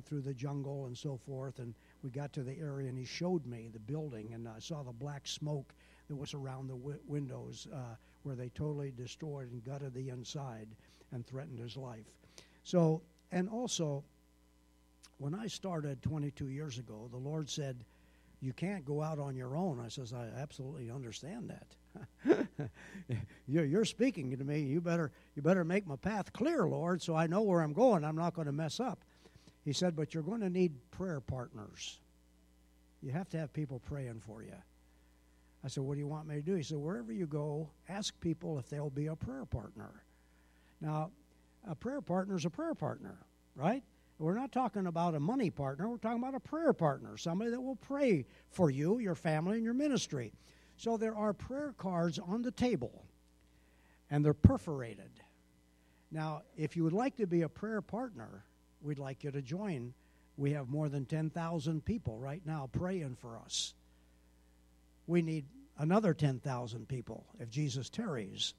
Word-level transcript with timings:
went 0.00 0.08
through 0.08 0.22
the 0.22 0.32
jungle 0.32 0.86
and 0.86 0.96
so 0.96 1.18
forth, 1.26 1.58
and 1.58 1.74
we 2.02 2.08
got 2.08 2.32
to 2.32 2.42
the 2.42 2.58
area, 2.58 2.88
and 2.88 2.96
he 2.96 3.04
showed 3.04 3.44
me 3.44 3.68
the 3.70 3.78
building, 3.78 4.32
and 4.32 4.48
I 4.48 4.58
saw 4.58 4.82
the 4.82 4.92
black 4.92 5.26
smoke 5.26 5.74
that 6.08 6.16
was 6.16 6.32
around 6.32 6.68
the 6.68 6.76
w- 6.76 6.98
windows 7.06 7.66
uh, 7.70 7.96
where 8.22 8.34
they 8.34 8.48
totally 8.48 8.92
destroyed 8.96 9.52
and 9.52 9.62
gutted 9.62 9.92
the 9.92 10.08
inside 10.08 10.68
and 11.12 11.26
threatened 11.26 11.58
his 11.58 11.76
life. 11.76 12.06
So, 12.64 13.02
and 13.30 13.46
also, 13.50 14.02
when 15.18 15.34
I 15.34 15.48
started 15.48 16.00
22 16.00 16.48
years 16.48 16.78
ago, 16.78 17.08
the 17.10 17.18
Lord 17.18 17.50
said, 17.50 17.84
"You 18.40 18.54
can't 18.54 18.86
go 18.86 19.02
out 19.02 19.18
on 19.18 19.36
your 19.36 19.54
own." 19.54 19.80
I 19.80 19.88
says, 19.88 20.14
"I 20.14 20.28
absolutely 20.34 20.90
understand 20.90 21.50
that." 21.50 22.40
you're, 23.46 23.84
speaking 23.84 24.30
to 24.30 24.44
me. 24.44 24.60
You 24.60 24.80
better 24.80 25.12
you 25.34 25.42
better 25.42 25.64
make 25.64 25.86
my 25.86 25.96
path 25.96 26.32
clear, 26.32 26.66
Lord, 26.66 27.02
so 27.02 27.14
I 27.14 27.26
know 27.26 27.42
where 27.42 27.60
I'm 27.60 27.74
going. 27.74 28.02
I'm 28.02 28.16
not 28.16 28.32
going 28.32 28.46
to 28.46 28.52
mess 28.52 28.80
up. 28.80 29.04
He 29.64 29.72
said, 29.72 29.96
"But 29.96 30.14
you're 30.14 30.22
going 30.22 30.40
to 30.40 30.50
need 30.50 30.90
prayer 30.90 31.20
partners. 31.20 32.00
You 33.02 33.12
have 33.12 33.28
to 33.30 33.38
have 33.38 33.52
people 33.52 33.78
praying 33.80 34.20
for 34.20 34.42
you." 34.42 34.56
I 35.64 35.68
said, 35.68 35.84
What 35.84 35.94
do 35.94 36.00
you 36.00 36.08
want 36.08 36.26
me 36.26 36.36
to 36.36 36.42
do? 36.42 36.54
He 36.54 36.62
said, 36.62 36.78
Wherever 36.78 37.12
you 37.12 37.26
go, 37.26 37.70
ask 37.88 38.18
people 38.20 38.58
if 38.58 38.68
they'll 38.68 38.90
be 38.90 39.06
a 39.06 39.16
prayer 39.16 39.44
partner. 39.44 40.02
Now, 40.80 41.10
a 41.68 41.74
prayer 41.74 42.00
partner 42.00 42.36
is 42.36 42.46
a 42.46 42.50
prayer 42.50 42.74
partner, 42.74 43.18
right? 43.54 43.82
We're 44.18 44.34
not 44.34 44.52
talking 44.52 44.86
about 44.86 45.14
a 45.14 45.20
money 45.20 45.50
partner. 45.50 45.88
We're 45.88 45.98
talking 45.98 46.22
about 46.22 46.34
a 46.34 46.40
prayer 46.40 46.72
partner, 46.72 47.16
somebody 47.16 47.50
that 47.50 47.60
will 47.60 47.76
pray 47.76 48.26
for 48.50 48.70
you, 48.70 48.98
your 48.98 49.14
family, 49.14 49.56
and 49.56 49.64
your 49.64 49.74
ministry. 49.74 50.32
So 50.76 50.96
there 50.96 51.14
are 51.14 51.32
prayer 51.32 51.74
cards 51.76 52.18
on 52.18 52.42
the 52.42 52.50
table, 52.50 53.04
and 54.10 54.24
they're 54.24 54.34
perforated. 54.34 55.10
Now, 56.10 56.42
if 56.56 56.76
you 56.76 56.84
would 56.84 56.92
like 56.92 57.16
to 57.16 57.26
be 57.26 57.42
a 57.42 57.48
prayer 57.48 57.80
partner, 57.80 58.44
we'd 58.82 58.98
like 58.98 59.24
you 59.24 59.30
to 59.30 59.42
join. 59.42 59.94
We 60.36 60.52
have 60.52 60.68
more 60.68 60.88
than 60.88 61.04
10,000 61.04 61.84
people 61.84 62.18
right 62.18 62.42
now 62.44 62.68
praying 62.72 63.16
for 63.20 63.38
us 63.38 63.74
we 65.10 65.22
need 65.22 65.44
another 65.76 66.14
10,000 66.14 66.88
people 66.88 67.26
if 67.40 67.50
Jesus 67.50 67.90
tarries. 67.90 68.54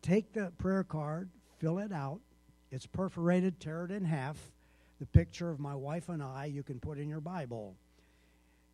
Take 0.00 0.32
the 0.32 0.52
prayer 0.56 0.82
card, 0.82 1.28
fill 1.58 1.78
it 1.78 1.92
out. 1.92 2.20
It's 2.70 2.86
perforated, 2.86 3.60
tear 3.60 3.84
it 3.84 3.90
in 3.90 4.04
half. 4.04 4.38
The 5.00 5.06
picture 5.06 5.50
of 5.50 5.60
my 5.60 5.74
wife 5.74 6.08
and 6.08 6.22
I 6.22 6.46
you 6.46 6.62
can 6.62 6.80
put 6.80 6.98
in 6.98 7.10
your 7.10 7.20
Bible. 7.20 7.76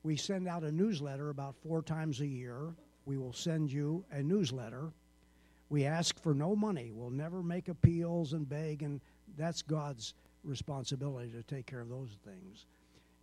We 0.05 0.17
send 0.17 0.47
out 0.47 0.63
a 0.63 0.71
newsletter 0.71 1.31
about 1.31 1.57
four 1.57 1.83
times 1.83 2.21
a 2.21 2.27
year. 2.27 2.73
We 3.05 3.19
will 3.19 3.33
send 3.33 3.73
you 3.73 4.05
a 4.13 4.23
newsletter. 4.23 4.93
We 5.71 5.85
ask 5.85 6.21
for 6.23 6.35
no 6.35 6.55
money. 6.55 6.93
We'll 6.95 7.11
never 7.11 7.43
make 7.43 7.69
appeals 7.69 8.33
and 8.33 8.49
beg, 8.49 8.83
and 8.83 9.01
that's 9.37 9.63
God's 9.63 10.15
responsibility 10.45 11.31
to 11.31 11.43
take 11.43 11.67
care 11.67 11.81
of 11.81 11.89
those 11.89 12.17
things, 12.25 12.67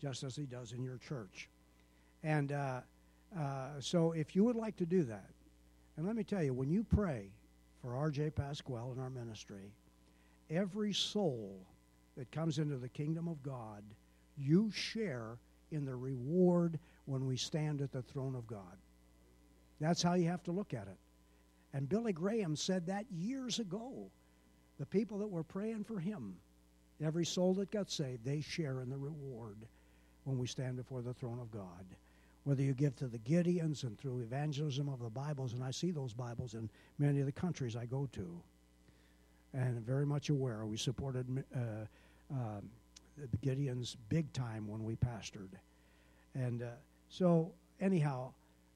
just 0.02 0.24
as 0.24 0.36
He 0.36 0.44
does 0.44 0.72
in 0.72 0.84
your 0.84 0.98
church. 0.98 1.50
And 2.24 2.52
uh, 2.52 2.82
uh, 3.38 3.70
so 3.80 4.12
if 4.12 4.36
you 4.36 4.44
would 4.44 4.56
like 4.56 4.76
to 4.78 4.86
do 4.86 5.04
that, 5.04 5.30
and 5.96 6.06
let 6.06 6.16
me 6.16 6.24
tell 6.24 6.44
you, 6.44 6.54
when 6.54 6.70
you 6.70 6.84
pray 6.84 7.30
for 7.82 7.96
R.J. 7.96 8.32
Pasquale 8.32 8.92
in 8.92 9.00
our 9.00 9.10
ministry, 9.10 9.72
every 10.50 10.94
soul 10.94 11.66
that 12.16 12.32
comes 12.32 12.60
into 12.60 12.78
the 12.78 12.90
kingdom 12.90 13.28
of 13.28 13.42
God, 13.44 13.84
you 14.38 14.72
share 14.72 15.38
in 15.72 15.86
the 15.86 15.96
reward 15.96 16.80
when 17.06 17.26
we 17.26 17.38
stand 17.38 17.82
at 17.82 17.92
the 17.92 18.02
throne 18.02 18.36
of 18.36 18.48
God. 18.48 18.78
That's 19.80 20.02
how 20.02 20.14
you 20.14 20.28
have 20.28 20.44
to 20.44 20.52
look 20.52 20.74
at 20.74 20.88
it. 20.88 20.98
And 21.74 21.90
Billy 21.90 22.14
Graham 22.14 22.56
said 22.56 22.88
that 22.88 23.06
years 23.12 23.60
ago. 23.60 24.10
The 24.80 24.86
people 24.86 25.18
that 25.20 25.28
were 25.28 25.44
praying 25.44 25.86
for 25.86 26.00
him, 26.00 26.36
every 27.04 27.26
soul 27.26 27.54
that 27.56 27.72
got 27.72 27.90
saved, 27.90 28.26
they 28.26 28.42
share 28.42 28.82
in 28.82 28.90
the 28.90 28.98
reward 28.98 29.58
when 30.24 30.38
we 30.38 30.48
stand 30.48 30.78
before 30.78 31.02
the 31.02 31.14
throne 31.14 31.40
of 31.40 31.52
God 31.52 31.86
whether 32.48 32.64
you 32.64 32.74
give 32.74 32.96
to 32.96 33.08
the 33.08 33.18
Gideons 33.18 33.84
and 33.84 34.00
through 34.00 34.20
evangelism 34.20 34.88
of 34.88 35.02
the 35.02 35.10
Bibles, 35.10 35.52
and 35.52 35.62
I 35.62 35.72
see 35.72 35.92
those 35.92 36.14
Bibles 36.14 36.54
in 36.54 36.70
many 36.98 37.20
of 37.20 37.26
the 37.26 37.32
countries 37.34 37.76
I 37.76 37.86
go 37.86 38.08
to, 38.14 38.42
and 39.54 39.86
very 39.86 40.06
much 40.06 40.30
aware. 40.30 40.66
We 40.66 40.78
supported 40.78 41.44
uh, 41.54 41.60
uh, 42.34 42.62
the 43.18 43.38
Gideons 43.46 43.98
big 44.08 44.32
time 44.32 44.66
when 44.66 44.86
we 44.86 44.96
pastored, 44.96 45.50
and 46.36 46.64
uh, 46.64 46.68
so 47.10 47.52
anyhow, 47.82 48.32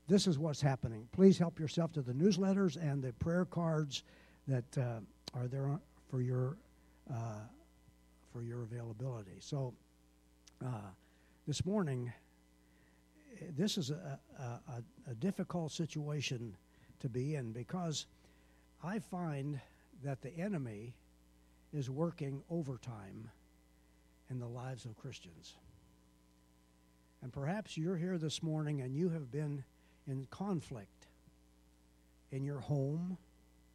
this 0.09 0.28
is 0.28 0.38
what's 0.38 0.59
happening. 0.59 1.07
Please 1.13 1.38
help 1.38 1.57
yourself 1.57 1.94
to 1.94 2.01
the 2.01 2.12
newsletters 2.12 2.75
and 2.75 3.01
the 3.01 3.13
prayer 3.13 3.45
cards 3.45 4.03
that 4.50 4.78
uh, 4.78 5.00
are 5.34 5.47
there 5.47 5.79
for 6.09 6.22
your 6.22 6.57
uh, 7.09 7.40
for 8.31 8.42
your 8.44 8.62
availability. 8.64 9.38
So 9.40 9.74
uh, 10.64 10.90
this 11.47 11.66
morning 11.66 12.12
this 13.56 13.78
is 13.78 13.90
a, 13.92 14.19
a, 14.40 14.84
a 15.09 15.16
difficult 15.16 15.72
situation 15.72 16.56
to 17.00 17.09
be 17.09 17.36
in 17.36 17.52
because 17.52 18.06
I 18.84 19.00
find 19.00 19.59
that 20.03 20.22
the 20.22 20.36
enemy 20.38 20.94
is 21.74 21.90
working 21.90 22.44
overtime 22.50 23.30
in 24.30 24.40
the 24.40 24.48
lives 24.48 24.86
of 24.86 24.98
Christians. 24.98 25.56
And 27.22 27.31
perhaps 27.31 27.78
you're 27.78 27.98
here 27.98 28.18
this 28.18 28.42
morning 28.42 28.81
and 28.81 28.96
you 28.96 29.09
have 29.09 29.31
been 29.31 29.63
in 30.08 30.28
conflict 30.31 31.08
in 32.31 32.44
your 32.44 32.59
home, 32.59 33.18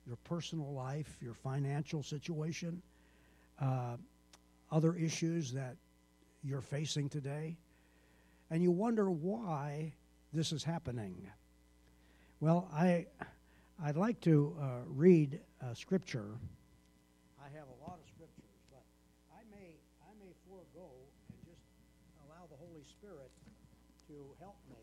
your 0.07 0.17
personal 0.25 0.73
life, 0.73 1.17
your 1.21 1.35
financial 1.35 2.03
situation, 2.03 2.83
uh, 3.61 3.97
other 4.71 4.95
issues 4.95 5.53
that 5.53 5.77
you're 6.43 6.61
facing 6.61 7.09
today 7.09 7.57
and 8.51 8.63
you 8.63 8.71
wonder 8.71 9.11
why 9.11 9.93
this 10.33 10.53
is 10.53 10.63
happening. 10.63 11.29
Well, 12.41 12.69
I, 12.73 13.07
I'd 13.83 13.97
like 13.97 14.21
to 14.23 14.57
uh, 14.61 14.65
read 14.87 15.41
a 15.61 15.75
scripture. 15.75 16.39
I 17.41 17.49
have 17.57 17.67
a 17.67 17.79
lot 17.83 17.99
of 17.99 18.07
scriptures, 18.15 18.61
but 18.71 18.83
I 19.35 19.41
may, 19.51 19.75
I 20.05 20.13
may 20.21 20.33
forego 20.47 20.89
and 21.33 21.39
just 21.45 21.63
allow 22.27 22.47
the 22.51 22.57
Holy 22.57 22.85
Spirit 22.85 23.31
to 24.09 24.15
help 24.41 24.57
me 24.71 24.77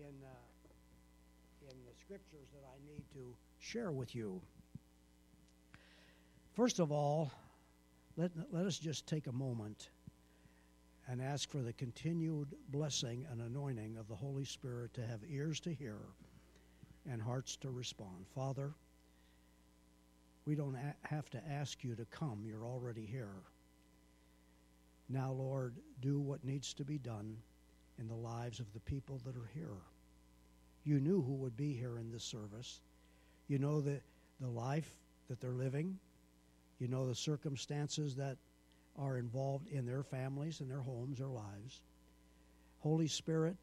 in, 0.00 0.14
uh, 0.24 1.70
in 1.70 1.76
the 1.86 1.94
scriptures 2.00 2.48
that 2.54 2.64
I 2.66 2.76
need 2.86 3.04
to 3.14 3.34
share 3.60 3.92
with 3.92 4.14
you. 4.14 4.40
First 6.54 6.78
of 6.78 6.90
all, 6.90 7.32
let, 8.16 8.30
let 8.52 8.66
us 8.66 8.78
just 8.78 9.06
take 9.06 9.26
a 9.26 9.32
moment 9.32 9.88
and 11.08 11.20
ask 11.20 11.50
for 11.50 11.58
the 11.58 11.72
continued 11.72 12.48
blessing 12.70 13.26
and 13.30 13.42
anointing 13.42 13.96
of 13.96 14.08
the 14.08 14.14
Holy 14.14 14.44
Spirit 14.44 14.94
to 14.94 15.06
have 15.06 15.20
ears 15.28 15.60
to 15.60 15.72
hear 15.74 15.98
and 17.10 17.20
hearts 17.20 17.56
to 17.56 17.70
respond. 17.70 18.26
Father, 18.34 18.72
we 20.46 20.54
don't 20.54 20.78
have 21.02 21.28
to 21.30 21.42
ask 21.50 21.84
you 21.84 21.94
to 21.94 22.04
come, 22.06 22.44
you're 22.46 22.66
already 22.66 23.06
here. 23.06 23.42
Now, 25.08 25.32
Lord, 25.32 25.74
do 26.00 26.18
what 26.18 26.44
needs 26.44 26.72
to 26.74 26.84
be 26.84 26.98
done 26.98 27.36
in 27.98 28.08
the 28.08 28.14
lives 28.14 28.60
of 28.60 28.72
the 28.72 28.80
people 28.80 29.20
that 29.26 29.36
are 29.36 29.50
here. 29.52 29.76
You 30.84 31.00
knew 31.00 31.22
who 31.22 31.34
would 31.34 31.56
be 31.56 31.74
here 31.74 31.98
in 31.98 32.10
this 32.10 32.24
service. 32.24 32.80
You 33.48 33.58
know 33.58 33.80
the, 33.80 34.00
the 34.40 34.48
life 34.48 34.90
that 35.28 35.40
they're 35.40 35.52
living. 35.52 35.98
You 36.78 36.88
know 36.88 37.06
the 37.06 37.14
circumstances 37.14 38.16
that 38.16 38.36
are 38.98 39.18
involved 39.18 39.68
in 39.68 39.86
their 39.86 40.02
families 40.02 40.60
and 40.60 40.70
their 40.70 40.80
homes, 40.80 41.18
their 41.18 41.28
lives. 41.28 41.82
Holy 42.78 43.08
Spirit, 43.08 43.56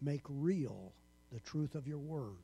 make 0.00 0.22
real 0.28 0.92
the 1.32 1.40
truth 1.40 1.74
of 1.74 1.86
your 1.86 1.98
word 1.98 2.36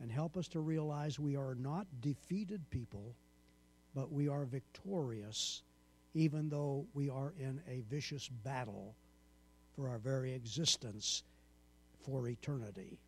and 0.00 0.10
help 0.10 0.36
us 0.36 0.48
to 0.48 0.60
realize 0.60 1.18
we 1.18 1.36
are 1.36 1.54
not 1.54 1.86
defeated 2.00 2.62
people, 2.70 3.14
but 3.94 4.12
we 4.12 4.28
are 4.28 4.44
victorious, 4.44 5.62
even 6.14 6.48
though 6.48 6.86
we 6.94 7.10
are 7.10 7.34
in 7.38 7.60
a 7.68 7.80
vicious 7.90 8.28
battle 8.28 8.94
for 9.74 9.88
our 9.88 9.98
very 9.98 10.32
existence 10.32 11.22
for 12.02 12.28
eternity. 12.28 12.98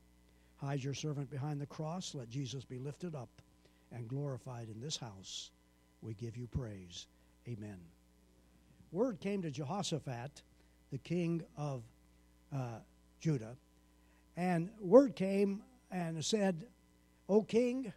Hide 0.57 0.85
your 0.85 0.95
servant 0.95 1.31
behind 1.31 1.61
the 1.61 1.67
cross. 1.67 2.15
Let 2.15 2.29
Jesus 2.29 2.65
be 2.65 2.79
lifted 2.79 3.15
up 3.15 3.31
and 3.91 4.07
glorified 4.07 4.69
in 4.69 4.81
this 4.81 4.97
house. 4.97 5.51
We 6.03 6.15
give 6.15 6.37
you 6.37 6.47
praise. 6.47 7.07
Amen 7.49 7.79
word 8.93 9.21
came 9.21 9.43
to 9.43 9.51
Jehoshaphat, 9.51 10.43
the 10.91 10.99
king 10.99 11.43
of 11.57 11.83
uh, 12.55 12.79
Judah, 13.21 13.57
and 14.37 14.71
word 14.81 15.17
came 15.17 15.63
and 15.91 16.23
said, 16.25 16.67
O 17.29 17.43
king, 17.43 17.93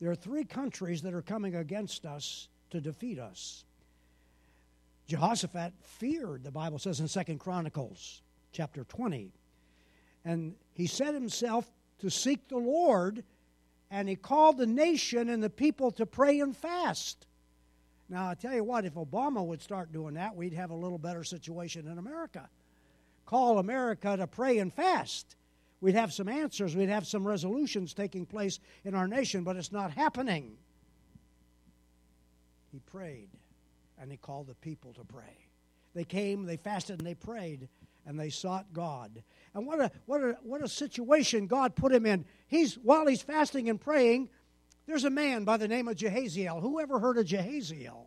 there 0.00 0.10
are 0.10 0.16
three 0.16 0.44
countries 0.44 1.02
that 1.02 1.14
are 1.14 1.22
coming 1.22 1.54
against 1.56 2.06
us 2.06 2.48
to 2.70 2.80
defeat 2.80 3.18
us. 3.18 3.64
Jehoshaphat 5.06 5.72
feared, 5.82 6.42
the 6.42 6.50
Bible 6.50 6.78
says 6.78 7.00
in 7.00 7.08
Second 7.08 7.38
Chronicles 7.38 8.22
chapter 8.52 8.84
20. 8.84 9.30
And 10.24 10.54
he 10.72 10.86
set 10.86 11.14
himself 11.14 11.70
to 12.00 12.10
seek 12.10 12.48
the 12.48 12.56
Lord, 12.56 13.22
and 13.90 14.08
he 14.08 14.16
called 14.16 14.58
the 14.58 14.66
nation 14.66 15.28
and 15.28 15.42
the 15.42 15.50
people 15.50 15.90
to 15.92 16.06
pray 16.06 16.40
and 16.40 16.56
fast. 16.56 17.26
Now, 18.08 18.30
I 18.30 18.34
tell 18.34 18.54
you 18.54 18.64
what, 18.64 18.84
if 18.84 18.94
Obama 18.94 19.44
would 19.44 19.60
start 19.60 19.92
doing 19.92 20.14
that, 20.14 20.36
we'd 20.36 20.52
have 20.52 20.70
a 20.70 20.74
little 20.74 20.98
better 20.98 21.24
situation 21.24 21.88
in 21.88 21.98
America. 21.98 22.48
Call 23.24 23.58
America 23.58 24.16
to 24.16 24.26
pray 24.26 24.58
and 24.58 24.72
fast. 24.72 25.36
We'd 25.80 25.96
have 25.96 26.12
some 26.12 26.28
answers, 26.28 26.74
we'd 26.74 26.88
have 26.88 27.06
some 27.06 27.26
resolutions 27.26 27.92
taking 27.92 28.24
place 28.24 28.60
in 28.84 28.94
our 28.94 29.08
nation, 29.08 29.44
but 29.44 29.56
it's 29.56 29.72
not 29.72 29.90
happening. 29.90 30.56
He 32.72 32.78
prayed, 32.78 33.28
and 34.00 34.10
he 34.10 34.16
called 34.16 34.46
the 34.46 34.54
people 34.54 34.92
to 34.94 35.04
pray. 35.04 35.48
They 35.94 36.04
came, 36.04 36.44
they 36.44 36.56
fasted, 36.56 36.98
and 36.98 37.06
they 37.06 37.14
prayed, 37.14 37.68
and 38.06 38.18
they 38.18 38.30
sought 38.30 38.72
God. 38.72 39.22
And 39.54 39.66
what 39.66 39.80
a, 39.80 39.90
what 40.06 40.22
a, 40.22 40.36
what 40.42 40.62
a 40.62 40.68
situation 40.68 41.46
God 41.46 41.74
put 41.74 41.92
him 41.92 42.06
in. 42.06 42.24
He's, 42.46 42.74
while 42.74 43.06
he's 43.06 43.22
fasting 43.22 43.68
and 43.68 43.80
praying, 43.80 44.28
there's 44.86 45.04
a 45.04 45.10
man 45.10 45.44
by 45.44 45.56
the 45.56 45.68
name 45.68 45.88
of 45.88 45.96
Jahaziel. 45.96 46.60
Who 46.60 46.80
ever 46.80 46.98
heard 46.98 47.18
of 47.18 47.26
Jahaziel? 47.26 48.06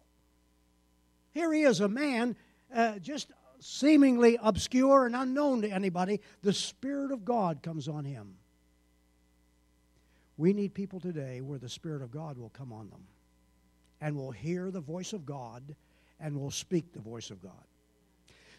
Here 1.31 1.51
he 1.53 1.63
is, 1.63 1.79
a 1.81 1.87
man 1.87 2.35
uh, 2.73 2.99
just 2.99 3.31
seemingly 3.59 4.37
obscure 4.41 5.05
and 5.05 5.15
unknown 5.15 5.61
to 5.61 5.69
anybody. 5.69 6.21
The 6.41 6.53
Spirit 6.53 7.11
of 7.11 7.25
God 7.25 7.61
comes 7.61 7.87
on 7.87 8.05
him. 8.05 8.35
We 10.37 10.53
need 10.53 10.73
people 10.73 11.01
today 11.01 11.41
where 11.41 11.59
the 11.59 11.67
Spirit 11.67 12.01
of 12.01 12.11
God 12.11 12.37
will 12.37 12.49
come 12.49 12.71
on 12.71 12.89
them 12.89 13.03
and 13.99 14.15
will 14.15 14.31
hear 14.31 14.71
the 14.71 14.79
voice 14.79 15.11
of 15.11 15.25
God 15.25 15.75
and 16.19 16.39
will 16.39 16.51
speak 16.51 16.93
the 16.93 16.99
voice 16.99 17.29
of 17.29 17.41
God. 17.41 17.51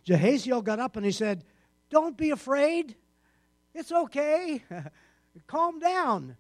Jahaziel 0.06 0.64
got 0.64 0.79
up 0.79 0.97
and 0.97 1.05
he 1.05 1.12
said, 1.12 1.44
Don't 1.91 2.17
be 2.17 2.31
afraid. 2.31 2.97
It's 3.75 3.93
okay. 3.93 4.62
Calm 5.47 5.79
down. 5.79 6.37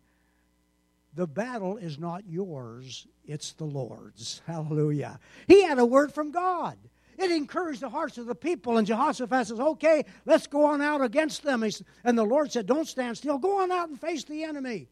The 1.14 1.26
battle 1.26 1.76
is 1.76 1.98
not 1.98 2.24
yours, 2.28 3.06
it's 3.24 3.52
the 3.52 3.64
Lord's. 3.64 4.42
Hallelujah. 4.46 5.18
He 5.46 5.62
had 5.62 5.78
a 5.78 5.86
word 5.86 6.12
from 6.12 6.30
God. 6.30 6.78
It 7.18 7.30
encouraged 7.30 7.80
the 7.80 7.90
hearts 7.90 8.16
of 8.16 8.26
the 8.26 8.34
people. 8.34 8.78
And 8.78 8.86
Jehoshaphat 8.86 9.48
says, 9.48 9.60
Okay, 9.60 10.04
let's 10.24 10.46
go 10.46 10.64
on 10.64 10.80
out 10.80 11.02
against 11.02 11.42
them. 11.42 11.62
And 12.04 12.18
the 12.18 12.24
Lord 12.24 12.50
said, 12.50 12.66
Don't 12.66 12.88
stand 12.88 13.16
still. 13.16 13.38
Go 13.38 13.60
on 13.60 13.70
out 13.70 13.88
and 13.88 14.00
face 14.00 14.24
the 14.24 14.44
enemy. 14.44 14.88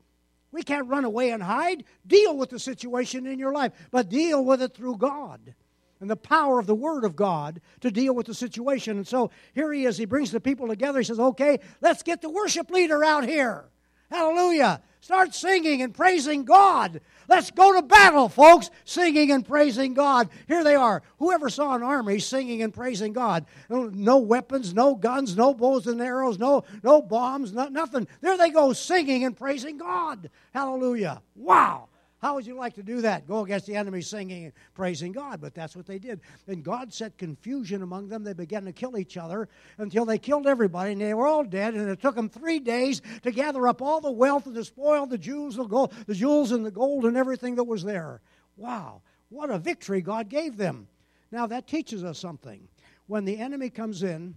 We 0.50 0.62
can't 0.62 0.88
run 0.88 1.04
away 1.04 1.30
and 1.30 1.42
hide. 1.42 1.84
Deal 2.06 2.36
with 2.36 2.50
the 2.50 2.58
situation 2.58 3.26
in 3.26 3.38
your 3.38 3.52
life, 3.52 3.72
but 3.90 4.08
deal 4.08 4.44
with 4.44 4.62
it 4.62 4.74
through 4.74 4.96
God 4.96 5.54
and 6.00 6.08
the 6.08 6.16
power 6.16 6.58
of 6.58 6.66
the 6.66 6.74
Word 6.74 7.04
of 7.04 7.16
God 7.16 7.60
to 7.80 7.90
deal 7.90 8.14
with 8.14 8.26
the 8.26 8.34
situation. 8.34 8.96
And 8.96 9.06
so 9.06 9.30
here 9.54 9.72
he 9.72 9.84
is. 9.84 9.96
He 9.96 10.04
brings 10.04 10.30
the 10.30 10.40
people 10.40 10.68
together. 10.68 10.98
He 10.98 11.04
says, 11.04 11.18
Okay, 11.18 11.58
let's 11.80 12.02
get 12.02 12.22
the 12.22 12.30
worship 12.30 12.70
leader 12.70 13.04
out 13.04 13.26
here. 13.26 13.64
Hallelujah. 14.10 14.80
Start 15.00 15.34
singing 15.34 15.82
and 15.82 15.94
praising 15.94 16.44
God. 16.44 17.00
Let's 17.28 17.50
go 17.50 17.74
to 17.74 17.82
battle, 17.82 18.28
folks, 18.28 18.70
singing 18.84 19.30
and 19.30 19.46
praising 19.46 19.94
God. 19.94 20.28
Here 20.48 20.64
they 20.64 20.74
are. 20.74 21.02
Whoever 21.18 21.50
saw 21.50 21.74
an 21.74 21.82
army 21.82 22.18
singing 22.18 22.62
and 22.62 22.74
praising 22.74 23.12
God? 23.12 23.46
No 23.68 24.18
weapons, 24.18 24.74
no 24.74 24.94
guns, 24.94 25.36
no 25.36 25.54
bows 25.54 25.86
and 25.86 26.00
arrows, 26.00 26.38
no, 26.38 26.64
no 26.82 27.00
bombs, 27.00 27.52
no, 27.52 27.68
nothing. 27.68 28.08
There 28.20 28.36
they 28.36 28.50
go 28.50 28.72
singing 28.72 29.24
and 29.24 29.36
praising 29.36 29.78
God. 29.78 30.30
Hallelujah. 30.52 31.22
Wow. 31.36 31.88
How 32.20 32.34
would 32.34 32.46
you 32.46 32.56
like 32.56 32.74
to 32.74 32.82
do 32.82 33.00
that? 33.02 33.28
Go 33.28 33.44
against 33.44 33.66
the 33.66 33.76
enemy 33.76 34.02
singing 34.02 34.46
and 34.46 34.52
praising 34.74 35.12
God. 35.12 35.40
But 35.40 35.54
that's 35.54 35.76
what 35.76 35.86
they 35.86 36.00
did. 36.00 36.20
And 36.48 36.64
God 36.64 36.92
set 36.92 37.16
confusion 37.16 37.80
among 37.80 38.08
them. 38.08 38.24
They 38.24 38.32
began 38.32 38.64
to 38.64 38.72
kill 38.72 38.98
each 38.98 39.16
other 39.16 39.48
until 39.78 40.04
they 40.04 40.18
killed 40.18 40.48
everybody, 40.48 40.92
and 40.92 41.00
they 41.00 41.14
were 41.14 41.28
all 41.28 41.44
dead. 41.44 41.74
And 41.74 41.88
it 41.88 42.02
took 42.02 42.16
them 42.16 42.28
three 42.28 42.58
days 42.58 43.02
to 43.22 43.30
gather 43.30 43.68
up 43.68 43.80
all 43.80 44.00
the 44.00 44.10
wealth 44.10 44.46
and 44.46 44.56
the 44.56 44.64
spoil, 44.64 45.06
the 45.06 45.16
jewels, 45.16 45.54
the 45.54 45.64
gold, 45.64 45.92
the 46.06 46.14
jewels 46.14 46.50
and 46.50 46.66
the 46.66 46.72
gold 46.72 47.04
and 47.04 47.16
everything 47.16 47.54
that 47.54 47.64
was 47.64 47.84
there. 47.84 48.20
Wow, 48.56 49.02
what 49.28 49.50
a 49.50 49.58
victory 49.58 50.00
God 50.00 50.28
gave 50.28 50.56
them. 50.56 50.88
Now 51.30 51.46
that 51.46 51.68
teaches 51.68 52.02
us 52.02 52.18
something. 52.18 52.66
When 53.06 53.24
the 53.24 53.38
enemy 53.38 53.70
comes 53.70 54.02
in 54.02 54.34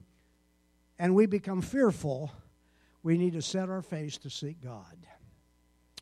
and 0.99 1.15
we 1.15 1.25
become 1.25 1.61
fearful, 1.61 2.31
we 3.01 3.17
need 3.17 3.33
to 3.33 3.41
set 3.41 3.69
our 3.69 3.81
face 3.81 4.17
to 4.19 4.29
seek 4.29 4.61
God. 4.63 4.97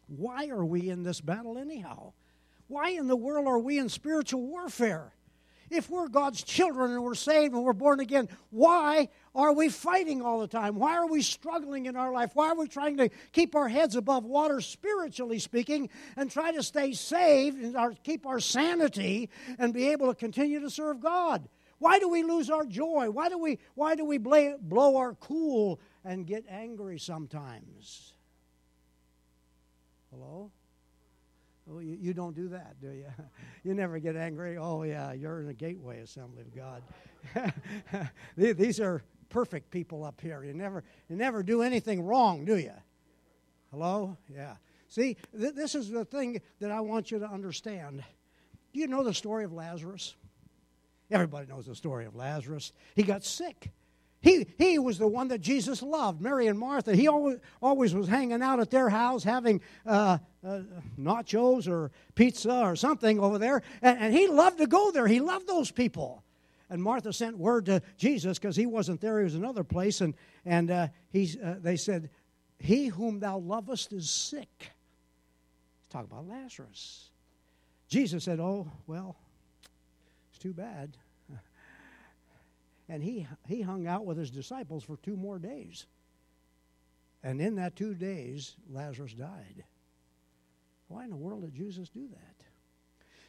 Why 0.09 0.50
are 0.50 0.65
we 0.65 0.89
in 0.89 1.03
this 1.03 1.21
battle 1.21 1.57
anyhow? 1.57 2.13
Why 2.67 2.89
in 2.89 3.07
the 3.07 3.15
world 3.15 3.47
are 3.47 3.59
we 3.59 3.79
in 3.79 3.89
spiritual 3.89 4.41
warfare? 4.41 5.13
If 5.69 5.88
we're 5.88 6.07
God's 6.07 6.44
children 6.44 6.91
and 6.91 7.03
we're 7.03 7.13
saved 7.13 7.53
and 7.53 7.63
we're 7.63 7.73
born 7.73 8.00
again, 8.00 8.27
why 8.50 9.09
are 9.35 9.53
we 9.53 9.69
fighting 9.69 10.21
all 10.23 10.39
the 10.39 10.47
time? 10.47 10.75
Why 10.79 10.95
are 10.95 11.07
we 11.07 11.21
struggling 11.21 11.85
in 11.85 11.95
our 11.95 12.11
life? 12.11 12.31
Why 12.33 12.50
are 12.50 12.56
we 12.56 12.67
trying 12.67 12.97
to 12.97 13.09
keep 13.33 13.56
our 13.56 13.67
heads 13.67 13.95
above 13.95 14.25
water, 14.25 14.61
spiritually 14.61 15.38
speaking, 15.38 15.89
and 16.15 16.31
try 16.31 16.51
to 16.51 16.63
stay 16.63 16.94
saved 16.94 17.61
and 17.63 17.75
our, 17.77 17.91
keep 17.91 18.25
our 18.25 18.39
sanity 18.39 19.29
and 19.59 19.71
be 19.71 19.91
able 19.91 20.07
to 20.07 20.15
continue 20.15 20.59
to 20.61 20.71
serve 20.71 21.01
God? 21.01 21.47
Why 21.77 22.00
do 22.00 22.09
we 22.09 22.23
lose 22.23 22.50
our 22.50 22.65
joy? 22.65 23.11
Why 23.11 23.29
do 23.29 23.38
we, 23.38 23.59
why 23.75 23.95
do 23.95 24.06
we 24.06 24.17
blow 24.17 24.97
our 24.97 25.13
cool 25.13 25.79
and 26.03 26.25
get 26.25 26.45
angry 26.50 26.97
sometimes? 26.97 28.15
Hello? 30.11 30.51
Oh, 31.71 31.79
you, 31.79 31.97
you 32.01 32.13
don't 32.13 32.35
do 32.35 32.50
that, 32.50 32.79
do 32.81 32.91
you? 32.91 33.06
You 33.65 33.73
never 33.73 34.00
get 34.00 34.15
angry. 34.15 34.57
Oh, 34.57 34.83
yeah, 34.83 35.11
you're 35.11 35.41
in 35.41 35.50
a 35.50 35.53
gateway 35.53 36.00
assembly 36.00 36.44
of 36.44 36.56
God. 36.56 38.09
These 38.38 38.79
are 38.79 39.03
perfect 39.27 39.69
people 39.69 40.06
up 40.06 40.21
here. 40.21 40.45
You 40.45 40.53
never, 40.53 40.85
you 41.09 41.17
never 41.17 41.44
do 41.44 41.61
anything 41.61 42.01
wrong, 42.01 42.45
do 42.45 42.57
you? 42.57 42.71
Hello? 43.71 44.15
Yeah. 44.33 44.56
See, 44.88 45.17
th- 45.38 45.56
this 45.56 45.75
is 45.75 45.89
the 45.89 46.06
thing 46.06 46.41
that 46.61 46.71
I 46.71 46.79
want 46.79 47.11
you 47.11 47.19
to 47.19 47.27
understand. 47.27 48.01
Do 48.73 48.79
you 48.79 48.88
know 48.88 49.03
the 49.03 49.13
story 49.13 49.44
of 49.44 49.51
Lazarus? 49.51 50.15
Everybody 51.11 51.47
knows 51.47 51.65
the 51.65 51.75
story 51.75 52.06
of 52.06 52.15
Lazarus. 52.15 52.71
He 52.95 53.03
got 53.03 53.25
sick. 53.25 53.71
He, 54.21 54.48
he 54.57 54.80
was 54.80 54.98
the 54.98 55.07
one 55.07 55.30
that 55.30 55.39
Jesus 55.39 55.81
loved, 55.81 56.19
Mary 56.19 56.48
and 56.48 56.60
Martha. 56.60 56.94
He 56.94 57.07
always, 57.07 57.38
always 57.62 57.95
was 57.95 58.07
hanging 58.07 58.42
out 58.42 58.60
at 58.60 58.69
their 58.69 58.89
house 58.89 59.24
having 59.24 59.62
uh, 59.86 60.18
uh, 60.45 60.62
nachos 61.00 61.69
or 61.69 61.92
pizza 62.16 62.60
or 62.60 62.75
something 62.75 63.19
over 63.19 63.38
there. 63.38 63.62
And, 63.81 63.98
and 64.00 64.13
he 64.13 64.27
loved 64.27 64.57
to 64.57 64.68
go 64.68 64.92
there. 64.92 65.07
He 65.07 65.21
loved 65.21 65.48
those 65.48 65.71
people. 65.71 66.24
And 66.69 66.83
Martha 66.83 67.13
sent 67.13 67.38
word 67.38 67.66
to 67.68 67.81
Jesus 67.98 68.38
because 68.38 68.57
he 68.57 68.66
wasn't 68.66 69.00
there. 69.00 69.19
He 69.19 69.24
was 69.24 69.36
another 69.36 69.63
place. 69.63 70.01
And, 70.01 70.13
and 70.45 70.69
uh, 70.69 70.88
he's, 71.12 71.38
uh, 71.38 71.56
they 71.62 71.77
said, 71.77 72.10
He 72.60 72.88
whom 72.88 73.21
thou 73.21 73.38
lovest 73.38 73.94
is 73.94 74.10
sick. 74.10 74.71
Talk 75.89 76.04
about 76.04 76.27
Lazarus. 76.27 77.10
Jesus 77.88 78.25
said, 78.25 78.42
Oh, 78.42 78.69
well, 78.86 79.16
it's 80.30 80.39
too 80.39 80.54
bad 80.54 80.98
and 82.89 83.03
he, 83.03 83.27
he 83.47 83.62
hung 83.62 83.86
out 83.86 84.06
with 84.06 84.18
his 84.18 84.31
disciples 84.31 84.83
for 84.83 84.97
two 84.97 85.16
more 85.16 85.37
days. 85.37 85.85
And 87.23 87.40
in 87.40 87.56
that 87.56 87.75
two 87.75 87.94
days, 87.94 88.56
Lazarus 88.71 89.13
died. 89.13 89.63
Why 90.87 91.04
in 91.04 91.11
the 91.11 91.16
world 91.16 91.44
did 91.44 91.54
Jesus 91.54 91.87
do 91.90 92.07
that? 92.07 92.45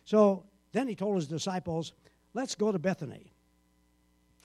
So 0.05 0.45
then 0.73 0.89
he 0.89 0.95
told 0.95 1.17
his 1.17 1.29
disciples, 1.29 1.93
Let's 2.33 2.55
go 2.55 2.73
to 2.73 2.79
Bethany. 2.79 3.33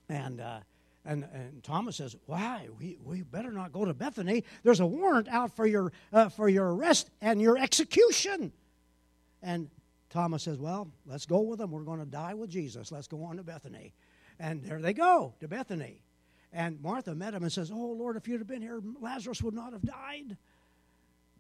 And, 0.10 0.42
uh, 0.42 0.60
and, 1.06 1.24
and 1.32 1.64
Thomas 1.64 1.96
says, 1.96 2.16
Why? 2.26 2.68
We, 2.78 2.98
we 3.04 3.22
better 3.22 3.52
not 3.52 3.72
go 3.72 3.86
to 3.86 3.94
Bethany. 3.94 4.44
There's 4.64 4.82
a 4.82 4.86
warrant 4.86 5.30
out 5.30 5.56
for 5.56 5.66
your, 5.66 5.94
uh, 6.12 6.30
for 6.30 6.50
your 6.50 6.74
arrest 6.74 7.10
and 7.22 7.42
your 7.42 7.58
execution. 7.58 8.52
And 9.42 9.70
Thomas 10.10 10.44
says, 10.44 10.58
Well, 10.58 10.92
let's 11.06 11.26
go 11.26 11.40
with 11.42 11.60
them. 11.60 11.72
We're 11.72 11.84
going 11.84 12.00
to 12.00 12.06
die 12.06 12.34
with 12.34 12.50
Jesus. 12.50 12.92
Let's 12.92 13.08
go 13.08 13.24
on 13.24 13.38
to 13.38 13.44
Bethany. 13.44 13.94
And 14.40 14.64
there 14.64 14.82
they 14.82 14.94
go 14.94 15.34
to 15.40 15.48
Bethany. 15.48 16.02
And 16.52 16.82
Martha 16.82 17.14
met 17.14 17.34
him 17.34 17.44
and 17.44 17.52
says, 17.52 17.72
Oh, 17.72 17.76
Lord, 17.76 18.16
if 18.16 18.28
you'd 18.28 18.40
have 18.40 18.48
been 18.48 18.62
here, 18.62 18.82
Lazarus 19.02 19.42
would 19.42 19.54
not 19.54 19.74
have 19.74 19.82
died. 19.82 20.38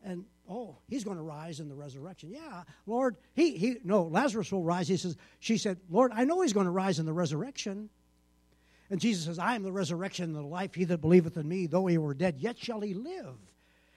And 0.03 0.25
oh, 0.49 0.75
he's 0.87 1.03
going 1.03 1.17
to 1.17 1.23
rise 1.23 1.59
in 1.59 1.67
the 1.67 1.75
resurrection. 1.75 2.29
Yeah, 2.31 2.63
Lord, 2.85 3.15
he, 3.33 3.57
he 3.57 3.77
no, 3.83 4.03
Lazarus 4.03 4.51
will 4.51 4.63
rise. 4.63 4.87
He 4.87 4.97
says, 4.97 5.17
she 5.39 5.57
said, 5.57 5.79
Lord, 5.89 6.11
I 6.13 6.25
know 6.25 6.41
he's 6.41 6.53
going 6.53 6.67
to 6.67 6.71
rise 6.71 6.99
in 6.99 7.05
the 7.05 7.13
resurrection. 7.13 7.89
And 8.89 8.99
Jesus 8.99 9.25
says, 9.25 9.39
I 9.39 9.55
am 9.55 9.63
the 9.63 9.71
resurrection 9.71 10.25
and 10.25 10.35
the 10.35 10.41
life. 10.43 10.75
He 10.75 10.83
that 10.83 10.99
believeth 10.99 11.37
in 11.37 11.47
me, 11.47 11.65
though 11.65 11.87
he 11.87 11.97
were 11.97 12.13
dead, 12.13 12.35
yet 12.37 12.57
shall 12.57 12.81
he 12.81 12.93
live. 12.93 13.35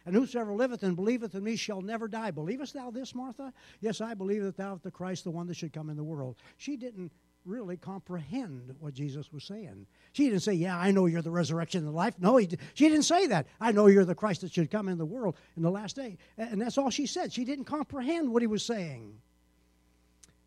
And 0.07 0.15
whosoever 0.15 0.55
liveth 0.55 0.83
and 0.83 0.97
believeth 0.97 1.35
in 1.35 1.45
me 1.45 1.57
shall 1.57 1.83
never 1.83 2.09
die. 2.09 2.31
Believest 2.31 2.73
thou 2.73 2.91
this, 2.91 3.15
Martha? 3.15 3.53
Yes, 3.81 4.01
I 4.01 4.15
believe 4.15 4.43
that 4.45 4.57
thou 4.57 4.71
art 4.71 4.83
the 4.83 4.91
Christ, 4.91 5.25
the 5.25 5.31
one 5.31 5.47
that 5.49 5.57
should 5.57 5.75
come 5.75 5.91
in 5.91 5.97
the 5.99 6.05
world. 6.05 6.37
She 6.57 6.77
didn't 6.77 7.13
really 7.49 7.77
comprehend 7.77 8.75
what 8.79 8.95
Jesus 8.95 9.33
was 9.33 9.45
saying. 9.45 9.87
She 10.13 10.25
didn't 10.25 10.43
say, 10.43 10.53
Yeah, 10.53 10.79
I 10.79 10.91
know 10.91 11.07
you're 11.07 11.23
the 11.23 11.31
resurrection 11.31 11.79
and 11.79 11.89
the 11.89 11.97
life. 11.97 12.15
No, 12.19 12.37
he, 12.37 12.49
she 12.75 12.89
didn't 12.89 13.05
say 13.05 13.27
that. 13.29 13.47
I 13.61 13.73
know 13.73 13.87
you're 13.87 14.05
the 14.05 14.15
Christ 14.15 14.43
that 14.43 14.53
should 14.53 14.71
come 14.71 14.89
in 14.89 14.99
the 14.99 15.07
world 15.07 15.37
in 15.57 15.63
the 15.63 15.71
last 15.71 15.97
day. 15.97 16.19
And 16.37 16.61
that's 16.61 16.79
all 16.79 16.91
she 16.91 17.07
said. 17.07 17.33
She 17.33 17.45
didn't 17.45 17.65
comprehend 17.65 18.31
what 18.31 18.43
he 18.43 18.47
was 18.47 18.63
saying. 18.63 19.15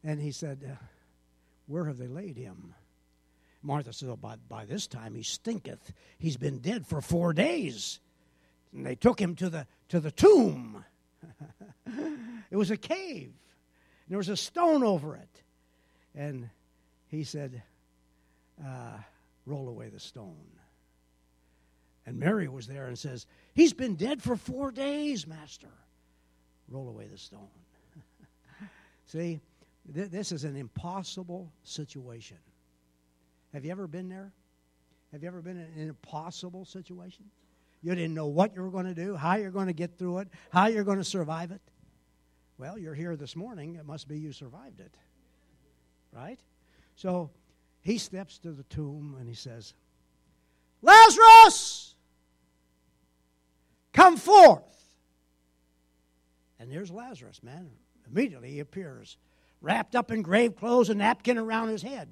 And 0.04 0.22
he 0.22 0.32
said, 0.32 0.64
uh, 0.70 0.76
Where 1.68 1.86
have 1.86 1.98
they 1.98 2.08
laid 2.08 2.38
him? 2.38 2.76
Martha 3.64 3.94
said, 3.94 4.10
oh, 4.10 4.16
by, 4.16 4.36
by 4.50 4.66
this 4.66 4.88
time 4.88 5.14
he 5.14 5.24
stinketh. 5.24 5.94
He's 6.18 6.38
been 6.38 6.60
dead 6.60 6.88
for 6.88 7.02
four 7.02 7.34
days. 7.34 8.00
And 8.74 8.86
they 8.86 8.96
took 8.96 9.20
him 9.20 9.36
to 9.36 9.50
the, 9.50 9.68
to 9.90 10.00
the 10.00 10.12
tomb. 10.12 10.84
it 12.52 12.56
was 12.56 12.72
a 12.72 12.78
cave. 12.78 13.26
And 13.26 14.10
there 14.10 14.18
was 14.18 14.30
a 14.30 14.38
stone 14.38 14.84
over 14.84 15.16
it. 15.16 15.44
And 16.16 16.50
he 17.12 17.24
said, 17.26 17.62
uh, 18.66 18.98
Roll 19.46 19.68
away 19.68 19.90
the 19.90 20.00
stone. 20.00 20.36
And 22.06 22.18
Mary 22.18 22.48
was 22.48 22.68
there 22.68 22.88
and 22.88 22.98
says, 22.98 23.28
He's 23.54 23.74
been 23.74 23.96
dead 23.96 24.22
for 24.22 24.36
four 24.36 24.72
days, 24.72 25.28
Master. 25.28 25.68
Roll 26.70 26.88
away 26.88 27.08
the 27.08 27.18
stone. 27.18 27.50
See, 29.06 29.42
th- 29.94 30.10
this 30.10 30.32
is 30.32 30.46
an 30.46 30.56
impossible 30.56 31.52
situation. 31.64 32.38
Have 33.54 33.66
you 33.66 33.72
ever 33.72 33.88
been 33.88 34.08
there? 34.08 34.32
Have 35.12 35.22
you 35.22 35.28
ever 35.28 35.42
been 35.42 35.58
in 35.58 35.82
an 35.82 35.90
impossible 35.90 36.64
situation? 36.64 37.26
You 37.84 37.94
didn't 37.96 38.14
know 38.14 38.28
what 38.28 38.56
you 38.56 38.62
were 38.62 38.70
going 38.70 38.86
to 38.86 38.94
do, 38.94 39.16
how 39.16 39.36
you're 39.36 39.52
going 39.52 39.68
to 39.68 39.74
get 39.74 39.98
through 39.98 40.20
it, 40.20 40.30
how 40.52 40.68
you're 40.68 40.84
going 40.84 41.00
to 41.00 41.04
survive 41.04 41.52
it. 41.52 41.62
Well, 42.58 42.78
you're 42.78 42.94
here 42.94 43.16
this 43.16 43.36
morning. 43.36 43.76
It 43.76 43.86
must 43.86 44.08
be 44.08 44.18
you 44.18 44.32
survived 44.32 44.80
it. 44.80 44.94
Right? 46.14 46.40
So 47.02 47.32
he 47.80 47.98
steps 47.98 48.38
to 48.40 48.52
the 48.52 48.62
tomb 48.62 49.16
and 49.20 49.28
he 49.28 49.34
says, 49.34 49.74
Lazarus, 50.84 51.96
come 53.92 54.18
forth. 54.18 54.62
And 56.60 56.72
there's 56.72 56.92
Lazarus, 56.92 57.42
man. 57.42 57.72
Immediately 58.08 58.52
he 58.52 58.60
appears, 58.60 59.18
wrapped 59.62 59.96
up 59.96 60.12
in 60.12 60.22
grave 60.22 60.56
clothes, 60.56 60.90
a 60.90 60.94
napkin 60.94 61.40
around 61.40 61.70
his 61.70 61.82
head. 61.82 62.08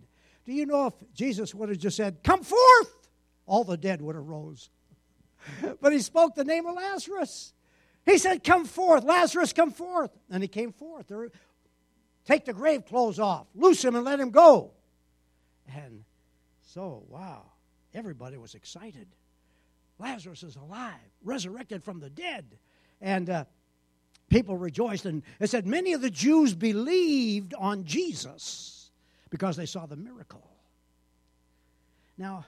Do 0.47 0.53
you 0.53 0.65
know 0.65 0.87
if 0.87 0.93
Jesus 1.13 1.53
would 1.53 1.69
have 1.69 1.77
just 1.77 1.95
said, 1.95 2.23
Come 2.23 2.41
forth, 2.41 3.09
all 3.45 3.63
the 3.63 3.77
dead 3.77 4.01
would 4.01 4.15
have 4.15 4.25
rose. 4.25 4.71
but 5.81 5.93
he 5.93 5.99
spoke 5.99 6.33
the 6.33 6.43
name 6.43 6.65
of 6.65 6.75
Lazarus. 6.75 7.53
He 8.07 8.17
said, 8.17 8.43
Come 8.43 8.65
forth, 8.65 9.03
Lazarus, 9.03 9.53
come 9.53 9.69
forth. 9.69 10.09
And 10.31 10.41
he 10.41 10.47
came 10.47 10.71
forth. 10.71 11.11
Take 12.25 12.45
the 12.45 12.53
grave 12.53 12.87
clothes 12.87 13.19
off, 13.19 13.45
loose 13.53 13.85
him, 13.85 13.95
and 13.95 14.03
let 14.03 14.19
him 14.19 14.31
go. 14.31 14.73
And 15.75 16.03
so, 16.61 17.03
wow, 17.07 17.45
everybody 17.93 18.37
was 18.37 18.55
excited. 18.55 19.07
Lazarus 19.99 20.43
is 20.43 20.55
alive, 20.55 20.95
resurrected 21.23 21.83
from 21.83 21.99
the 21.99 22.09
dead. 22.09 22.45
And 23.01 23.29
uh, 23.29 23.45
people 24.29 24.57
rejoiced. 24.57 25.05
And 25.05 25.23
it 25.39 25.49
said 25.49 25.65
many 25.65 25.93
of 25.93 26.01
the 26.01 26.09
Jews 26.09 26.53
believed 26.53 27.53
on 27.53 27.83
Jesus 27.83 28.91
because 29.29 29.57
they 29.57 29.65
saw 29.65 29.85
the 29.85 29.95
miracle. 29.95 30.47
Now, 32.17 32.45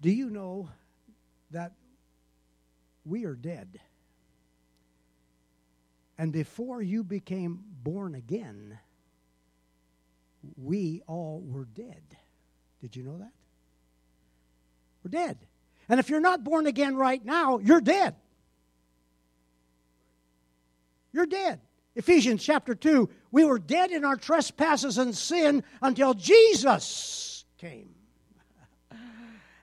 do 0.00 0.10
you 0.10 0.28
know 0.30 0.68
that 1.50 1.72
we 3.04 3.24
are 3.24 3.34
dead? 3.34 3.80
And 6.18 6.32
before 6.32 6.80
you 6.82 7.02
became 7.02 7.64
born 7.82 8.14
again, 8.14 8.78
we 10.56 11.02
all 11.06 11.42
were 11.44 11.64
dead. 11.64 12.02
Did 12.80 12.96
you 12.96 13.02
know 13.02 13.18
that? 13.18 13.32
We're 15.02 15.10
dead. 15.10 15.38
And 15.88 16.00
if 16.00 16.08
you're 16.08 16.20
not 16.20 16.44
born 16.44 16.66
again 16.66 16.96
right 16.96 17.24
now, 17.24 17.58
you're 17.58 17.80
dead. 17.80 18.14
You're 21.12 21.26
dead. 21.26 21.60
Ephesians 21.94 22.42
chapter 22.42 22.74
2 22.74 23.08
we 23.30 23.44
were 23.44 23.58
dead 23.58 23.90
in 23.90 24.04
our 24.04 24.16
trespasses 24.16 24.98
and 24.98 25.16
sin 25.16 25.64
until 25.82 26.14
Jesus 26.14 27.44
came. 27.58 27.94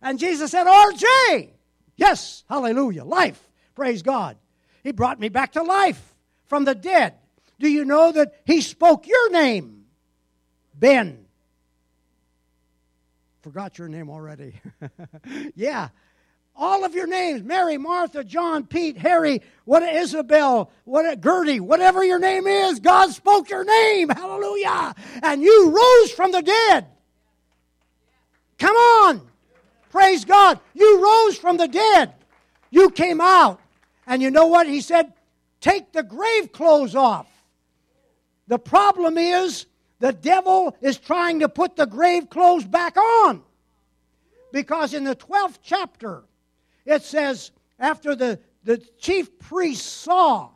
And 0.04 0.18
Jesus 0.18 0.50
said, 0.50 0.66
RJ, 0.66 1.52
yes, 1.96 2.44
hallelujah, 2.50 3.04
life, 3.04 3.40
praise 3.76 4.02
God. 4.02 4.36
He 4.84 4.92
brought 4.92 5.20
me 5.20 5.30
back 5.30 5.52
to 5.52 5.62
life 5.62 6.16
from 6.48 6.66
the 6.66 6.74
dead. 6.74 7.14
Do 7.60 7.70
you 7.70 7.86
know 7.86 8.12
that 8.12 8.34
He 8.44 8.62
spoke 8.62 9.08
your 9.08 9.32
name? 9.32 9.81
Ben. 10.82 11.26
Forgot 13.44 13.78
your 13.78 13.88
name 13.88 14.10
already. 14.10 14.60
yeah. 15.56 15.90
All 16.56 16.84
of 16.84 16.96
your 16.96 17.08
names 17.08 17.44
Mary, 17.44 17.78
Martha, 17.78 18.24
John, 18.24 18.66
Pete, 18.66 18.98
Harry, 18.98 19.42
what 19.64 19.84
Isabel, 19.84 20.72
what 20.84 21.22
Gertie, 21.22 21.60
whatever 21.60 22.04
your 22.04 22.20
name 22.20 22.48
is, 22.48 22.80
God 22.80 23.12
spoke 23.12 23.50
your 23.50 23.64
name. 23.64 24.10
Hallelujah. 24.10 24.96
And 25.22 25.44
you 25.44 25.70
rose 25.70 26.12
from 26.12 26.32
the 26.32 26.42
dead. 26.42 26.88
Come 28.58 28.76
on. 28.76 29.22
Praise 29.92 30.26
God. 30.26 30.60
You 30.74 31.04
rose 31.04 31.38
from 31.38 31.58
the 31.58 31.68
dead. 31.68 32.14
You 32.72 32.90
came 32.90 33.22
out. 33.22 33.62
And 34.08 34.22
you 34.22 34.32
know 34.32 34.48
what? 34.48 34.68
He 34.68 34.82
said, 34.82 35.14
take 35.60 35.92
the 35.94 36.02
grave 36.02 36.52
clothes 36.52 36.96
off. 36.96 37.28
The 38.48 38.58
problem 38.58 39.20
is 39.20 39.68
the 40.02 40.12
devil 40.12 40.76
is 40.82 40.98
trying 40.98 41.40
to 41.40 41.48
put 41.48 41.76
the 41.76 41.86
grave 41.86 42.30
clothes 42.30 42.66
back 42.66 42.98
on. 42.98 43.44
Because 44.52 44.96
in 44.96 45.04
the 45.04 45.16
12th 45.16 45.60
chapter, 45.64 46.24
it 46.86 47.04
says, 47.04 47.52
after 47.80 48.16
the, 48.16 48.40
the 48.64 48.80
chief 48.98 49.38
priests 49.40 49.88
saw 49.88 50.50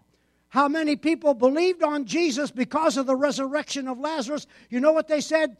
how 0.49 0.67
many 0.67 0.95
people 0.95 1.35
believed 1.35 1.83
on 1.83 2.05
Jesus 2.05 2.49
because 2.49 2.97
of 2.97 3.05
the 3.05 3.15
resurrection 3.15 3.87
of 3.87 3.99
Lazarus, 3.99 4.47
you 4.69 4.79
know 4.79 4.93
what 4.93 5.07
they 5.07 5.21
said? 5.21 5.55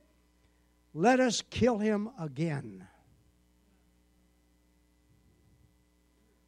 Let 0.96 1.20
us 1.20 1.44
kill 1.52 1.78
him 1.78 2.10
again. 2.20 2.88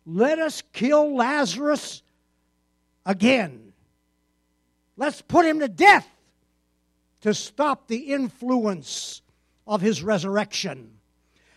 Let 0.07 0.39
us 0.39 0.63
kill 0.73 1.15
Lazarus 1.15 2.01
again. 3.05 3.73
Let's 4.95 5.21
put 5.21 5.45
him 5.45 5.59
to 5.59 5.67
death 5.67 6.07
to 7.21 7.33
stop 7.33 7.87
the 7.87 8.13
influence 8.13 9.21
of 9.65 9.81
his 9.81 10.03
resurrection. 10.03 10.97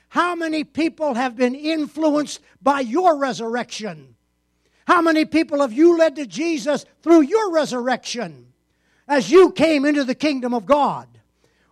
How 0.08 0.34
many 0.34 0.64
people 0.64 1.14
have 1.14 1.36
been 1.36 1.54
influenced 1.54 2.40
by 2.60 2.80
your 2.80 3.16
resurrection? 3.18 4.16
How 4.86 5.00
many 5.02 5.24
people 5.24 5.60
have 5.60 5.72
you 5.72 5.96
led 5.96 6.16
to 6.16 6.26
Jesus 6.26 6.84
through 7.02 7.22
your 7.22 7.52
resurrection 7.52 8.52
as 9.06 9.30
you 9.30 9.52
came 9.52 9.84
into 9.84 10.02
the 10.02 10.16
kingdom 10.16 10.52
of 10.52 10.66
God? 10.66 11.06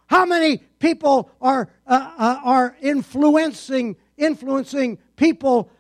How 0.07 0.25
many 0.25 0.59
people 0.79 1.31
are, 1.41 1.69
uh, 1.87 2.13
uh, 2.17 2.41
are 2.45 2.77
influencing, 2.81 3.97
influencing 4.17 4.99
people 5.17 5.71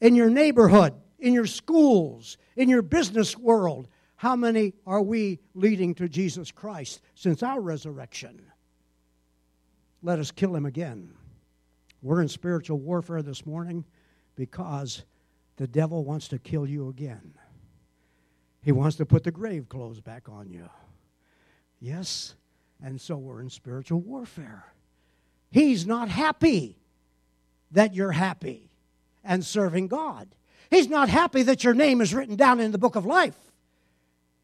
in 0.00 0.16
your 0.16 0.28
neighborhood, 0.28 0.94
in 1.20 1.32
your 1.32 1.46
schools, 1.46 2.36
in 2.56 2.68
your 2.68 2.82
business 2.82 3.38
world, 3.38 3.86
how 4.22 4.36
many 4.36 4.72
are 4.86 5.02
we 5.02 5.40
leading 5.52 5.96
to 5.96 6.08
Jesus 6.08 6.52
Christ 6.52 7.00
since 7.16 7.42
our 7.42 7.60
resurrection? 7.60 8.40
Let 10.00 10.20
us 10.20 10.30
kill 10.30 10.54
him 10.54 10.64
again. 10.64 11.12
We're 12.02 12.22
in 12.22 12.28
spiritual 12.28 12.78
warfare 12.78 13.22
this 13.22 13.44
morning 13.44 13.84
because 14.36 15.02
the 15.56 15.66
devil 15.66 16.04
wants 16.04 16.28
to 16.28 16.38
kill 16.38 16.68
you 16.68 16.88
again. 16.88 17.34
He 18.62 18.70
wants 18.70 18.94
to 18.98 19.06
put 19.06 19.24
the 19.24 19.32
grave 19.32 19.68
clothes 19.68 20.00
back 20.00 20.28
on 20.28 20.50
you. 20.50 20.70
Yes, 21.80 22.36
and 22.80 23.00
so 23.00 23.16
we're 23.16 23.40
in 23.40 23.50
spiritual 23.50 23.98
warfare. 24.02 24.72
He's 25.50 25.84
not 25.84 26.08
happy 26.08 26.78
that 27.72 27.92
you're 27.92 28.12
happy 28.12 28.70
and 29.24 29.44
serving 29.44 29.88
God. 29.88 30.32
He's 30.70 30.88
not 30.88 31.08
happy 31.08 31.42
that 31.42 31.64
your 31.64 31.74
name 31.74 32.00
is 32.00 32.14
written 32.14 32.36
down 32.36 32.60
in 32.60 32.70
the 32.70 32.78
book 32.78 32.94
of 32.94 33.04
life. 33.04 33.34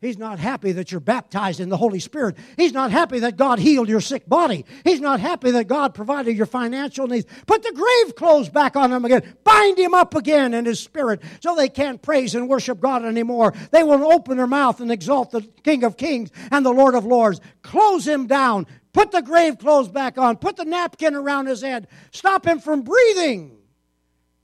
He's 0.00 0.17
not 0.17 0.38
happy 0.38 0.71
that 0.73 0.93
you're 0.93 1.00
baptized 1.00 1.59
in 1.59 1.71
the 1.71 1.76
Holy 1.76 1.99
Spirit. 1.99 2.37
He's 2.57 2.73
not 2.73 2.93
happy 2.93 3.19
that 3.19 3.37
God 3.37 3.59
healed 3.59 3.88
your 3.88 4.00
sick 4.00 4.28
body. 4.28 4.64
He's 4.85 5.00
not 5.00 5.19
happy 5.19 5.50
that 5.50 5.67
God 5.67 5.93
provided 5.93 6.37
your 6.37 6.47
financial 6.47 7.09
needs. 7.09 7.26
Put 7.47 7.64
the 7.64 7.73
grave 7.73 8.14
clothes 8.14 8.49
back 8.49 8.76
on 8.76 8.93
him 8.93 9.05
again. 9.05 9.35
Bind 9.43 9.76
him 9.76 9.95
up 9.95 10.14
again 10.14 10.55
in 10.55 10.67
his 10.67 10.78
spirit 10.78 11.21
so 11.40 11.57
they 11.57 11.69
can't 11.69 12.00
praise 12.00 12.37
and 12.37 12.49
worship 12.49 12.78
God 12.78 13.05
anymore. 13.05 13.55
They 13.73 13.83
will 13.83 14.12
open 14.12 14.37
their 14.37 14.47
mouth 14.47 14.81
and 14.81 14.93
exalt 14.93 15.33
the 15.33 15.40
King 15.64 15.83
of 15.83 15.97
Kings 15.97 16.31
and 16.52 16.64
the 16.64 16.71
Lord 16.71 16.95
of 16.95 17.05
Lords. 17.05 17.40
Close 17.62 18.07
him 18.07 18.28
down. 18.28 18.69
Put 18.93 19.11
the 19.11 19.21
grave 19.21 19.59
clothes 19.59 19.88
back 19.88 20.17
on. 20.17 20.37
Put 20.37 20.57
the 20.57 20.64
napkin 20.64 21.17
around 21.17 21.47
his 21.47 21.62
head. 21.62 21.88
Stop 22.12 22.47
him 22.47 22.61
from 22.61 22.83
breathing. 22.83 23.59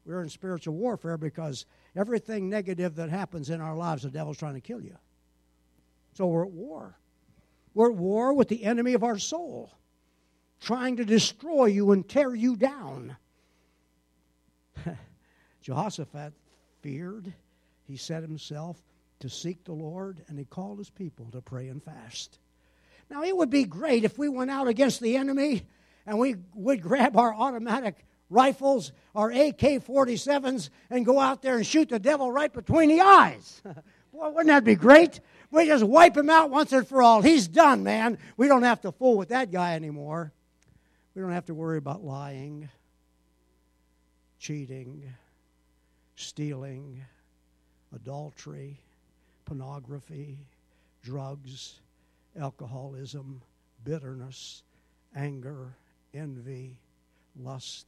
We're 0.05 0.21
in 0.21 0.31
spiritual 0.31 0.75
warfare 0.75 1.17
because 1.17 1.65
everything 1.95 2.51
negative 2.51 2.97
that 2.97 3.09
happens 3.09 3.51
in 3.51 3.61
our 3.61 3.77
lives, 3.77 4.03
the 4.03 4.11
devil's 4.11 4.37
trying 4.37 4.55
to 4.55 4.61
kill 4.61 4.83
you. 4.83 4.97
So 6.15 6.27
we're 6.27 6.45
at 6.45 6.53
war. 6.53 6.99
We're 7.75 7.91
at 7.91 7.97
war 7.97 8.33
with 8.33 8.49
the 8.49 8.65
enemy 8.65 8.95
of 8.95 9.03
our 9.03 9.19
soul, 9.19 9.73
trying 10.61 10.97
to 10.97 11.05
destroy 11.05 11.67
you 11.67 11.91
and 11.91 12.09
tear 12.09 12.35
you 12.35 12.57
down. 12.57 13.17
Jehoshaphat 15.63 16.33
feared. 16.83 17.33
He 17.87 17.97
set 17.97 18.23
himself 18.23 18.81
to 19.21 19.29
seek 19.29 19.65
the 19.65 19.73
Lord, 19.73 20.23
and 20.29 20.39
he 20.39 20.45
called 20.45 20.79
his 20.79 20.91
people 20.91 21.31
to 21.33 21.43
pray 21.43 21.69
and 21.69 21.83
fast. 21.83 22.39
Now, 23.11 23.25
it 23.25 23.37
would 23.37 23.51
be 23.51 23.65
great 23.65 24.05
if 24.05 24.17
we 24.17 24.29
went 24.29 24.51
out 24.51 24.69
against 24.69 25.01
the 25.01 25.17
enemy 25.17 25.67
and 26.07 26.19
we 26.19 26.37
would 26.55 26.83
grab 26.83 27.17
our 27.17 27.35
automatic 27.35 28.05
rifles, 28.31 28.93
our 29.15 29.31
AK 29.31 29.59
47s, 29.59 30.71
and 30.91 31.07
go 31.07 31.21
out 31.21 31.43
there 31.43 31.57
and 31.57 31.67
shoot 31.67 31.89
the 31.89 31.99
devil 31.99 32.31
right 32.31 32.53
between 32.53 32.89
the 32.89 33.01
eyes. 33.01 33.63
Boy, 34.13 34.29
wouldn't 34.29 34.49
that 34.49 34.65
be 34.65 34.75
great? 34.75 35.21
We 35.55 35.67
just 35.67 35.85
wipe 35.85 36.17
him 36.17 36.31
out 36.31 36.51
once 36.51 36.73
and 36.73 36.87
for 36.87 37.01
all. 37.01 37.23
He's 37.23 37.47
done, 37.47 37.85
man. 37.85 38.19
We 38.37 38.49
don't 38.49 38.65
have 38.65 38.81
to 38.81 38.91
fool 38.91 39.17
with 39.17 39.29
that 39.29 39.53
guy 39.53 39.75
anymore. 39.75 40.33
We 41.15 41.23
don't 41.23 41.31
have 41.31 41.47
to 41.47 41.55
worry 41.55 41.79
about 41.79 42.03
lying, 42.03 42.69
cheating, 44.41 45.05
stealing, 46.17 47.05
adultery, 47.95 48.81
pornography, 49.45 50.39
drugs, 51.05 51.79
alcoholism, 52.37 53.41
bitterness, 53.85 54.65
anger, 55.15 55.77
envy, 56.13 56.77
lust. 57.41 57.87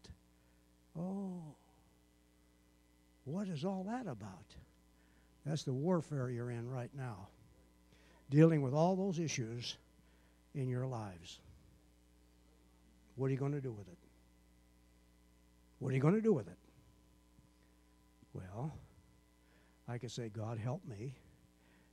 Oh, 0.97 1.43
what 3.25 3.49
is 3.49 3.65
all 3.65 3.85
that 3.89 4.07
about? 4.07 4.55
That's 5.45 5.65
the 5.65 5.73
warfare 5.73 6.31
you're 6.31 6.51
in 6.51 6.71
right 6.71 6.91
now, 6.97 7.27
dealing 8.31 8.63
with 8.63 8.75
all 8.75 8.97
those 8.97 9.19
issues 9.19 9.77
in 10.55 10.69
your 10.69 10.87
lives. 10.87 11.39
What 13.17 13.27
are 13.27 13.31
you 13.31 13.37
going 13.37 13.53
to 13.53 13.61
do 13.61 13.73
with 13.73 13.89
it? 13.89 13.99
What 15.79 15.93
are 15.93 15.95
you 15.95 16.01
going 16.01 16.15
to 16.15 16.21
do 16.21 16.33
with 16.33 16.49
it? 16.49 16.59
Well, 18.33 18.73
I 19.89 19.99
could 19.99 20.11
say, 20.11 20.29
God, 20.29 20.59
help 20.59 20.83
me. 20.87 21.15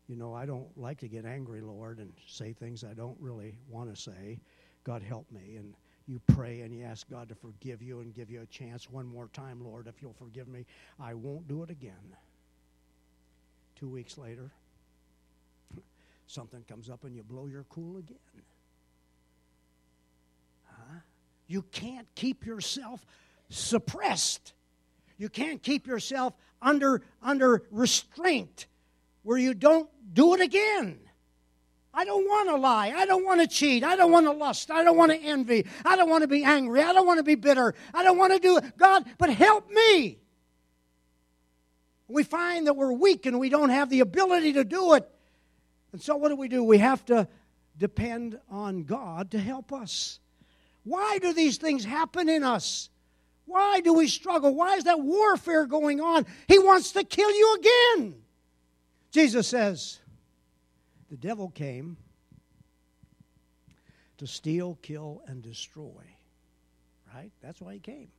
You 0.07 0.15
know, 0.17 0.33
I 0.33 0.45
don't 0.45 0.67
like 0.77 0.99
to 0.99 1.07
get 1.07 1.25
angry, 1.25 1.61
Lord, 1.61 1.99
and 1.99 2.11
say 2.27 2.53
things 2.53 2.83
I 2.83 2.93
don't 2.93 3.17
really 3.19 3.57
want 3.69 3.93
to 3.93 4.01
say. 4.01 4.39
God, 4.83 5.01
help 5.01 5.25
me. 5.31 5.55
And 5.57 5.73
you 6.07 6.19
pray 6.27 6.61
and 6.61 6.73
you 6.73 6.83
ask 6.83 7.09
God 7.09 7.29
to 7.29 7.35
forgive 7.35 7.81
you 7.81 8.01
and 8.01 8.13
give 8.13 8.29
you 8.29 8.41
a 8.41 8.45
chance 8.47 8.89
one 8.89 9.05
more 9.05 9.29
time, 9.33 9.63
Lord, 9.63 9.87
if 9.87 10.01
you'll 10.01 10.13
forgive 10.13 10.47
me. 10.47 10.65
I 10.99 11.13
won't 11.13 11.47
do 11.47 11.63
it 11.63 11.69
again. 11.69 12.15
Two 13.75 13.87
weeks 13.87 14.17
later, 14.17 14.51
something 16.27 16.63
comes 16.67 16.89
up 16.89 17.03
and 17.03 17.15
you 17.15 17.23
blow 17.23 17.47
your 17.47 17.63
cool 17.69 17.97
again. 17.97 18.17
Huh? 20.65 20.99
You 21.47 21.63
can't 21.71 22.07
keep 22.15 22.45
yourself 22.45 23.05
suppressed. 23.49 24.53
You 25.17 25.29
can't 25.29 25.61
keep 25.61 25.87
yourself 25.87 26.33
under, 26.61 27.01
under 27.21 27.63
restraint 27.71 28.67
where 29.23 29.37
you 29.37 29.53
don't 29.53 29.89
do 30.13 30.33
it 30.33 30.41
again. 30.41 30.99
I 31.93 32.05
don't 32.05 32.25
want 32.27 32.49
to 32.49 32.55
lie. 32.55 32.91
I 32.95 33.05
don't 33.05 33.23
want 33.23 33.41
to 33.41 33.47
cheat. 33.47 33.83
I 33.83 33.95
don't 33.95 34.11
want 34.11 34.25
to 34.25 34.31
lust. 34.31 34.71
I 34.71 34.83
don't 34.83 34.97
want 34.97 35.11
to 35.11 35.17
envy. 35.17 35.67
I 35.85 35.95
don't 35.95 36.09
want 36.09 36.23
to 36.23 36.27
be 36.27 36.43
angry. 36.43 36.81
I 36.81 36.91
don't 36.91 37.05
want 37.05 37.19
to 37.19 37.23
be 37.23 37.35
bitter. 37.35 37.75
I 37.93 38.03
don't 38.03 38.17
want 38.17 38.33
to 38.33 38.39
do 38.39 38.57
it. 38.57 38.77
God, 38.77 39.05
but 39.19 39.29
help 39.29 39.69
me. 39.69 40.17
We 42.07 42.23
find 42.23 42.67
that 42.67 42.75
we're 42.75 42.91
weak 42.91 43.25
and 43.25 43.39
we 43.39 43.49
don't 43.49 43.69
have 43.69 43.89
the 43.89 43.99
ability 43.99 44.53
to 44.53 44.63
do 44.63 44.95
it. 44.95 45.09
And 45.93 46.01
so, 46.01 46.17
what 46.17 46.29
do 46.29 46.35
we 46.35 46.47
do? 46.49 46.63
We 46.63 46.79
have 46.79 47.05
to 47.05 47.27
depend 47.77 48.39
on 48.49 48.83
God 48.83 49.31
to 49.31 49.39
help 49.39 49.71
us. 49.71 50.19
Why 50.83 51.19
do 51.19 51.31
these 51.33 51.57
things 51.57 51.85
happen 51.85 52.27
in 52.27 52.43
us? 52.43 52.89
Why 53.45 53.79
do 53.81 53.93
we 53.93 54.07
struggle? 54.07 54.53
Why 54.53 54.75
is 54.75 54.85
that 54.85 54.99
warfare 54.99 55.65
going 55.65 56.01
on? 56.01 56.25
He 56.47 56.59
wants 56.59 56.93
to 56.93 57.03
kill 57.03 57.31
you 57.31 57.57
again. 57.59 58.15
Jesus 59.11 59.47
says, 59.47 59.99
The 61.09 61.17
devil 61.17 61.49
came 61.49 61.97
to 64.17 64.27
steal, 64.27 64.79
kill, 64.81 65.21
and 65.27 65.43
destroy. 65.43 66.03
Right? 67.13 67.31
That's 67.41 67.61
why 67.61 67.73
he 67.73 67.79
came. 67.79 68.09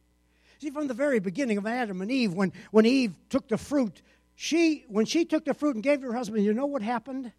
See, 0.60 0.70
from 0.70 0.86
the 0.86 0.94
very 0.94 1.18
beginning 1.18 1.58
of 1.58 1.66
Adam 1.66 2.00
and 2.00 2.10
Eve, 2.10 2.32
when, 2.32 2.52
when 2.70 2.86
Eve 2.86 3.14
took 3.28 3.48
the 3.48 3.58
fruit, 3.58 4.02
she 4.36 4.84
when 4.88 5.06
she 5.06 5.24
took 5.24 5.44
the 5.44 5.54
fruit 5.54 5.74
and 5.74 5.82
gave 5.82 5.98
it 5.98 6.02
to 6.02 6.08
her 6.08 6.14
husband, 6.14 6.44
you 6.44 6.54
know 6.54 6.66
what 6.66 6.82
happened? 6.82 7.32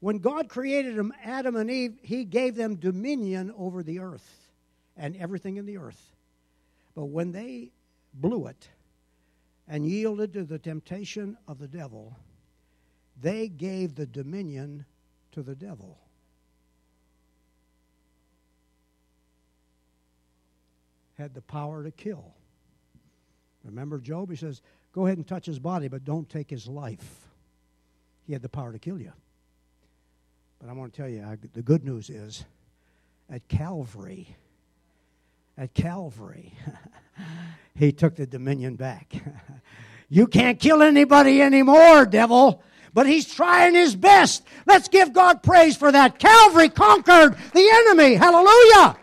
When 0.00 0.18
God 0.18 0.48
created 0.48 0.96
them, 0.96 1.12
Adam 1.24 1.56
and 1.56 1.70
Eve, 1.70 1.98
he 2.02 2.24
gave 2.24 2.54
them 2.54 2.76
dominion 2.76 3.52
over 3.56 3.82
the 3.82 3.98
earth 3.98 4.50
and 4.96 5.16
everything 5.16 5.56
in 5.56 5.66
the 5.66 5.78
earth. 5.78 6.12
But 6.94 7.06
when 7.06 7.32
they 7.32 7.70
blew 8.14 8.46
it 8.46 8.68
and 9.66 9.86
yielded 9.86 10.32
to 10.34 10.44
the 10.44 10.58
temptation 10.58 11.36
of 11.48 11.58
the 11.58 11.68
devil, 11.68 12.16
they 13.20 13.48
gave 13.48 13.96
the 13.96 14.06
dominion 14.06 14.84
to 15.32 15.42
the 15.42 15.54
devil. 15.54 15.98
Had 21.16 21.34
the 21.34 21.42
power 21.42 21.82
to 21.82 21.90
kill. 21.90 22.34
Remember 23.64 23.98
Job? 23.98 24.30
He 24.30 24.36
says, 24.36 24.62
Go 24.92 25.06
ahead 25.06 25.18
and 25.18 25.26
touch 25.26 25.46
his 25.46 25.58
body, 25.58 25.88
but 25.88 26.04
don't 26.04 26.28
take 26.28 26.48
his 26.48 26.68
life. 26.68 27.26
He 28.26 28.32
had 28.32 28.42
the 28.42 28.48
power 28.48 28.72
to 28.72 28.78
kill 28.78 29.00
you. 29.00 29.12
But 30.60 30.70
I 30.70 30.72
want 30.72 30.92
to 30.92 30.96
tell 30.96 31.08
you, 31.08 31.22
I, 31.22 31.36
the 31.52 31.62
good 31.62 31.84
news 31.84 32.10
is 32.10 32.44
at 33.30 33.46
Calvary, 33.48 34.36
at 35.56 35.72
Calvary, 35.74 36.52
he 37.74 37.92
took 37.92 38.16
the 38.16 38.26
dominion 38.26 38.74
back. 38.74 39.12
you 40.08 40.26
can't 40.26 40.58
kill 40.58 40.82
anybody 40.82 41.40
anymore, 41.40 42.06
devil. 42.06 42.62
But 42.92 43.06
he's 43.06 43.32
trying 43.32 43.74
his 43.74 43.94
best. 43.94 44.42
Let's 44.66 44.88
give 44.88 45.12
God 45.12 45.42
praise 45.42 45.76
for 45.76 45.92
that. 45.92 46.18
Calvary 46.18 46.70
conquered 46.70 47.36
the 47.52 47.84
enemy. 47.86 48.14
Hallelujah. 48.14 48.96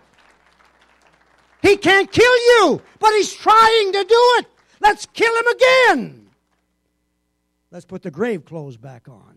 He 1.62 1.78
can't 1.78 2.12
kill 2.12 2.38
you, 2.38 2.82
but 3.00 3.12
he's 3.14 3.34
trying 3.34 3.94
to 3.94 4.04
do 4.04 4.34
it. 4.40 4.48
Let's 4.82 5.06
kill 5.06 5.34
him 5.36 5.48
again. 5.48 6.30
Let's 7.72 7.86
put 7.86 8.04
the 8.04 8.12
grave 8.12 8.46
clothes 8.46 8.78
back 8.78 9.08
on. 9.08 9.35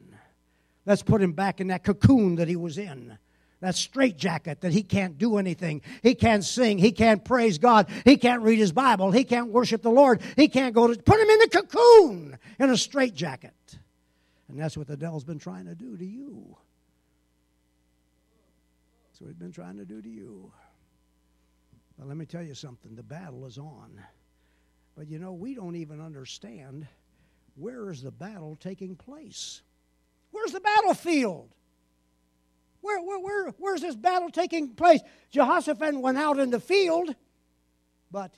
Let's 0.88 1.02
put 1.02 1.20
him 1.20 1.32
back 1.32 1.60
in 1.60 1.66
that 1.66 1.84
cocoon 1.84 2.36
that 2.36 2.48
he 2.48 2.56
was 2.56 2.78
in. 2.78 3.18
That 3.60 3.74
straitjacket 3.74 4.62
that 4.62 4.72
he 4.72 4.82
can't 4.82 5.18
do 5.18 5.36
anything. 5.36 5.82
He 6.02 6.14
can't 6.14 6.42
sing. 6.42 6.78
He 6.78 6.92
can't 6.92 7.22
praise 7.22 7.58
God. 7.58 7.90
He 8.06 8.16
can't 8.16 8.42
read 8.42 8.58
his 8.58 8.72
Bible. 8.72 9.10
He 9.10 9.24
can't 9.24 9.48
worship 9.48 9.82
the 9.82 9.90
Lord. 9.90 10.22
He 10.34 10.48
can't 10.48 10.74
go 10.74 10.86
to. 10.86 10.98
Put 10.98 11.20
him 11.20 11.28
in 11.28 11.38
the 11.40 11.48
cocoon 11.48 12.38
in 12.58 12.70
a 12.70 12.76
straitjacket. 12.78 13.52
And 14.48 14.58
that's 14.58 14.78
what 14.78 14.86
the 14.86 14.96
devil's 14.96 15.24
been 15.24 15.38
trying 15.38 15.66
to 15.66 15.74
do 15.74 15.94
to 15.94 16.06
you. 16.06 16.56
That's 19.10 19.20
what 19.20 19.26
he's 19.26 19.36
been 19.36 19.52
trying 19.52 19.76
to 19.76 19.84
do 19.84 20.00
to 20.00 20.08
you. 20.08 20.50
But 21.98 22.08
let 22.08 22.16
me 22.16 22.24
tell 22.24 22.42
you 22.42 22.54
something 22.54 22.94
the 22.94 23.02
battle 23.02 23.44
is 23.44 23.58
on. 23.58 24.00
But 24.96 25.08
you 25.08 25.18
know, 25.18 25.34
we 25.34 25.54
don't 25.54 25.76
even 25.76 26.00
understand 26.00 26.86
where 27.56 27.90
is 27.90 28.00
the 28.00 28.10
battle 28.10 28.56
taking 28.58 28.96
place. 28.96 29.60
Where's 30.38 30.52
the 30.52 30.60
battlefield? 30.60 31.48
Where, 32.80 33.02
where, 33.02 33.18
where, 33.18 33.48
where's 33.58 33.80
this 33.80 33.96
battle 33.96 34.30
taking 34.30 34.68
place? 34.74 35.00
Jehoshaphat 35.30 35.98
went 35.98 36.16
out 36.16 36.38
in 36.38 36.50
the 36.50 36.60
field, 36.60 37.12
but 38.12 38.32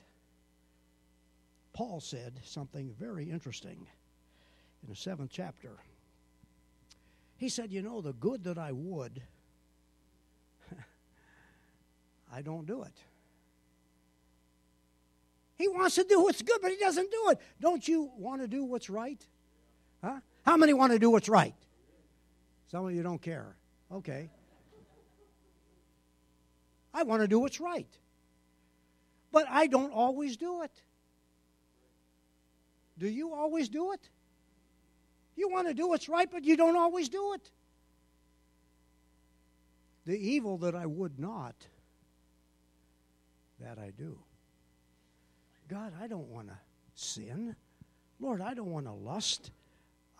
Paul 1.73 1.99
said 1.99 2.39
something 2.43 2.91
very 2.99 3.29
interesting 3.29 3.85
in 4.81 4.89
the 4.89 4.95
seventh 4.95 5.29
chapter. 5.31 5.77
He 7.37 7.49
said, 7.49 7.71
You 7.71 7.83
know, 7.83 8.01
the 8.01 8.13
good 8.13 8.45
that 8.45 8.57
I 8.57 8.71
would, 8.71 9.21
I 12.33 12.41
don't 12.41 12.65
do 12.65 12.81
it. 12.81 12.95
He 15.55 15.67
wants 15.67 15.93
to 15.95 16.03
do 16.03 16.23
what's 16.23 16.41
good, 16.41 16.57
but 16.63 16.71
he 16.71 16.77
doesn't 16.77 17.11
do 17.11 17.29
it. 17.29 17.37
Don't 17.59 17.87
you 17.87 18.09
want 18.17 18.41
to 18.41 18.47
do 18.47 18.65
what's 18.65 18.89
right? 18.89 19.23
Huh? 20.03 20.19
How 20.43 20.57
many 20.57 20.73
want 20.73 20.93
to 20.93 20.99
do 20.99 21.11
what's 21.11 21.29
right? 21.29 21.53
Some 22.71 22.85
of 22.85 22.93
you 22.93 23.03
don't 23.03 23.21
care. 23.21 23.57
Okay. 23.91 24.29
I 26.93 27.03
want 27.03 27.21
to 27.21 27.27
do 27.27 27.37
what's 27.37 27.59
right. 27.59 27.87
But 29.29 29.45
I 29.49 29.67
don't 29.67 29.91
always 29.91 30.37
do 30.37 30.61
it. 30.61 30.71
Do 32.97 33.09
you 33.09 33.33
always 33.33 33.67
do 33.67 33.91
it? 33.91 34.09
You 35.35 35.49
want 35.49 35.67
to 35.67 35.73
do 35.73 35.89
what's 35.89 36.07
right, 36.07 36.31
but 36.31 36.45
you 36.45 36.55
don't 36.55 36.77
always 36.77 37.09
do 37.09 37.33
it. 37.33 37.51
The 40.05 40.17
evil 40.17 40.57
that 40.59 40.73
I 40.73 40.85
would 40.85 41.19
not, 41.19 41.55
that 43.59 43.79
I 43.79 43.91
do. 43.97 44.17
God, 45.67 45.91
I 46.01 46.07
don't 46.07 46.29
want 46.29 46.47
to 46.47 46.57
sin. 46.95 47.53
Lord, 48.21 48.39
I 48.39 48.53
don't 48.53 48.71
want 48.71 48.85
to 48.85 48.93
lust. 48.93 49.51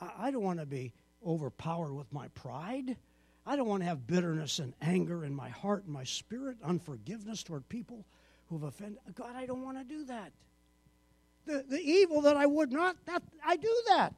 I 0.01 0.31
don't 0.31 0.43
want 0.43 0.59
to 0.59 0.65
be 0.65 0.91
overpowered 1.25 1.93
with 1.93 2.11
my 2.11 2.27
pride. 2.29 2.97
I 3.45 3.55
don't 3.55 3.67
want 3.67 3.81
to 3.81 3.87
have 3.87 4.05
bitterness 4.05 4.59
and 4.59 4.73
anger 4.81 5.25
in 5.25 5.33
my 5.33 5.49
heart 5.49 5.85
and 5.85 5.93
my 5.93 6.03
spirit, 6.03 6.57
unforgiveness 6.63 7.43
toward 7.43 7.67
people 7.69 8.05
who've 8.49 8.63
offended. 8.63 8.99
God, 9.15 9.35
I 9.35 9.45
don't 9.45 9.63
want 9.63 9.77
to 9.77 9.83
do 9.83 10.05
that. 10.05 10.31
The, 11.45 11.65
the 11.67 11.81
evil 11.81 12.21
that 12.21 12.37
I 12.37 12.45
would 12.45 12.71
not, 12.71 12.97
that 13.05 13.23
I 13.43 13.55
do 13.55 13.83
that. 13.87 14.13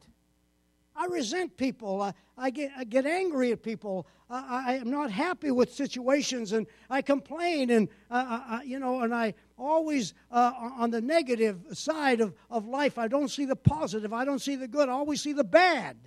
I 0.96 1.06
resent 1.06 1.58
people. 1.58 2.02
I, 2.02 2.14
I, 2.38 2.50
get, 2.50 2.72
I 2.78 2.84
get 2.84 3.06
angry 3.06 3.52
at 3.52 3.64
people. 3.64 4.08
I, 4.30 4.66
I 4.68 4.74
am 4.76 4.92
not 4.92 5.12
happy 5.12 5.52
with 5.52 5.74
situations, 5.74 6.52
and 6.52 6.68
I 6.90 7.02
complain, 7.02 7.70
and 7.70 7.90
uh, 8.12 8.60
you 8.64 8.80
know, 8.80 9.02
and 9.02 9.14
I 9.14 9.34
always 9.58 10.14
uh, 10.32 10.52
on 10.78 10.92
the 10.92 11.02
negative 11.02 11.62
side 11.74 12.22
of, 12.22 12.34
of 12.50 12.68
life. 12.68 12.98
I 12.98 13.08
don't 13.08 13.30
see 13.30 13.46
the 13.46 13.56
positive. 13.56 14.14
I 14.14 14.26
don't 14.26 14.40
see 14.40 14.56
the 14.56 14.68
good. 14.68 14.90
I 14.90 14.94
always 14.94 15.22
see 15.22 15.34
the 15.34 15.44
bad. 15.44 15.98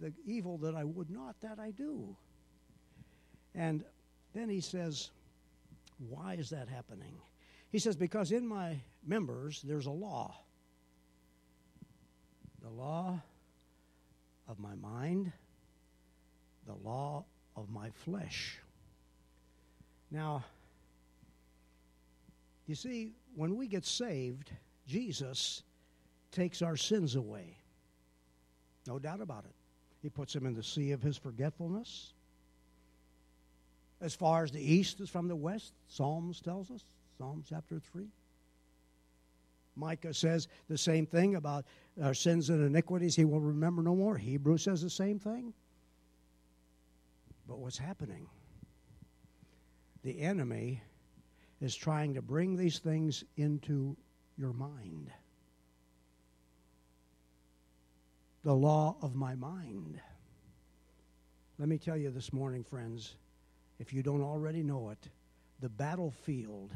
The 0.00 0.12
evil 0.26 0.58
that 0.58 0.74
I 0.74 0.84
would 0.84 1.10
not, 1.10 1.40
that 1.40 1.58
I 1.58 1.70
do. 1.70 2.16
And 3.54 3.84
then 4.34 4.48
he 4.48 4.60
says, 4.60 5.10
Why 6.08 6.34
is 6.34 6.50
that 6.50 6.68
happening? 6.68 7.14
He 7.70 7.78
says, 7.78 7.96
Because 7.96 8.32
in 8.32 8.46
my 8.46 8.80
members 9.06 9.62
there's 9.62 9.86
a 9.86 9.90
law. 9.90 10.36
The 12.62 12.70
law 12.70 13.20
of 14.48 14.58
my 14.58 14.74
mind, 14.74 15.32
the 16.66 16.74
law 16.74 17.24
of 17.56 17.70
my 17.70 17.90
flesh. 17.90 18.58
Now, 20.10 20.44
you 22.66 22.74
see, 22.74 23.12
when 23.34 23.56
we 23.56 23.66
get 23.66 23.84
saved, 23.84 24.50
Jesus 24.86 25.62
takes 26.32 26.62
our 26.62 26.76
sins 26.76 27.14
away. 27.14 27.58
No 28.86 28.98
doubt 28.98 29.20
about 29.20 29.44
it. 29.44 29.54
He 30.04 30.10
puts 30.10 30.36
him 30.36 30.44
in 30.44 30.52
the 30.52 30.62
sea 30.62 30.92
of 30.92 31.00
his 31.00 31.16
forgetfulness. 31.16 32.12
As 34.02 34.14
far 34.14 34.44
as 34.44 34.52
the 34.52 34.60
east 34.60 35.00
is 35.00 35.08
from 35.08 35.28
the 35.28 35.34
west, 35.34 35.72
Psalms 35.88 36.42
tells 36.42 36.70
us, 36.70 36.84
Psalm 37.16 37.42
chapter 37.48 37.80
3. 37.80 38.06
Micah 39.76 40.12
says 40.12 40.46
the 40.68 40.76
same 40.76 41.06
thing 41.06 41.36
about 41.36 41.64
our 42.02 42.12
sins 42.12 42.50
and 42.50 42.62
iniquities, 42.62 43.16
he 43.16 43.24
will 43.24 43.40
remember 43.40 43.80
no 43.80 43.96
more. 43.96 44.18
Hebrew 44.18 44.58
says 44.58 44.82
the 44.82 44.90
same 44.90 45.18
thing. 45.18 45.54
But 47.48 47.58
what's 47.58 47.78
happening? 47.78 48.26
The 50.02 50.20
enemy 50.20 50.82
is 51.62 51.74
trying 51.74 52.12
to 52.12 52.20
bring 52.20 52.56
these 52.56 52.78
things 52.78 53.24
into 53.38 53.96
your 54.36 54.52
mind. 54.52 55.10
The 58.44 58.54
law 58.54 58.96
of 59.00 59.14
my 59.14 59.34
mind. 59.34 59.98
Let 61.58 61.68
me 61.68 61.78
tell 61.78 61.96
you 61.96 62.10
this 62.10 62.30
morning, 62.30 62.62
friends, 62.62 63.16
if 63.78 63.92
you 63.94 64.02
don't 64.02 64.22
already 64.22 64.62
know 64.62 64.90
it, 64.90 65.08
the 65.60 65.70
battlefield 65.70 66.70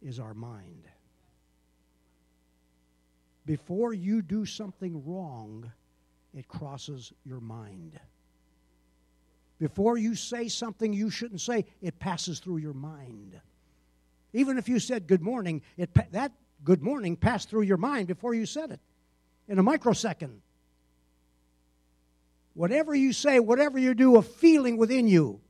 is 0.00 0.20
our 0.20 0.34
mind. 0.34 0.84
Before 3.44 3.92
you 3.92 4.22
do 4.22 4.46
something 4.46 5.02
wrong, 5.04 5.72
it 6.32 6.46
crosses 6.46 7.12
your 7.24 7.40
mind. 7.40 7.98
Before 9.58 9.98
you 9.98 10.14
say 10.14 10.46
something 10.46 10.92
you 10.92 11.10
shouldn't 11.10 11.40
say, 11.40 11.66
it 11.82 11.98
passes 11.98 12.38
through 12.38 12.58
your 12.58 12.72
mind. 12.72 13.40
Even 14.32 14.58
if 14.58 14.68
you 14.68 14.78
said 14.78 15.08
good 15.08 15.22
morning, 15.22 15.62
it, 15.76 15.90
that 16.12 16.30
good 16.62 16.82
morning 16.82 17.16
passed 17.16 17.50
through 17.50 17.62
your 17.62 17.78
mind 17.78 18.06
before 18.06 18.32
you 18.32 18.46
said 18.46 18.70
it 18.70 18.80
in 19.48 19.58
a 19.58 19.62
microsecond. 19.62 20.40
Whatever 22.60 22.94
you 22.94 23.14
say, 23.14 23.40
whatever 23.40 23.78
you 23.78 23.94
do, 23.94 24.16
a 24.16 24.22
feeling 24.22 24.76
within 24.76 25.08
you, 25.08 25.40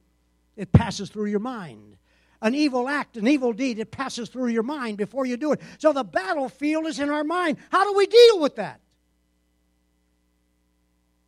it 0.57 0.71
passes 0.71 1.11
through 1.11 1.27
your 1.27 1.41
mind. 1.41 1.97
An 2.41 2.55
evil 2.55 2.89
act, 2.89 3.17
an 3.17 3.27
evil 3.27 3.53
deed, 3.53 3.81
it 3.81 3.91
passes 3.91 4.29
through 4.29 4.47
your 4.47 4.63
mind 4.63 4.97
before 4.97 5.27
you 5.27 5.37
do 5.37 5.51
it. 5.51 5.61
So 5.79 5.93
the 5.93 6.05
battlefield 6.05 6.87
is 6.87 7.01
in 7.01 7.11
our 7.11 7.25
mind. 7.25 7.57
How 7.73 7.83
do 7.83 7.99
we 7.99 8.07
deal 8.07 8.39
with 8.39 8.55
that? 8.55 8.81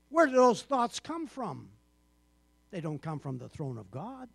Where 0.09 0.27
do 0.27 0.35
those 0.35 0.63
thoughts 0.63 1.01
come 1.01 1.27
from? 1.27 1.69
They 2.71 2.81
don't 2.81 3.03
come 3.03 3.19
from 3.19 3.39
the 3.39 3.49
throne 3.49 3.77
of 3.77 3.91
God. 3.91 4.29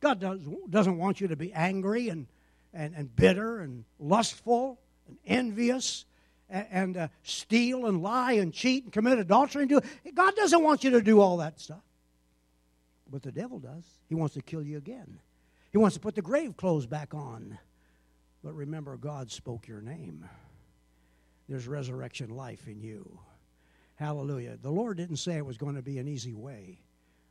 God 0.00 0.20
does, 0.20 0.40
doesn't 0.70 0.96
want 0.96 1.20
you 1.20 1.28
to 1.28 1.36
be 1.36 1.52
angry 1.52 2.08
and, 2.08 2.28
and, 2.72 2.94
and 2.94 3.14
bitter 3.14 3.60
and 3.60 3.84
lustful 3.98 4.80
and 5.06 5.18
envious 5.26 6.06
and, 6.48 6.96
uh, 6.96 7.08
steal 7.22 7.86
and 7.86 8.02
lie 8.02 8.32
and 8.32 8.52
cheat 8.52 8.84
and 8.84 8.92
commit 8.92 9.18
adultery 9.18 9.62
and 9.62 9.68
do 9.68 9.78
it. 9.78 10.14
God 10.14 10.34
doesn't 10.36 10.62
want 10.62 10.84
you 10.84 10.90
to 10.90 11.00
do 11.00 11.20
all 11.20 11.38
that 11.38 11.60
stuff. 11.60 11.82
But 13.10 13.22
the 13.22 13.32
devil 13.32 13.58
does. 13.58 13.84
He 14.08 14.14
wants 14.14 14.34
to 14.34 14.42
kill 14.42 14.62
you 14.62 14.76
again. 14.78 15.18
He 15.72 15.78
wants 15.78 15.94
to 15.94 16.00
put 16.00 16.14
the 16.14 16.22
grave 16.22 16.56
clothes 16.56 16.86
back 16.86 17.14
on. 17.14 17.58
But 18.42 18.54
remember, 18.54 18.96
God 18.96 19.30
spoke 19.30 19.68
your 19.68 19.80
name. 19.80 20.28
There's 21.48 21.68
resurrection 21.68 22.30
life 22.30 22.66
in 22.66 22.80
you. 22.80 23.18
Hallelujah. 23.96 24.58
The 24.60 24.70
Lord 24.70 24.96
didn't 24.96 25.16
say 25.16 25.36
it 25.36 25.46
was 25.46 25.56
going 25.56 25.74
to 25.74 25.82
be 25.82 25.98
an 25.98 26.08
easy 26.08 26.34
way 26.34 26.80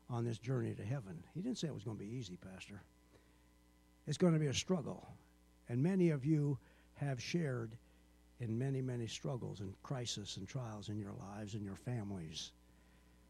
on 0.10 0.26
this 0.26 0.38
journey 0.38 0.74
to 0.74 0.84
heaven. 0.84 1.24
He 1.34 1.42
didn't 1.42 1.58
say 1.58 1.68
it 1.68 1.74
was 1.74 1.84
going 1.84 1.98
to 1.98 2.04
be 2.04 2.10
easy, 2.10 2.38
Pastor. 2.38 2.82
It's 4.08 4.18
going 4.18 4.34
to 4.34 4.40
be 4.40 4.48
a 4.48 4.54
struggle. 4.54 5.08
And 5.70 5.82
many 5.82 6.10
of 6.10 6.26
you 6.26 6.58
have 6.96 7.22
shared 7.22 7.78
in 8.40 8.58
many, 8.58 8.82
many 8.82 9.08
struggles 9.08 9.62
and 9.62 9.74
crises 9.84 10.38
and 10.38 10.48
trials 10.48 10.90
in 10.90 11.00
your 11.00 11.14
lives 11.14 11.54
and 11.54 11.64
your 11.64 11.76
families. 11.76 12.52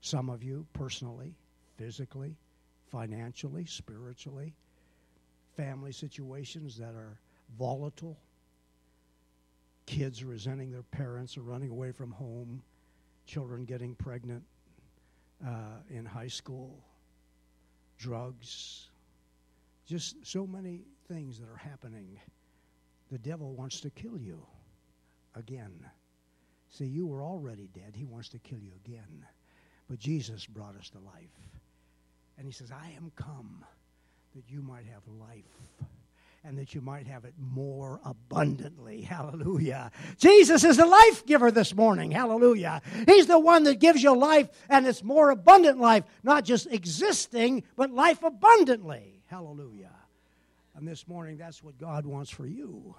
Some 0.02 0.30
of 0.30 0.44
you 0.44 0.66
personally, 0.74 1.36
physically, 1.78 2.36
financially, 2.92 3.66
spiritually, 3.66 4.54
family 5.56 5.92
situations 5.92 6.78
that 6.78 6.96
are 6.96 7.20
volatile, 7.58 8.18
kids 9.86 10.24
resenting 10.24 10.72
their 10.72 10.84
parents 10.84 11.38
or 11.38 11.42
running 11.42 11.70
away 11.70 11.92
from 11.92 12.12
home, 12.12 12.62
children 13.26 13.66
getting 13.66 13.96
pregnant, 13.96 14.44
uh, 15.46 15.80
in 15.90 16.06
high 16.06 16.28
school, 16.28 16.84
drugs, 17.98 18.90
just 19.86 20.26
so 20.26 20.48
many 20.48 20.82
things 21.08 21.40
that 21.40 21.48
are 21.50 21.58
happening. 21.58 22.20
The 23.12 23.20
devil 23.20 23.54
wants 23.54 23.82
to 23.82 23.90
kill 23.92 24.18
you 24.18 24.46
again. 25.36 25.74
See, 26.70 26.86
you 26.86 27.08
were 27.08 27.24
already 27.24 27.70
dead. 27.74 27.94
He 27.96 28.06
wants 28.06 28.30
to 28.30 28.40
kill 28.40 28.60
you 28.60 28.72
again. 28.86 29.26
But 29.90 30.00
Jesus 30.00 30.46
brought 30.46 30.76
us 30.76 30.90
to 30.92 31.00
life. 31.00 31.30
And 32.38 32.46
he 32.46 32.52
says, 32.52 32.72
I 32.72 32.92
am 32.98 33.12
come 33.16 33.64
that 34.36 34.50
you 34.50 34.62
might 34.62 34.86
have 34.86 35.04
life 35.08 35.88
and 36.44 36.58
that 36.60 36.76
you 36.76 36.82
might 36.82 37.08
have 37.08 37.26
it 37.26 37.34
more 37.40 38.00
abundantly. 38.06 39.02
Hallelujah. 39.10 39.92
Jesus 40.18 40.64
is 40.64 40.78
the 40.78 40.86
life 40.86 41.26
giver 41.26 41.50
this 41.50 41.74
morning. 41.74 42.12
Hallelujah. 42.12 42.82
He's 43.08 43.26
the 43.26 43.40
one 43.40 43.64
that 43.64 43.80
gives 43.80 44.04
you 44.04 44.16
life, 44.16 44.50
and 44.70 44.86
it's 44.86 45.04
more 45.04 45.32
abundant 45.32 45.80
life, 45.80 46.04
not 46.24 46.46
just 46.46 46.68
existing, 46.68 47.64
but 47.76 47.90
life 47.90 48.22
abundantly. 48.22 49.24
Hallelujah. 49.28 49.90
And 50.76 50.88
this 50.88 51.08
morning, 51.08 51.38
that's 51.38 51.64
what 51.64 51.80
God 51.80 52.06
wants 52.06 52.30
for 52.30 52.46
you. 52.46 52.96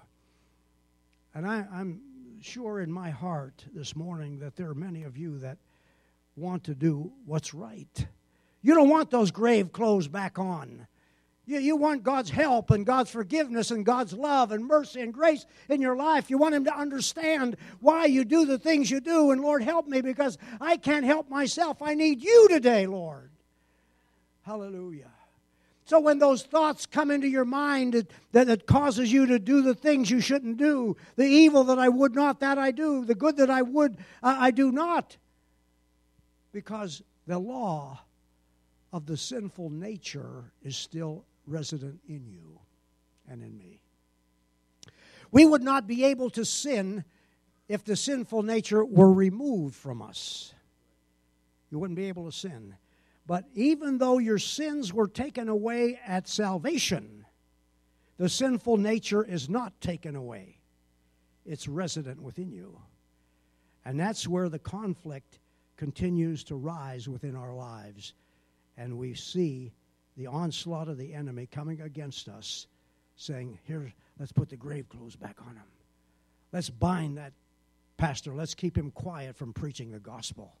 And 1.33 1.47
I, 1.47 1.59
am 1.59 2.01
sure 2.43 2.79
in 2.81 2.91
my 2.91 3.09
heart 3.09 3.65
this 3.73 3.95
morning 3.95 4.39
that 4.39 4.55
there 4.55 4.69
are 4.69 4.75
many 4.75 5.03
of 5.03 5.17
you 5.17 5.39
that 5.39 5.57
want 6.35 6.65
to 6.65 6.75
do 6.75 7.11
what's 7.25 7.53
right. 7.53 8.07
You 8.61 8.75
don't 8.75 8.89
want 8.89 9.11
those 9.11 9.31
grave 9.31 9.71
clothes 9.71 10.07
back 10.07 10.37
on. 10.39 10.87
You, 11.45 11.59
you 11.59 11.75
want 11.77 12.03
God's 12.03 12.29
help 12.29 12.71
and 12.71 12.85
God's 12.85 13.09
forgiveness 13.09 13.71
and 13.71 13.85
God's 13.85 14.13
love 14.13 14.51
and 14.51 14.65
mercy 14.65 15.01
and 15.01 15.13
grace 15.13 15.45
in 15.69 15.81
your 15.81 15.95
life. 15.95 16.29
You 16.29 16.37
want 16.37 16.55
Him 16.55 16.65
to 16.65 16.77
understand 16.77 17.57
why 17.79 18.05
you 18.05 18.25
do 18.25 18.45
the 18.45 18.59
things 18.59 18.91
you 18.91 18.99
do. 18.99 19.31
And 19.31 19.41
Lord, 19.41 19.63
help 19.63 19.87
me 19.87 20.01
because 20.01 20.37
I 20.59 20.77
can't 20.77 21.05
help 21.05 21.29
myself. 21.29 21.81
I 21.81 21.93
need 21.93 22.21
you 22.21 22.47
today, 22.49 22.85
Lord. 22.85 23.31
Hallelujah. 24.43 25.11
So 25.87 26.01
when 26.01 26.19
those 26.19 26.43
thoughts 26.43 26.85
come 26.85 27.09
into 27.09 27.29
your 27.29 27.45
mind 27.45 27.93
that, 28.33 28.47
that, 28.47 28.67
causes 28.67 29.09
you 29.09 29.25
to 29.27 29.39
do 29.39 29.61
the 29.61 29.73
things 29.73 30.11
you 30.11 30.19
shouldn't 30.19 30.57
do, 30.57 30.97
the 31.15 31.23
evil 31.23 31.63
that 31.63 31.79
I 31.79 31.87
would 31.87 32.13
not, 32.13 32.41
that 32.41 32.57
I 32.57 32.71
do, 32.71 33.05
the 33.05 33.15
good 33.15 33.37
that 33.37 33.49
I 33.49 33.61
would, 33.61 33.97
uh, 34.21 34.35
I 34.37 34.51
do 34.51 34.69
not. 34.73 35.15
Because 36.51 37.01
the 37.25 37.39
law 37.39 38.01
of 38.91 39.05
the 39.05 39.15
sinful 39.15 39.69
nature 39.69 40.51
is 40.61 40.75
still 40.75 41.23
resident 41.45 42.01
in 42.09 42.27
you 42.27 42.59
and 43.29 43.41
in 43.41 43.57
me. 43.57 43.81
We 45.31 45.45
would 45.45 45.63
not 45.63 45.87
be 45.87 46.03
able 46.03 46.29
to 46.31 46.43
sin 46.43 47.05
if 47.69 47.85
the 47.85 47.95
sinful 47.95 48.43
nature 48.43 48.83
were 48.83 49.13
removed 49.13 49.75
from 49.75 50.01
us. 50.01 50.53
You 51.71 51.79
wouldn't 51.79 51.95
be 51.95 52.09
able 52.09 52.25
to 52.25 52.37
sin. 52.37 52.75
But 53.27 53.45
even 53.53 53.97
though 53.97 54.19
your 54.19 54.39
sins 54.39 54.93
were 54.93 55.09
taken 55.09 55.49
away 55.49 55.99
at 56.07 56.29
salvation, 56.29 57.25
the 58.17 58.29
sinful 58.29 58.77
nature 58.77 59.23
is 59.23 59.49
not 59.49 59.79
taken 59.81 60.15
away. 60.15 60.57
It's 61.45 61.67
resident 61.67 62.21
within 62.21 62.51
you. 62.51 62.79
And 63.83 63.99
that's 63.99 64.27
where 64.27 64.47
the 64.47 64.59
conflict 64.59 65.39
continues 65.75 66.45
to 66.45 66.55
rise 66.55 67.09
within 67.09 67.35
our 67.35 67.53
lives. 67.53 68.13
And 68.77 68.97
we 68.97 69.13
see 69.13 69.73
the 70.15 70.27
onslaught 70.27 70.87
of 70.87 70.97
the 70.97 71.13
enemy 71.13 71.47
coming 71.47 71.81
against 71.81 72.29
us, 72.29 72.67
saying, 73.17 73.59
Here, 73.65 73.93
let's 74.19 74.31
put 74.31 74.49
the 74.49 74.57
grave 74.57 74.87
clothes 74.87 75.15
back 75.17 75.37
on 75.41 75.55
him. 75.55 75.67
Let's 76.53 76.69
bind 76.69 77.17
that 77.17 77.33
pastor. 77.97 78.33
Let's 78.33 78.55
keep 78.55 78.77
him 78.77 78.91
quiet 78.91 79.35
from 79.35 79.53
preaching 79.53 79.91
the 79.91 79.99
gospel. 79.99 80.53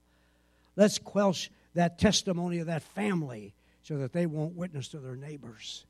Let's 0.75 0.99
quelch 0.99 1.49
that 1.77 1.97
testimony 1.97 2.59
of 2.59 2.67
that 2.67 2.83
family 2.83 3.53
so 3.83 3.97
that 3.97 4.11
they 4.11 4.25
won't 4.25 4.55
witness 4.55 4.89
to 4.89 4.99
their 4.99 5.15
neighbors. 5.15 5.85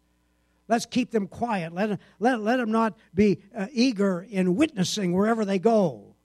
Let's 0.68 0.86
keep 0.86 1.12
them 1.12 1.28
quiet. 1.28 1.74
Let, 1.74 2.00
let, 2.20 2.42
let 2.42 2.58
them 2.58 2.72
not 2.72 2.98
be 3.14 3.40
uh, 3.56 3.68
eager 3.72 4.26
in 4.30 4.56
witnessing 4.56 5.14
wherever 5.14 5.46
they 5.46 5.60
go. 5.60 6.16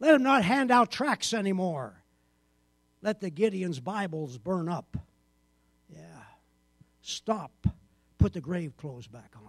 Let 0.00 0.12
them 0.12 0.22
not 0.22 0.42
hand 0.42 0.70
out 0.70 0.90
tracts 0.90 1.32
anymore. 1.32 2.02
let 3.02 3.20
the 3.20 3.30
Gideon's 3.30 3.80
Bibles 3.80 4.38
burn 4.38 4.68
up. 4.68 4.96
Yeah. 5.88 6.22
Stop. 7.02 7.66
Put 8.18 8.32
the 8.32 8.40
grave 8.40 8.76
clothes 8.76 9.06
back 9.06 9.32
on. 9.36 9.42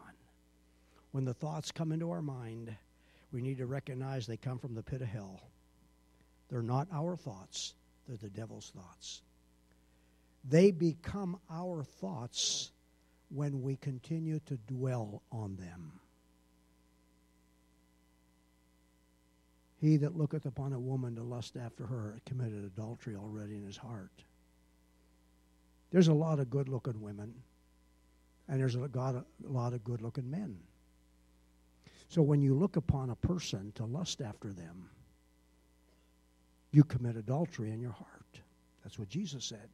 When 1.12 1.24
the 1.24 1.34
thoughts 1.34 1.72
come 1.72 1.94
into 1.94 2.12
our 2.12 2.22
mind, 2.22 2.76
we 3.32 3.42
need 3.42 3.60
to 3.60 3.66
recognize 3.66 4.28
they 4.28 4.36
come 4.36 4.60
from 4.60 4.76
the 4.76 4.84
pit 4.84 5.02
of 5.02 5.08
hell. 5.08 5.40
They're 6.50 6.62
not 6.62 6.90
our 6.92 7.16
thoughts, 7.16 7.74
they're 8.06 8.18
the 8.18 8.30
devil's 8.30 8.72
thoughts. 8.76 9.22
They 10.48 10.72
become 10.72 11.40
our 11.50 11.84
thoughts 11.84 12.72
when 13.30 13.62
we 13.62 13.78
continue 13.78 14.40
to 14.46 14.58
dwell 14.68 15.24
on 15.32 15.56
them. 15.56 16.00
He 19.82 19.98
that 19.98 20.16
looketh 20.16 20.46
upon 20.46 20.74
a 20.74 20.80
woman 20.80 21.16
to 21.16 21.24
lust 21.24 21.58
after 21.58 21.86
her 21.86 22.20
committed 22.26 22.64
adultery 22.64 23.16
already 23.16 23.56
in 23.56 23.66
his 23.66 23.78
heart. 23.78 24.24
There's 25.92 26.08
a 26.08 26.14
lot 26.14 26.40
of 26.40 26.50
good 26.50 26.70
looking 26.70 27.02
women, 27.02 27.34
and 28.48 28.60
there's 28.60 28.76
a 28.76 28.90
lot 29.44 29.74
of 29.74 29.84
good 29.84 30.02
looking 30.02 30.30
men. 30.30 30.58
So 32.08 32.22
when 32.22 32.42
you 32.42 32.54
look 32.54 32.76
upon 32.76 33.10
a 33.10 33.16
person 33.16 33.72
to 33.76 33.86
lust 33.86 34.22
after 34.22 34.54
them, 34.54 34.90
you 36.72 36.84
commit 36.84 37.16
adultery 37.16 37.72
in 37.72 37.82
your 37.82 37.92
heart. 37.92 38.40
That's 38.84 39.00
what 39.00 39.10
Jesus 39.10 39.44
said. 39.46 39.70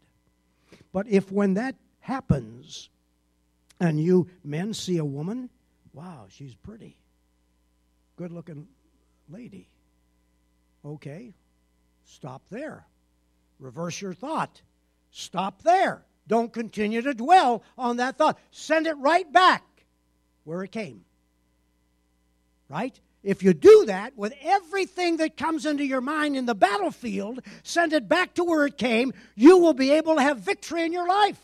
But 0.93 1.07
if 1.07 1.31
when 1.31 1.55
that 1.55 1.75
happens 1.99 2.89
and 3.79 3.99
you 3.99 4.27
men 4.43 4.73
see 4.73 4.97
a 4.97 5.05
woman, 5.05 5.49
wow, 5.93 6.25
she's 6.29 6.55
pretty, 6.55 6.97
good 8.15 8.31
looking 8.31 8.67
lady. 9.29 9.69
Okay, 10.86 11.34
stop 12.05 12.41
there. 12.49 12.86
Reverse 13.60 14.01
your 14.01 14.13
thought. 14.13 14.62
Stop 15.12 15.62
there. 15.62 16.03
Don't 16.27 16.51
continue 16.51 17.01
to 17.01 17.13
dwell 17.13 17.63
on 17.77 17.97
that 17.97 18.17
thought. 18.17 18.39
Send 18.51 18.88
it 18.88 18.97
right 18.97 19.31
back 19.31 19.63
where 20.43 20.63
it 20.63 20.71
came. 20.71 21.03
Right? 22.69 22.99
If 23.23 23.43
you 23.43 23.53
do 23.53 23.86
that 23.86 24.17
with 24.17 24.34
everything 24.41 25.17
that 25.17 25.38
comes 25.38 25.65
into 25.65 25.86
your 25.86 26.01
mind 26.01 26.36
in 26.36 26.45
the 26.47 26.55
battlefield, 26.55 27.41
send 27.63 27.93
it 27.93 28.10
back 28.10 28.34
to 28.36 28.43
where 28.43 28.65
it 28.65 28.77
came, 28.77 29.13
you 29.36 29.57
will 29.57 29.73
be 29.73 29.91
able 29.91 30.15
to 30.15 30.21
have 30.21 30.39
victory 30.39 30.84
in 30.84 30.91
your 30.91 31.07
life. 31.07 31.39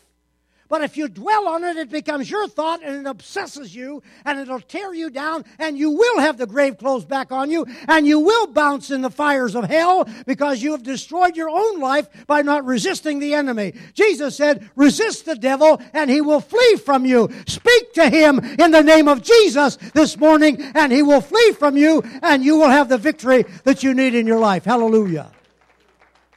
But 0.68 0.82
if 0.82 0.98
you 0.98 1.08
dwell 1.08 1.48
on 1.48 1.64
it, 1.64 1.76
it 1.78 1.90
becomes 1.90 2.30
your 2.30 2.46
thought 2.46 2.82
and 2.82 2.94
it 2.94 3.08
obsesses 3.08 3.74
you 3.74 4.02
and 4.26 4.38
it'll 4.38 4.60
tear 4.60 4.92
you 4.92 5.08
down 5.08 5.44
and 5.58 5.78
you 5.78 5.90
will 5.90 6.20
have 6.20 6.36
the 6.36 6.46
grave 6.46 6.76
clothes 6.76 7.06
back 7.06 7.32
on 7.32 7.50
you 7.50 7.66
and 7.88 8.06
you 8.06 8.20
will 8.20 8.48
bounce 8.48 8.90
in 8.90 9.00
the 9.00 9.10
fires 9.10 9.54
of 9.54 9.64
hell 9.64 10.06
because 10.26 10.62
you 10.62 10.72
have 10.72 10.82
destroyed 10.82 11.36
your 11.36 11.48
own 11.48 11.80
life 11.80 12.08
by 12.26 12.42
not 12.42 12.66
resisting 12.66 13.18
the 13.18 13.32
enemy. 13.32 13.72
Jesus 13.94 14.36
said, 14.36 14.68
resist 14.76 15.24
the 15.24 15.36
devil 15.36 15.80
and 15.94 16.10
he 16.10 16.20
will 16.20 16.40
flee 16.40 16.76
from 16.76 17.06
you. 17.06 17.30
Speak 17.46 17.94
to 17.94 18.10
him 18.10 18.38
in 18.38 18.70
the 18.70 18.82
name 18.82 19.08
of 19.08 19.22
Jesus 19.22 19.76
this 19.94 20.18
morning 20.18 20.60
and 20.74 20.92
he 20.92 21.00
will 21.00 21.22
flee 21.22 21.52
from 21.52 21.78
you 21.78 22.02
and 22.22 22.44
you 22.44 22.58
will 22.58 22.68
have 22.68 22.90
the 22.90 22.98
victory 22.98 23.46
that 23.64 23.82
you 23.82 23.94
need 23.94 24.14
in 24.14 24.26
your 24.26 24.38
life. 24.38 24.66
Hallelujah. 24.66 25.30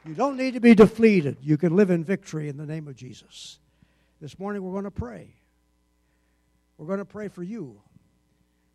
You 0.06 0.14
don't 0.14 0.38
need 0.38 0.54
to 0.54 0.60
be 0.60 0.74
defeated. 0.74 1.36
You 1.42 1.58
can 1.58 1.76
live 1.76 1.90
in 1.90 2.02
victory 2.02 2.48
in 2.48 2.56
the 2.56 2.66
name 2.66 2.88
of 2.88 2.96
Jesus. 2.96 3.58
This 4.22 4.38
morning 4.38 4.62
we're 4.62 4.70
going 4.70 4.84
to 4.84 4.92
pray. 4.92 5.34
We're 6.78 6.86
going 6.86 7.00
to 7.00 7.04
pray 7.04 7.26
for 7.26 7.42
you. 7.42 7.80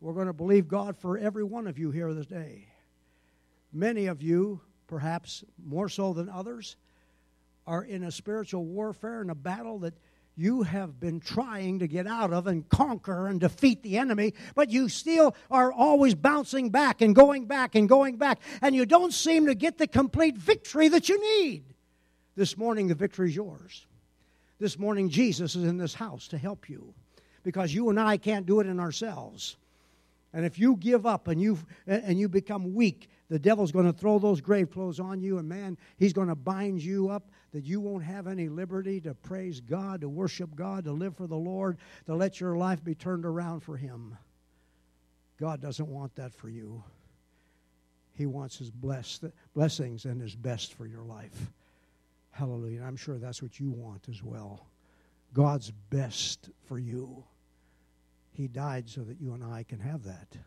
We're 0.02 0.12
going 0.12 0.28
to 0.28 0.34
believe 0.34 0.68
God 0.68 0.98
for 0.98 1.18
every 1.18 1.46
one 1.46 1.68
of 1.68 1.80
you 1.80 1.90
here 1.90 2.14
this 2.14 2.26
day. 2.26 2.68
Many 3.72 4.08
of 4.08 4.22
you, 4.22 4.60
perhaps 4.88 5.46
more 5.66 5.88
so 5.88 6.12
than 6.12 6.28
others, 6.28 6.76
are 7.66 7.82
in 7.82 8.04
a 8.04 8.12
spiritual 8.12 8.66
warfare 8.66 9.22
and 9.22 9.32
a 9.32 9.36
battle 9.36 9.80
that 9.80 9.94
you 10.36 10.64
have 10.64 11.00
been 11.00 11.22
trying 11.22 11.80
to 11.80 11.88
get 11.88 12.08
out 12.08 12.34
of 12.34 12.48
and 12.48 12.68
conquer 12.68 13.28
and 13.28 13.40
defeat 13.40 13.84
the 13.84 13.98
enemy, 13.98 14.34
but 14.54 14.70
you 14.70 14.90
still 14.90 15.34
are 15.50 15.72
always 15.72 16.14
bouncing 16.14 16.72
back 16.72 17.00
and 17.00 17.16
going 17.16 17.46
back 17.46 17.74
and 17.74 17.88
going 17.88 18.18
back, 18.18 18.42
and 18.62 18.76
you 18.76 18.86
don't 18.86 19.14
seem 19.14 19.46
to 19.46 19.56
get 19.56 19.78
the 19.78 19.88
complete 19.88 20.38
victory 20.38 20.90
that 20.90 21.08
you 21.08 21.42
need. 21.42 21.64
This 22.36 22.58
morning, 22.58 22.90
the 22.90 22.96
victory 22.96 23.30
is 23.30 23.36
yours. 23.38 23.87
This 24.60 24.80
morning, 24.80 25.10
Jesus 25.10 25.56
is 25.56 25.64
in 25.64 25.78
this 25.78 25.94
house 25.94 26.28
to 26.30 26.38
help 26.38 26.70
you 26.70 26.94
because 27.44 27.74
you 27.74 27.90
and 27.90 28.00
I 28.00 28.18
can't 28.18 28.46
do 28.46 28.60
it 28.60 28.68
in 28.68 28.80
ourselves. 28.80 29.56
And 30.34 30.46
if 30.46 30.60
you 30.60 30.76
give 30.76 31.06
up 31.06 31.28
and 31.28 31.42
you 31.42 31.60
and 31.86 32.20
you 32.20 32.28
become 32.28 32.74
weak, 32.74 33.10
the 33.30 33.40
devil's 33.40 33.72
going 33.72 33.86
to 33.86 33.94
throw 33.94 34.20
those 34.20 34.42
grave 34.42 34.72
clothes 34.72 35.00
on 35.00 35.22
you, 35.22 35.38
and 35.38 35.48
man, 35.48 35.78
he's 35.98 36.14
going 36.14 36.28
to 36.28 36.36
bind 36.36 36.82
you 36.82 37.10
up 37.10 37.30
that 37.54 37.66
you 37.66 37.80
won't 37.80 38.04
have 38.04 38.28
any 38.28 38.50
liberty 38.50 39.00
to 39.02 39.14
praise 39.14 39.60
God, 39.62 40.02
to 40.02 40.10
worship 40.10 40.56
God, 40.56 40.84
to 40.86 40.92
live 40.92 41.16
for 41.16 41.28
the 41.28 41.36
Lord, 41.36 41.78
to 42.06 42.16
let 42.16 42.40
your 42.40 42.58
life 42.58 42.84
be 42.84 42.96
turned 42.96 43.26
around 43.26 43.62
for 43.62 43.78
Him. 43.78 44.18
God 45.40 45.62
doesn't 45.62 45.88
want 45.88 46.16
that 46.16 46.34
for 46.34 46.50
you. 46.50 46.84
He 48.14 48.26
wants 48.26 48.58
His 48.58 48.72
blessed, 48.72 49.26
blessings 49.54 50.06
and 50.06 50.22
His 50.22 50.36
best 50.36 50.74
for 50.74 50.86
your 50.86 51.04
life. 51.04 51.52
Hallelujah. 52.38 52.84
I'm 52.84 52.96
sure 52.96 53.18
that's 53.18 53.42
what 53.42 53.60
you 53.60 53.72
want 53.72 54.08
as 54.10 54.22
well. 54.22 54.68
God's 55.34 55.72
best 55.90 56.52
for 56.66 56.78
you. 56.78 57.24
He 58.32 58.48
died 58.48 58.88
so 58.88 59.02
that 59.02 59.20
you 59.20 59.34
and 59.34 59.44
I 59.44 59.64
can 59.64 59.80
have 59.80 60.04
that. 60.04 60.38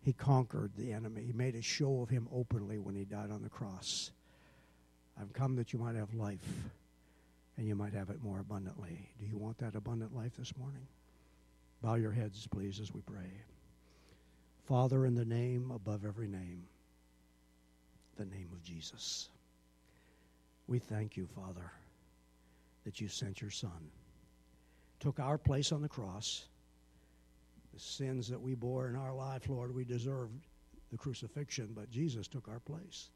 He 0.00 0.14
conquered 0.14 0.72
the 0.78 0.94
enemy. 0.94 1.22
He 1.26 1.34
made 1.34 1.54
a 1.54 1.60
show 1.60 2.00
of 2.00 2.08
him 2.08 2.26
openly 2.32 2.78
when 2.78 2.94
he 2.94 3.04
died 3.04 3.30
on 3.30 3.42
the 3.42 3.50
cross. 3.50 4.10
I've 5.20 5.34
come 5.34 5.54
that 5.56 5.74
you 5.74 5.78
might 5.78 5.96
have 5.96 6.14
life 6.14 6.48
and 7.58 7.68
you 7.68 7.74
might 7.74 7.92
have 7.92 8.08
it 8.08 8.22
more 8.22 8.40
abundantly. 8.40 9.10
Do 9.20 9.26
you 9.26 9.36
want 9.36 9.58
that 9.58 9.74
abundant 9.74 10.16
life 10.16 10.32
this 10.38 10.56
morning? 10.56 10.86
Bow 11.82 11.96
your 11.96 12.12
heads, 12.12 12.46
please, 12.46 12.80
as 12.80 12.94
we 12.94 13.02
pray. 13.02 13.30
Father, 14.64 15.04
in 15.04 15.14
the 15.14 15.26
name 15.26 15.72
above 15.74 16.06
every 16.06 16.28
name, 16.28 16.62
the 18.16 18.24
name 18.24 18.48
of 18.54 18.62
Jesus. 18.64 19.28
We 20.70 20.78
thank 20.78 21.16
you, 21.16 21.26
Father, 21.26 21.72
that 22.84 23.00
you 23.00 23.08
sent 23.08 23.40
your 23.40 23.50
Son, 23.50 23.90
took 25.00 25.18
our 25.18 25.36
place 25.36 25.72
on 25.72 25.82
the 25.82 25.88
cross. 25.88 26.46
The 27.74 27.80
sins 27.80 28.28
that 28.28 28.40
we 28.40 28.54
bore 28.54 28.86
in 28.86 28.94
our 28.94 29.12
life, 29.12 29.48
Lord, 29.48 29.74
we 29.74 29.84
deserved 29.84 30.46
the 30.92 30.96
crucifixion, 30.96 31.70
but 31.74 31.90
Jesus 31.90 32.28
took 32.28 32.48
our 32.48 32.60
place. 32.60 33.10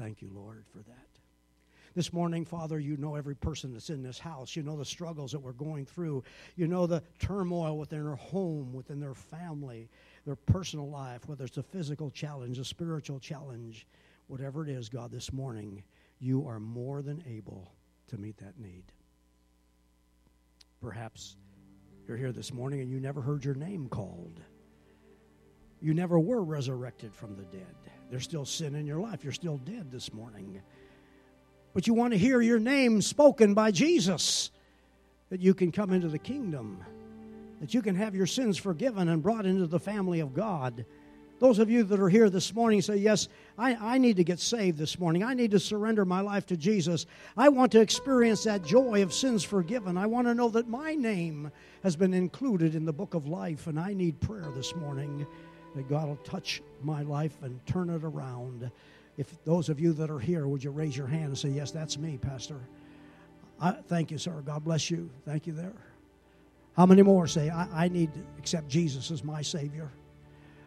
Thank 0.00 0.22
you, 0.22 0.30
Lord, 0.34 0.64
for 0.72 0.78
that. 0.78 1.08
This 1.94 2.10
morning, 2.10 2.46
Father, 2.46 2.80
you 2.80 2.96
know 2.96 3.16
every 3.16 3.36
person 3.36 3.74
that's 3.74 3.90
in 3.90 4.02
this 4.02 4.18
house. 4.18 4.56
You 4.56 4.62
know 4.62 4.78
the 4.78 4.84
struggles 4.84 5.30
that 5.32 5.40
we're 5.40 5.52
going 5.52 5.84
through. 5.84 6.24
You 6.56 6.68
know 6.68 6.86
the 6.86 7.02
turmoil 7.18 7.76
within 7.76 8.02
their 8.02 8.16
home, 8.16 8.72
within 8.72 8.98
their 8.98 9.14
family, 9.14 9.90
their 10.24 10.36
personal 10.36 10.88
life, 10.88 11.28
whether 11.28 11.44
it's 11.44 11.58
a 11.58 11.62
physical 11.62 12.10
challenge, 12.10 12.58
a 12.58 12.64
spiritual 12.64 13.20
challenge, 13.20 13.86
whatever 14.28 14.62
it 14.62 14.70
is, 14.70 14.88
God, 14.88 15.10
this 15.10 15.34
morning 15.34 15.82
you 16.20 16.46
are 16.48 16.60
more 16.60 17.02
than 17.02 17.22
able 17.26 17.72
to 18.08 18.18
meet 18.18 18.38
that 18.38 18.58
need. 18.58 18.84
Perhaps 20.80 21.36
you're 22.06 22.16
here 22.16 22.32
this 22.32 22.52
morning 22.52 22.80
and 22.80 22.90
you 22.90 23.00
never 23.00 23.20
heard 23.20 23.44
your 23.44 23.54
name 23.54 23.88
called. 23.88 24.40
You 25.80 25.94
never 25.94 26.18
were 26.18 26.42
resurrected 26.42 27.14
from 27.14 27.36
the 27.36 27.44
dead. 27.44 27.74
There's 28.10 28.24
still 28.24 28.44
sin 28.44 28.74
in 28.74 28.86
your 28.86 29.00
life. 29.00 29.22
You're 29.22 29.32
still 29.32 29.58
dead 29.58 29.90
this 29.90 30.12
morning. 30.12 30.60
But 31.74 31.86
you 31.86 31.94
want 31.94 32.12
to 32.12 32.18
hear 32.18 32.40
your 32.40 32.58
name 32.58 33.02
spoken 33.02 33.54
by 33.54 33.70
Jesus, 33.70 34.50
that 35.30 35.40
you 35.40 35.54
can 35.54 35.70
come 35.70 35.92
into 35.92 36.08
the 36.08 36.18
kingdom, 36.18 36.82
that 37.60 37.74
you 37.74 37.82
can 37.82 37.94
have 37.94 38.14
your 38.14 38.26
sins 38.26 38.56
forgiven 38.56 39.08
and 39.08 39.22
brought 39.22 39.46
into 39.46 39.66
the 39.66 39.78
family 39.78 40.20
of 40.20 40.34
God 40.34 40.84
those 41.38 41.58
of 41.58 41.70
you 41.70 41.84
that 41.84 42.00
are 42.00 42.08
here 42.08 42.28
this 42.30 42.52
morning 42.54 42.82
say, 42.82 42.96
Yes, 42.96 43.28
I, 43.56 43.74
I 43.94 43.98
need 43.98 44.16
to 44.16 44.24
get 44.24 44.40
saved 44.40 44.78
this 44.78 44.98
morning. 44.98 45.22
I 45.22 45.34
need 45.34 45.52
to 45.52 45.60
surrender 45.60 46.04
my 46.04 46.20
life 46.20 46.46
to 46.46 46.56
Jesus. 46.56 47.06
I 47.36 47.48
want 47.48 47.72
to 47.72 47.80
experience 47.80 48.44
that 48.44 48.64
joy 48.64 49.02
of 49.02 49.12
sins 49.12 49.44
forgiven. 49.44 49.96
I 49.96 50.06
want 50.06 50.26
to 50.26 50.34
know 50.34 50.48
that 50.50 50.68
my 50.68 50.94
name 50.94 51.50
has 51.82 51.96
been 51.96 52.14
included 52.14 52.74
in 52.74 52.84
the 52.84 52.92
book 52.92 53.14
of 53.14 53.26
life, 53.26 53.66
and 53.66 53.78
I 53.78 53.94
need 53.94 54.20
prayer 54.20 54.48
this 54.54 54.74
morning 54.74 55.26
that 55.76 55.88
God 55.88 56.08
will 56.08 56.16
touch 56.16 56.62
my 56.82 57.02
life 57.02 57.36
and 57.42 57.64
turn 57.66 57.90
it 57.90 58.02
around. 58.02 58.70
If 59.16 59.42
those 59.44 59.68
of 59.68 59.78
you 59.78 59.92
that 59.94 60.10
are 60.10 60.20
here, 60.20 60.46
would 60.46 60.62
you 60.62 60.70
raise 60.70 60.96
your 60.96 61.06
hand 61.06 61.26
and 61.26 61.38
say, 61.38 61.50
Yes, 61.50 61.70
that's 61.70 61.98
me, 61.98 62.18
Pastor? 62.18 62.60
I, 63.60 63.72
thank 63.72 64.10
you, 64.10 64.18
sir. 64.18 64.42
God 64.44 64.64
bless 64.64 64.90
you. 64.90 65.10
Thank 65.24 65.46
you 65.46 65.52
there. 65.52 65.74
How 66.76 66.86
many 66.86 67.02
more 67.02 67.26
say, 67.26 67.50
I, 67.50 67.84
I 67.84 67.88
need 67.88 68.14
to 68.14 68.20
accept 68.38 68.68
Jesus 68.68 69.10
as 69.10 69.24
my 69.24 69.42
Savior? 69.42 69.90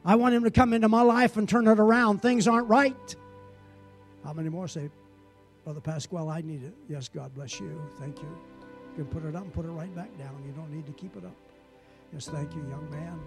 I 0.04 0.16
want 0.16 0.34
Him 0.34 0.44
to 0.44 0.52
come 0.52 0.74
into 0.74 0.90
my 0.90 1.02
life 1.02 1.38
and 1.38 1.48
turn 1.48 1.68
it 1.68 1.80
around. 1.80 2.22
Things 2.22 2.48
aren't 2.48 2.68
right. 2.68 3.16
How 4.24 4.34
many 4.34 4.50
more 4.50 4.68
say, 4.68 4.90
Brother 5.64 5.82
Pasquale, 5.82 6.30
I 6.30 6.42
need 6.42 6.64
it? 6.64 6.74
Yes, 6.90 7.08
God 7.08 7.34
bless 7.34 7.60
you. 7.60 7.82
Thank 8.00 8.20
you. 8.20 8.38
You 8.98 9.04
can 9.04 9.06
put 9.06 9.26
it 9.26 9.36
up 9.36 9.44
and 9.44 9.54
put 9.54 9.66
it 9.66 9.70
right 9.70 9.94
back 9.96 10.16
down. 10.18 10.44
You 10.46 10.52
don't 10.54 10.72
need 10.72 10.86
to 10.86 10.94
keep 10.94 11.16
it 11.16 11.24
up. 11.24 11.36
Yes, 12.14 12.28
thank 12.28 12.54
you, 12.54 12.62
young 12.70 12.90
man. 12.92 13.20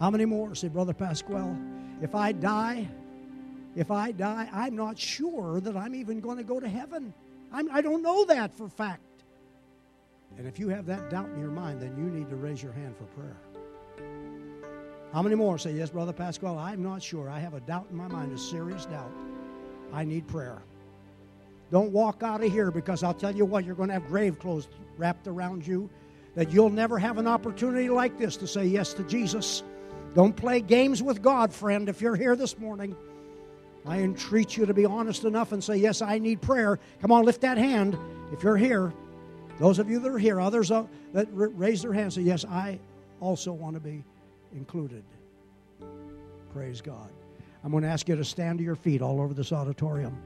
How 0.00 0.10
many 0.10 0.24
more 0.24 0.54
say, 0.54 0.68
Brother 0.68 0.92
Pasquale, 0.92 1.56
if 2.02 2.14
I 2.14 2.32
die, 2.32 2.88
If 3.76 3.90
I 3.90 4.12
die, 4.12 4.48
I'm 4.52 4.76
not 4.76 4.98
sure 4.98 5.60
that 5.60 5.76
I'm 5.76 5.94
even 5.94 6.20
going 6.20 6.36
to 6.38 6.44
go 6.44 6.60
to 6.60 6.68
heaven. 6.68 7.12
I'm, 7.52 7.68
I 7.72 7.80
don't 7.80 8.02
know 8.02 8.24
that 8.26 8.52
for 8.54 8.68
fact. 8.68 9.02
And 10.38 10.46
if 10.46 10.58
you 10.58 10.68
have 10.68 10.86
that 10.86 11.10
doubt 11.10 11.28
in 11.30 11.40
your 11.40 11.50
mind, 11.50 11.80
then 11.80 11.96
you 11.96 12.04
need 12.04 12.28
to 12.30 12.36
raise 12.36 12.62
your 12.62 12.72
hand 12.72 12.94
for 12.96 13.04
prayer. 13.18 13.36
How 15.14 15.22
many 15.22 15.36
more 15.36 15.58
say, 15.58 15.72
Yes, 15.72 15.90
Brother 15.90 16.12
Pasquale, 16.12 16.58
I'm 16.58 16.82
not 16.82 17.00
sure. 17.00 17.30
I 17.30 17.38
have 17.38 17.54
a 17.54 17.60
doubt 17.60 17.86
in 17.88 17.96
my 17.96 18.08
mind, 18.08 18.32
a 18.32 18.38
serious 18.38 18.84
doubt. 18.84 19.12
I 19.92 20.02
need 20.04 20.26
prayer. 20.26 20.60
Don't 21.70 21.92
walk 21.92 22.24
out 22.24 22.42
of 22.42 22.50
here 22.50 22.72
because 22.72 23.04
I'll 23.04 23.14
tell 23.14 23.32
you 23.32 23.44
what, 23.44 23.64
you're 23.64 23.76
going 23.76 23.90
to 23.90 23.94
have 23.94 24.08
grave 24.08 24.40
clothes 24.40 24.66
wrapped 24.98 25.28
around 25.28 25.64
you 25.64 25.88
that 26.34 26.50
you'll 26.50 26.68
never 26.68 26.98
have 26.98 27.18
an 27.18 27.28
opportunity 27.28 27.88
like 27.88 28.18
this 28.18 28.36
to 28.38 28.48
say 28.48 28.66
yes 28.66 28.92
to 28.94 29.04
Jesus. 29.04 29.62
Don't 30.16 30.34
play 30.34 30.60
games 30.60 31.00
with 31.00 31.22
God, 31.22 31.52
friend, 31.52 31.88
if 31.88 32.00
you're 32.00 32.16
here 32.16 32.34
this 32.34 32.58
morning. 32.58 32.96
I 33.86 34.00
entreat 34.00 34.56
you 34.56 34.66
to 34.66 34.74
be 34.74 34.84
honest 34.84 35.22
enough 35.22 35.52
and 35.52 35.62
say, 35.62 35.76
Yes, 35.76 36.02
I 36.02 36.18
need 36.18 36.42
prayer. 36.42 36.80
Come 37.00 37.12
on, 37.12 37.24
lift 37.24 37.40
that 37.42 37.56
hand 37.56 37.96
if 38.32 38.42
you're 38.42 38.56
here. 38.56 38.92
Those 39.60 39.78
of 39.78 39.88
you 39.88 40.00
that 40.00 40.10
are 40.10 40.18
here, 40.18 40.40
others 40.40 40.72
uh, 40.72 40.86
that 41.12 41.28
raise 41.30 41.82
their 41.82 41.92
hands 41.92 42.16
say, 42.16 42.22
Yes, 42.22 42.44
I 42.44 42.80
also 43.20 43.52
want 43.52 43.74
to 43.74 43.80
be 43.80 44.02
included. 44.54 45.04
Praise 46.52 46.80
God. 46.80 47.10
I'm 47.64 47.70
going 47.70 47.82
to 47.82 47.88
ask 47.88 48.08
you 48.08 48.16
to 48.16 48.24
stand 48.24 48.58
to 48.58 48.64
your 48.64 48.76
feet 48.76 49.02
all 49.02 49.20
over 49.20 49.34
this 49.34 49.52
auditorium. 49.52 50.16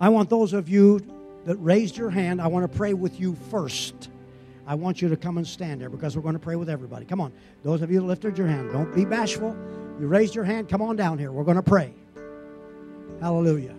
I 0.00 0.08
want 0.08 0.30
those 0.30 0.52
of 0.52 0.68
you 0.68 1.00
that 1.44 1.56
raised 1.56 1.96
your 1.96 2.10
hand, 2.10 2.40
I 2.40 2.46
want 2.46 2.70
to 2.70 2.76
pray 2.76 2.94
with 2.94 3.18
you 3.18 3.34
first. 3.50 4.08
I 4.66 4.74
want 4.74 5.02
you 5.02 5.08
to 5.08 5.16
come 5.16 5.38
and 5.38 5.46
stand 5.46 5.80
there 5.80 5.90
because 5.90 6.14
we're 6.14 6.22
going 6.22 6.34
to 6.34 6.38
pray 6.38 6.56
with 6.56 6.70
everybody. 6.70 7.04
Come 7.04 7.20
on. 7.20 7.32
Those 7.64 7.82
of 7.82 7.90
you 7.90 8.00
that 8.00 8.06
lifted 8.06 8.38
your 8.38 8.46
hand, 8.46 8.72
don't 8.72 8.94
be 8.94 9.04
bashful. 9.04 9.56
You 9.98 10.06
raised 10.06 10.34
your 10.34 10.44
hand, 10.44 10.68
come 10.68 10.82
on 10.82 10.96
down 10.96 11.18
here. 11.18 11.32
We're 11.32 11.44
going 11.44 11.56
to 11.56 11.62
pray. 11.62 11.92
Hallelujah. 13.20 13.74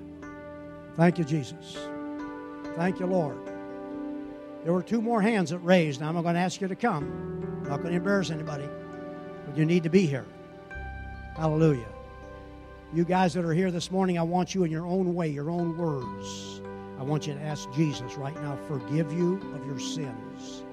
Thank 0.98 1.18
you, 1.18 1.24
Jesus. 1.24 1.78
Thank 2.76 3.00
you, 3.00 3.06
Lord. 3.06 3.38
There 4.64 4.74
were 4.74 4.84
two 4.84 5.02
more 5.02 5.22
hands 5.22 5.50
that 5.52 5.60
raised. 5.60 6.02
Now 6.02 6.10
I'm 6.10 6.22
going 6.22 6.36
to 6.36 6.42
ask 6.42 6.62
you 6.62 6.68
to 6.68 6.76
come. 6.76 7.33
Not 7.74 7.82
going 7.82 7.94
to 7.94 7.98
embarrass 7.98 8.30
anybody, 8.30 8.70
but 9.48 9.58
you 9.58 9.66
need 9.66 9.82
to 9.82 9.90
be 9.90 10.06
here. 10.06 10.28
Hallelujah. 11.36 11.88
You 12.94 13.04
guys 13.04 13.34
that 13.34 13.44
are 13.46 13.54
here 13.54 13.72
this 13.72 13.90
morning, 13.90 14.20
I 14.20 14.22
want 14.22 14.54
you 14.54 14.64
in 14.64 14.70
your 14.70 14.86
own 14.86 15.16
way, 15.16 15.30
your 15.30 15.50
own 15.50 15.76
words. 15.76 16.62
I 17.00 17.02
want 17.02 17.26
you 17.26 17.34
to 17.34 17.42
ask 17.42 17.68
Jesus 17.74 18.14
right 18.14 18.36
now, 18.44 18.60
forgive 18.68 19.12
you 19.12 19.38
of 19.56 19.66
your 19.66 19.80
sins. 19.80 20.64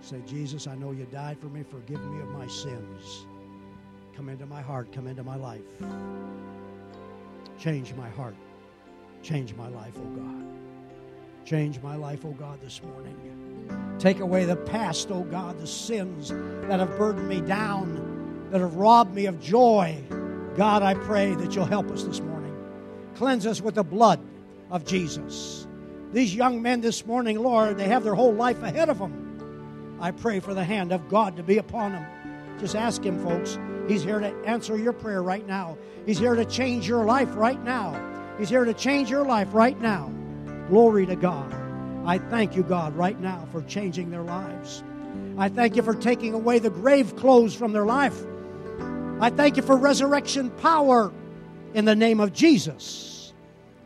Say, 0.00 0.22
Jesus, 0.24 0.68
I 0.68 0.76
know 0.76 0.92
you 0.92 1.06
died 1.06 1.38
for 1.40 1.46
me. 1.46 1.64
Forgive 1.64 2.00
me 2.04 2.20
of 2.20 2.28
my 2.28 2.46
sins. 2.46 3.26
Come 4.14 4.28
into 4.28 4.46
my 4.46 4.62
heart. 4.62 4.92
Come 4.92 5.08
into 5.08 5.24
my 5.24 5.34
life. 5.34 5.60
Change 7.58 7.94
my 7.94 8.10
heart. 8.10 8.36
Change 9.24 9.56
my 9.56 9.66
life, 9.66 9.94
oh 9.96 10.10
God. 10.10 10.44
Change 11.44 11.82
my 11.82 11.96
life, 11.96 12.24
oh 12.24 12.30
God, 12.30 12.60
this 12.60 12.80
morning. 12.80 13.51
Take 14.02 14.18
away 14.18 14.44
the 14.46 14.56
past, 14.56 15.12
oh 15.12 15.22
God, 15.22 15.60
the 15.60 15.66
sins 15.68 16.30
that 16.30 16.80
have 16.80 16.98
burdened 16.98 17.28
me 17.28 17.40
down, 17.40 18.48
that 18.50 18.60
have 18.60 18.74
robbed 18.74 19.14
me 19.14 19.26
of 19.26 19.40
joy. 19.40 19.96
God, 20.56 20.82
I 20.82 20.94
pray 20.94 21.36
that 21.36 21.54
you'll 21.54 21.66
help 21.66 21.88
us 21.88 22.02
this 22.02 22.18
morning. 22.18 22.52
Cleanse 23.14 23.46
us 23.46 23.60
with 23.60 23.76
the 23.76 23.84
blood 23.84 24.18
of 24.72 24.84
Jesus. 24.84 25.68
These 26.12 26.34
young 26.34 26.60
men 26.60 26.80
this 26.80 27.06
morning, 27.06 27.38
Lord, 27.38 27.78
they 27.78 27.86
have 27.86 28.02
their 28.02 28.16
whole 28.16 28.34
life 28.34 28.60
ahead 28.64 28.88
of 28.88 28.98
them. 28.98 29.96
I 30.00 30.10
pray 30.10 30.40
for 30.40 30.52
the 30.52 30.64
hand 30.64 30.90
of 30.90 31.08
God 31.08 31.36
to 31.36 31.44
be 31.44 31.58
upon 31.58 31.92
them. 31.92 32.58
Just 32.58 32.74
ask 32.74 33.04
Him, 33.04 33.22
folks. 33.22 33.56
He's 33.86 34.02
here 34.02 34.18
to 34.18 34.34
answer 34.44 34.76
your 34.76 34.94
prayer 34.94 35.22
right 35.22 35.46
now. 35.46 35.78
He's 36.06 36.18
here 36.18 36.34
to 36.34 36.44
change 36.44 36.88
your 36.88 37.04
life 37.04 37.36
right 37.36 37.62
now. 37.62 38.34
He's 38.36 38.48
here 38.48 38.64
to 38.64 38.74
change 38.74 39.10
your 39.10 39.24
life 39.24 39.50
right 39.52 39.80
now. 39.80 40.12
Glory 40.68 41.06
to 41.06 41.14
God. 41.14 41.61
I 42.04 42.18
thank 42.18 42.56
you, 42.56 42.62
God, 42.62 42.96
right 42.96 43.18
now 43.20 43.46
for 43.52 43.62
changing 43.62 44.10
their 44.10 44.22
lives. 44.22 44.82
I 45.38 45.48
thank 45.48 45.76
you 45.76 45.82
for 45.82 45.94
taking 45.94 46.34
away 46.34 46.58
the 46.58 46.70
grave 46.70 47.16
clothes 47.16 47.54
from 47.54 47.72
their 47.72 47.86
life. 47.86 48.16
I 49.20 49.30
thank 49.30 49.56
you 49.56 49.62
for 49.62 49.76
resurrection 49.76 50.50
power 50.50 51.12
in 51.74 51.84
the 51.84 51.94
name 51.94 52.18
of 52.20 52.32
Jesus. 52.32 53.32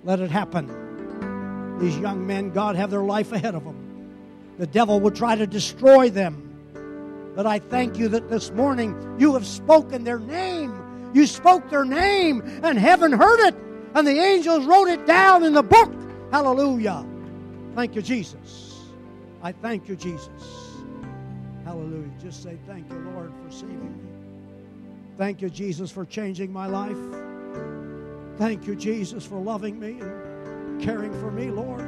Let 0.02 0.20
it 0.20 0.30
happen. 0.30 1.78
These 1.78 1.98
young 1.98 2.26
men, 2.26 2.50
God, 2.50 2.76
have 2.76 2.90
their 2.90 3.02
life 3.02 3.32
ahead 3.32 3.54
of 3.54 3.64
them. 3.64 3.76
The 4.58 4.66
devil 4.66 4.98
will 4.98 5.10
try 5.10 5.36
to 5.36 5.46
destroy 5.46 6.08
them. 6.08 6.42
But 7.36 7.44
I 7.44 7.58
thank 7.58 7.98
you 7.98 8.08
that 8.08 8.30
this 8.30 8.50
morning 8.52 9.16
you 9.18 9.34
have 9.34 9.46
spoken 9.46 10.04
their 10.04 10.18
name. 10.18 10.72
You 11.12 11.26
spoke 11.26 11.68
their 11.68 11.84
name, 11.84 12.40
and 12.62 12.78
heaven 12.78 13.12
heard 13.12 13.48
it, 13.48 13.54
and 13.94 14.06
the 14.06 14.18
angels 14.18 14.64
wrote 14.64 14.88
it 14.88 15.06
down 15.06 15.44
in 15.44 15.52
the 15.52 15.62
book. 15.62 15.92
Hallelujah. 16.32 17.04
Thank 17.76 17.94
you, 17.94 18.00
Jesus. 18.00 18.80
I 19.42 19.52
thank 19.52 19.86
you, 19.86 19.96
Jesus. 19.96 20.80
Hallelujah. 21.62 22.10
Just 22.22 22.42
say, 22.42 22.56
Thank 22.66 22.90
you, 22.90 22.98
Lord, 23.00 23.34
for 23.44 23.52
saving 23.52 23.92
me. 23.98 24.08
Thank 25.18 25.42
you, 25.42 25.50
Jesus, 25.50 25.90
for 25.90 26.06
changing 26.06 26.50
my 26.50 26.66
life. 26.66 26.96
Thank 28.38 28.66
you, 28.66 28.76
Jesus, 28.76 29.26
for 29.26 29.38
loving 29.38 29.78
me 29.78 29.98
and 30.00 30.80
caring 30.80 31.12
for 31.20 31.30
me, 31.30 31.50
Lord. 31.50 31.82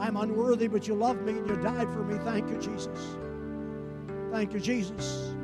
I'm 0.00 0.16
unworthy, 0.16 0.66
but 0.66 0.88
you 0.88 0.94
love 0.94 1.22
me 1.22 1.34
and 1.34 1.48
you 1.48 1.54
died 1.58 1.92
for 1.92 2.02
me. 2.02 2.18
Thank 2.24 2.50
you, 2.50 2.58
Jesus. 2.58 3.16
Thank 4.32 4.52
you, 4.52 4.58
Jesus. 4.58 5.34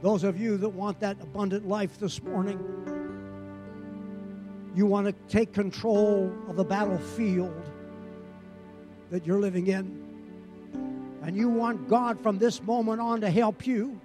Those 0.00 0.24
of 0.24 0.40
you 0.40 0.56
that 0.56 0.70
want 0.70 1.00
that 1.00 1.20
abundant 1.20 1.68
life 1.68 1.98
this 1.98 2.22
morning, 2.22 2.58
you 4.74 4.86
want 4.86 5.06
to 5.06 5.12
take 5.28 5.52
control 5.52 6.32
of 6.48 6.56
the 6.56 6.64
battlefield 6.64 7.62
that 9.10 9.26
you're 9.26 9.38
living 9.38 9.68
in, 9.68 10.02
and 11.22 11.36
you 11.36 11.48
want 11.48 11.88
God 11.88 12.20
from 12.20 12.38
this 12.38 12.62
moment 12.62 13.00
on 13.00 13.20
to 13.20 13.30
help 13.30 13.66
you 13.66 14.00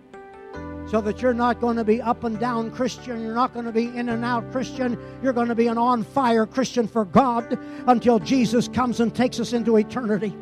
so 0.90 1.02
that 1.02 1.22
you're 1.22 1.34
not 1.34 1.60
going 1.60 1.78
to 1.78 1.84
be 1.84 2.02
up 2.02 2.24
and 2.24 2.40
down 2.40 2.72
Christian. 2.72 3.22
You're 3.22 3.36
not 3.36 3.54
going 3.54 3.66
to 3.66 3.72
be 3.72 3.88
in 3.96 4.10
and 4.10 4.26
out 4.26 4.52
Christian. 4.52 4.98
You're 5.22 5.34
going 5.34 5.48
to 5.48 5.56
be 5.56 5.68
an 5.68 5.78
on 5.78 6.04
fire 6.04 6.46
Christian 6.46 6.88
for 6.88 7.06
God 7.06 7.60
until 7.88 8.20
Jesus 8.20 8.68
comes 8.68 9.00
and 9.00 9.14
takes 9.14 9.40
us 9.40 9.54
into 9.54 9.78
eternity. 9.78 10.36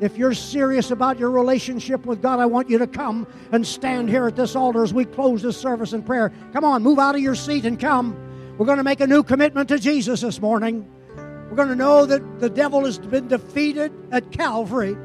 If 0.00 0.16
you're 0.16 0.34
serious 0.34 0.90
about 0.90 1.18
your 1.18 1.30
relationship 1.30 2.06
with 2.06 2.22
God, 2.22 2.40
I 2.40 2.46
want 2.46 2.68
you 2.70 2.78
to 2.78 2.86
come 2.86 3.26
and 3.52 3.66
stand 3.66 4.08
here 4.08 4.26
at 4.26 4.34
this 4.34 4.56
altar 4.56 4.82
as 4.82 4.92
we 4.92 5.04
close 5.04 5.42
this 5.42 5.56
service 5.56 5.92
in 5.92 6.02
prayer. 6.02 6.32
Come 6.52 6.64
on, 6.64 6.82
move 6.82 6.98
out 6.98 7.14
of 7.14 7.20
your 7.20 7.34
seat 7.34 7.64
and 7.64 7.78
come. 7.78 8.16
We're 8.58 8.66
going 8.66 8.78
to 8.78 8.84
make 8.84 9.00
a 9.00 9.06
new 9.06 9.22
commitment 9.22 9.68
to 9.70 9.78
Jesus 9.78 10.20
this 10.20 10.40
morning. 10.40 10.86
We're 11.16 11.56
going 11.56 11.70
to 11.70 11.76
know 11.76 12.04
that 12.06 12.40
the 12.40 12.50
devil 12.50 12.84
has 12.84 12.98
been 12.98 13.28
defeated 13.28 13.92
at 14.10 14.30
Calvary. 14.30 14.96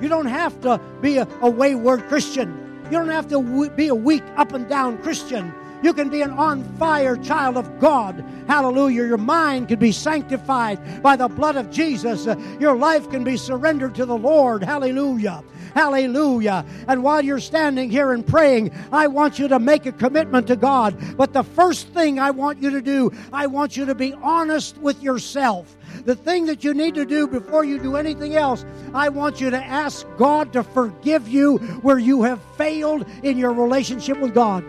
You 0.00 0.08
don't 0.08 0.26
have 0.26 0.60
to 0.62 0.80
be 1.00 1.18
a, 1.18 1.28
a 1.40 1.48
wayward 1.48 2.06
Christian. 2.08 2.80
You 2.84 2.92
don't 2.92 3.08
have 3.08 3.28
to 3.28 3.70
be 3.70 3.88
a 3.88 3.94
weak, 3.94 4.22
up 4.36 4.52
and 4.52 4.68
down 4.68 4.98
Christian. 4.98 5.52
You 5.82 5.92
can 5.92 6.08
be 6.08 6.22
an 6.22 6.32
on 6.32 6.64
fire 6.78 7.16
child 7.16 7.56
of 7.56 7.78
God. 7.78 8.24
Hallelujah. 8.48 9.04
Your 9.04 9.18
mind 9.18 9.68
can 9.68 9.78
be 9.78 9.92
sanctified 9.92 11.02
by 11.02 11.16
the 11.16 11.28
blood 11.28 11.56
of 11.56 11.70
Jesus. 11.70 12.26
Uh, 12.26 12.36
your 12.58 12.76
life 12.76 13.08
can 13.10 13.24
be 13.24 13.36
surrendered 13.36 13.94
to 13.96 14.06
the 14.06 14.16
Lord. 14.16 14.64
Hallelujah. 14.64 15.44
Hallelujah. 15.74 16.64
And 16.88 17.02
while 17.02 17.22
you're 17.22 17.40
standing 17.40 17.90
here 17.90 18.12
and 18.12 18.26
praying, 18.26 18.72
I 18.92 19.06
want 19.06 19.38
you 19.38 19.48
to 19.48 19.58
make 19.58 19.86
a 19.86 19.92
commitment 19.92 20.46
to 20.48 20.56
God. 20.56 20.96
But 21.16 21.32
the 21.32 21.42
first 21.42 21.88
thing 21.88 22.18
I 22.18 22.30
want 22.30 22.62
you 22.62 22.70
to 22.70 22.82
do, 22.82 23.12
I 23.32 23.46
want 23.46 23.76
you 23.76 23.84
to 23.86 23.94
be 23.94 24.14
honest 24.14 24.78
with 24.78 25.02
yourself. 25.02 25.76
The 26.04 26.14
thing 26.14 26.46
that 26.46 26.62
you 26.62 26.74
need 26.74 26.94
to 26.94 27.04
do 27.04 27.26
before 27.26 27.64
you 27.64 27.78
do 27.78 27.96
anything 27.96 28.36
else, 28.36 28.64
I 28.94 29.08
want 29.08 29.40
you 29.40 29.50
to 29.50 29.64
ask 29.64 30.06
God 30.18 30.52
to 30.52 30.62
forgive 30.62 31.28
you 31.28 31.58
where 31.82 31.98
you 31.98 32.22
have 32.22 32.40
failed 32.56 33.06
in 33.22 33.38
your 33.38 33.52
relationship 33.52 34.18
with 34.18 34.34
God. 34.34 34.64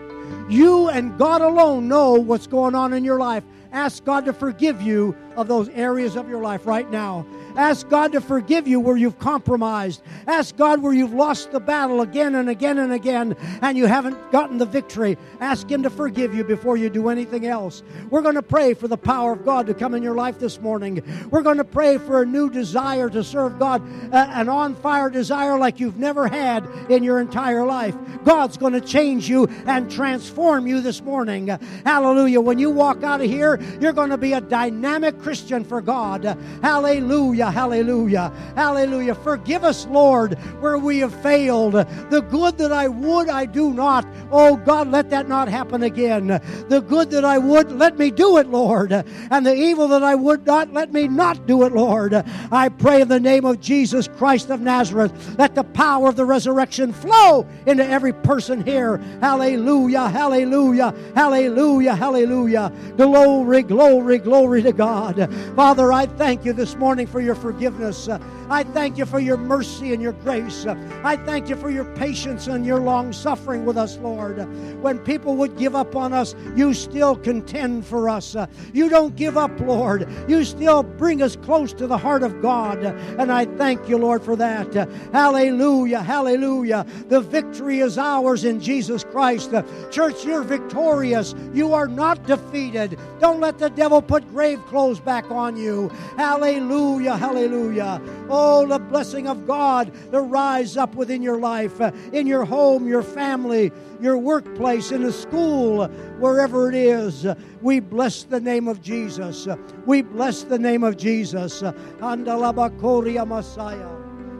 You 0.48 0.88
and 0.88 1.18
God 1.18 1.42
alone 1.42 1.88
know 1.88 2.14
what's 2.14 2.46
going 2.46 2.74
on 2.74 2.92
in 2.92 3.04
your 3.04 3.18
life. 3.18 3.44
Ask 3.72 4.04
God 4.04 4.24
to 4.24 4.32
forgive 4.32 4.80
you 4.80 5.16
of 5.36 5.46
those 5.46 5.68
areas 5.70 6.16
of 6.16 6.28
your 6.28 6.42
life 6.42 6.66
right 6.66 6.90
now. 6.90 7.26
Ask 7.56 7.88
God 7.88 8.12
to 8.12 8.20
forgive 8.20 8.68
you 8.68 8.80
where 8.80 8.96
you've 8.96 9.18
compromised. 9.18 10.02
Ask 10.26 10.56
God 10.56 10.80
where 10.80 10.92
you've 10.92 11.12
lost 11.12 11.50
the 11.50 11.60
battle 11.60 12.00
again 12.00 12.34
and 12.34 12.48
again 12.48 12.78
and 12.78 12.92
again 12.92 13.36
and 13.62 13.76
you 13.76 13.86
haven't 13.86 14.30
gotten 14.30 14.58
the 14.58 14.66
victory. 14.66 15.18
Ask 15.40 15.68
Him 15.68 15.82
to 15.82 15.90
forgive 15.90 16.34
you 16.34 16.44
before 16.44 16.76
you 16.76 16.88
do 16.88 17.08
anything 17.08 17.46
else. 17.46 17.82
We're 18.10 18.22
going 18.22 18.36
to 18.36 18.42
pray 18.42 18.74
for 18.74 18.88
the 18.88 18.96
power 18.96 19.32
of 19.32 19.44
God 19.44 19.66
to 19.66 19.74
come 19.74 19.94
in 19.94 20.02
your 20.02 20.14
life 20.14 20.38
this 20.38 20.60
morning. 20.60 21.02
We're 21.30 21.42
going 21.42 21.56
to 21.58 21.64
pray 21.64 21.98
for 21.98 22.22
a 22.22 22.26
new 22.26 22.48
desire 22.48 23.10
to 23.10 23.24
serve 23.24 23.58
God, 23.58 23.82
an 24.12 24.48
on 24.48 24.74
fire 24.76 25.10
desire 25.10 25.58
like 25.58 25.80
you've 25.80 25.98
never 25.98 26.28
had 26.28 26.64
in 26.88 27.02
your 27.02 27.20
entire 27.20 27.64
life. 27.64 27.96
God's 28.24 28.56
going 28.56 28.74
to 28.74 28.80
change 28.80 29.28
you 29.28 29.46
and 29.66 29.90
transform 29.90 30.66
you 30.66 30.80
this 30.80 31.02
morning. 31.02 31.48
Hallelujah. 31.84 32.40
When 32.40 32.58
you 32.58 32.70
walk 32.70 33.02
out 33.02 33.20
of 33.20 33.28
here, 33.28 33.60
You're 33.80 33.92
going 33.92 34.10
to 34.10 34.18
be 34.18 34.32
a 34.32 34.40
dynamic 34.40 35.20
Christian 35.20 35.64
for 35.64 35.80
God. 35.80 36.24
Hallelujah, 36.62 37.50
hallelujah, 37.50 38.32
hallelujah. 38.54 39.14
Forgive 39.14 39.64
us, 39.64 39.86
Lord, 39.86 40.34
where 40.60 40.78
we 40.78 40.98
have 40.98 41.14
failed. 41.22 41.74
The 41.74 42.26
good 42.30 42.58
that 42.58 42.72
I 42.72 42.88
would, 42.88 43.28
I 43.28 43.46
do 43.46 43.72
not. 43.72 44.06
Oh 44.30 44.56
God, 44.56 44.90
let 44.90 45.10
that 45.10 45.28
not 45.28 45.48
happen 45.48 45.82
again. 45.82 46.26
The 46.68 46.84
good 46.86 47.10
that 47.10 47.24
I 47.24 47.38
would, 47.38 47.72
let 47.72 47.98
me 47.98 48.10
do 48.10 48.38
it, 48.38 48.48
Lord. 48.48 48.92
And 48.92 49.46
the 49.46 49.54
evil 49.54 49.88
that 49.88 50.02
I 50.02 50.14
would 50.14 50.46
not, 50.46 50.72
let 50.72 50.92
me 50.92 51.08
not 51.08 51.46
do 51.46 51.64
it, 51.64 51.72
Lord. 51.72 52.14
I 52.52 52.68
pray 52.68 53.00
in 53.00 53.08
the 53.08 53.20
name 53.20 53.44
of 53.44 53.60
Jesus 53.60 54.08
Christ 54.18 54.50
of 54.50 54.60
Nazareth, 54.60 55.36
let 55.38 55.54
the 55.54 55.64
power 55.64 56.08
of 56.08 56.16
the 56.16 56.24
resurrection 56.24 56.92
flow 56.92 57.46
into 57.66 57.84
every 57.84 58.12
person 58.12 58.64
here. 58.64 58.98
Hallelujah, 59.20 60.08
hallelujah, 60.08 60.94
hallelujah, 61.14 61.94
hallelujah. 61.94 62.72
Glory, 62.96 63.47
glory, 63.48 64.18
glory 64.18 64.38
glory 64.48 64.62
to 64.62 64.72
God. 64.72 65.34
Father, 65.54 65.92
I 65.92 66.06
thank 66.06 66.44
you 66.44 66.52
this 66.52 66.74
morning 66.76 67.06
for 67.06 67.20
your 67.20 67.34
forgiveness. 67.34 68.08
I 68.50 68.62
thank 68.62 68.96
you 68.96 69.04
for 69.04 69.18
your 69.18 69.36
mercy 69.36 69.92
and 69.92 70.02
your 70.02 70.12
grace. 70.12 70.64
I 70.66 71.16
thank 71.16 71.48
you 71.48 71.56
for 71.56 71.70
your 71.70 71.84
patience 71.96 72.46
and 72.46 72.64
your 72.64 72.80
long 72.80 73.12
suffering 73.12 73.66
with 73.66 73.76
us, 73.76 73.98
Lord. 73.98 74.38
When 74.82 74.98
people 75.00 75.36
would 75.36 75.58
give 75.58 75.74
up 75.74 75.94
on 75.96 76.12
us, 76.12 76.34
you 76.56 76.72
still 76.72 77.16
contend 77.16 77.84
for 77.84 78.08
us. 78.08 78.36
You 78.72 78.88
don't 78.88 79.16
give 79.16 79.36
up, 79.36 79.58
Lord. 79.60 80.08
You 80.28 80.44
still 80.44 80.82
bring 80.82 81.20
us 81.20 81.36
close 81.36 81.72
to 81.74 81.86
the 81.86 81.98
heart 81.98 82.22
of 82.22 82.40
God. 82.40 82.82
And 82.82 83.30
I 83.30 83.44
thank 83.44 83.88
you, 83.88 83.98
Lord, 83.98 84.22
for 84.22 84.36
that. 84.36 84.72
Hallelujah, 85.12 86.00
hallelujah. 86.00 86.86
The 87.08 87.20
victory 87.20 87.80
is 87.80 87.98
ours 87.98 88.44
in 88.44 88.60
Jesus 88.60 89.04
Christ. 89.04 89.52
Church, 89.90 90.24
you're 90.24 90.42
victorious. 90.42 91.34
You 91.52 91.74
are 91.74 91.88
not 91.88 92.24
defeated. 92.26 92.98
Don't 93.20 93.37
let 93.40 93.58
the 93.58 93.70
devil 93.70 94.02
put 94.02 94.28
grave 94.30 94.64
clothes 94.66 95.00
back 95.00 95.30
on 95.30 95.56
you. 95.56 95.88
Hallelujah, 96.16 97.16
hallelujah. 97.16 98.00
Oh, 98.28 98.66
the 98.66 98.78
blessing 98.78 99.26
of 99.26 99.46
God 99.46 99.92
to 100.12 100.20
rise 100.20 100.76
up 100.76 100.94
within 100.94 101.22
your 101.22 101.38
life, 101.38 101.80
uh, 101.80 101.92
in 102.12 102.26
your 102.26 102.44
home, 102.44 102.86
your 102.86 103.02
family, 103.02 103.72
your 104.00 104.18
workplace, 104.18 104.92
in 104.92 105.02
the 105.02 105.12
school, 105.12 105.86
wherever 106.18 106.68
it 106.68 106.74
is. 106.74 107.26
We 107.62 107.80
bless 107.80 108.24
the 108.24 108.40
name 108.40 108.68
of 108.68 108.82
Jesus. 108.82 109.48
We 109.86 110.02
bless 110.02 110.44
the 110.44 110.58
name 110.58 110.84
of 110.84 110.96
Jesus. 110.96 111.62
Andalabakoria 111.62 113.26
Messiah. 113.26 113.88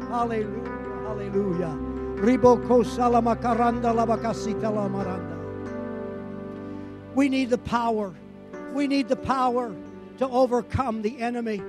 Hallelujah. 0.09 0.79
Hallelujah. 1.07 1.79
Riboko 2.19 2.85
salamakaranda 2.85 3.95
labakasita. 3.95 5.37
We 7.15 7.29
need 7.29 7.51
the 7.51 7.59
power. 7.59 8.15
We 8.73 8.87
need 8.87 9.09
the 9.09 9.17
power 9.17 9.75
to 10.19 10.29
overcome 10.29 11.03
the 11.03 11.19
enemy. 11.21 11.63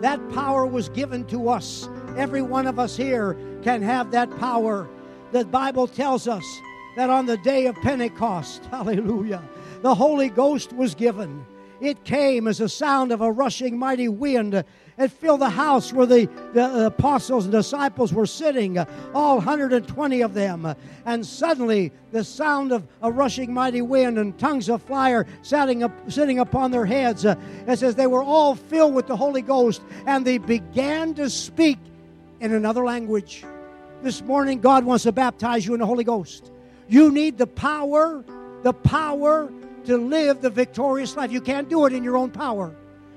That 0.00 0.20
power 0.32 0.66
was 0.66 0.88
given 0.90 1.24
to 1.26 1.48
us. 1.48 1.88
Every 2.16 2.42
one 2.42 2.66
of 2.66 2.78
us 2.78 2.96
here 2.96 3.36
can 3.62 3.82
have 3.82 4.10
that 4.12 4.30
power. 4.38 4.88
The 5.32 5.44
Bible 5.44 5.86
tells 5.86 6.28
us 6.28 6.44
that 6.96 7.10
on 7.10 7.26
the 7.26 7.36
day 7.38 7.66
of 7.66 7.74
Pentecost, 7.76 8.64
hallelujah, 8.70 9.42
the 9.82 9.94
Holy 9.94 10.28
Ghost 10.28 10.72
was 10.72 10.94
given. 10.94 11.44
It 11.80 12.04
came 12.04 12.48
as 12.48 12.60
a 12.60 12.68
sound 12.68 13.12
of 13.12 13.20
a 13.20 13.30
rushing 13.30 13.78
mighty 13.78 14.08
wind 14.08 14.64
and 14.98 15.12
filled 15.12 15.40
the 15.40 15.50
house 15.50 15.92
where 15.92 16.06
the, 16.06 16.28
the 16.54 16.86
apostles 16.86 17.44
and 17.44 17.52
disciples 17.52 18.12
were 18.12 18.26
sitting, 18.26 18.78
all 19.14 19.36
120 19.36 20.20
of 20.22 20.34
them. 20.34 20.74
And 21.04 21.24
suddenly, 21.24 21.92
the 22.12 22.24
sound 22.24 22.72
of 22.72 22.86
a 23.02 23.10
rushing 23.10 23.52
mighty 23.52 23.82
wind 23.82 24.18
and 24.18 24.38
tongues 24.38 24.68
of 24.68 24.82
fire 24.82 25.26
sitting, 25.42 25.82
up, 25.82 25.92
sitting 26.10 26.38
upon 26.38 26.70
their 26.70 26.86
heads. 26.86 27.24
It 27.24 27.38
says 27.78 27.94
they 27.94 28.06
were 28.06 28.22
all 28.22 28.54
filled 28.54 28.94
with 28.94 29.06
the 29.06 29.16
Holy 29.16 29.42
Ghost 29.42 29.82
and 30.06 30.26
they 30.26 30.38
began 30.38 31.14
to 31.14 31.28
speak 31.28 31.78
in 32.40 32.52
another 32.52 32.84
language. 32.84 33.44
This 34.02 34.22
morning, 34.22 34.60
God 34.60 34.84
wants 34.84 35.04
to 35.04 35.12
baptize 35.12 35.66
you 35.66 35.74
in 35.74 35.80
the 35.80 35.86
Holy 35.86 36.04
Ghost. 36.04 36.50
You 36.88 37.10
need 37.10 37.38
the 37.38 37.46
power, 37.46 38.24
the 38.62 38.72
power 38.72 39.50
to 39.86 39.96
live 39.96 40.42
the 40.42 40.50
victorious 40.50 41.16
life. 41.16 41.32
You 41.32 41.40
can't 41.40 41.68
do 41.68 41.86
it 41.86 41.92
in 41.92 42.04
your 42.04 42.16
own 42.16 42.30
power. 42.30 42.74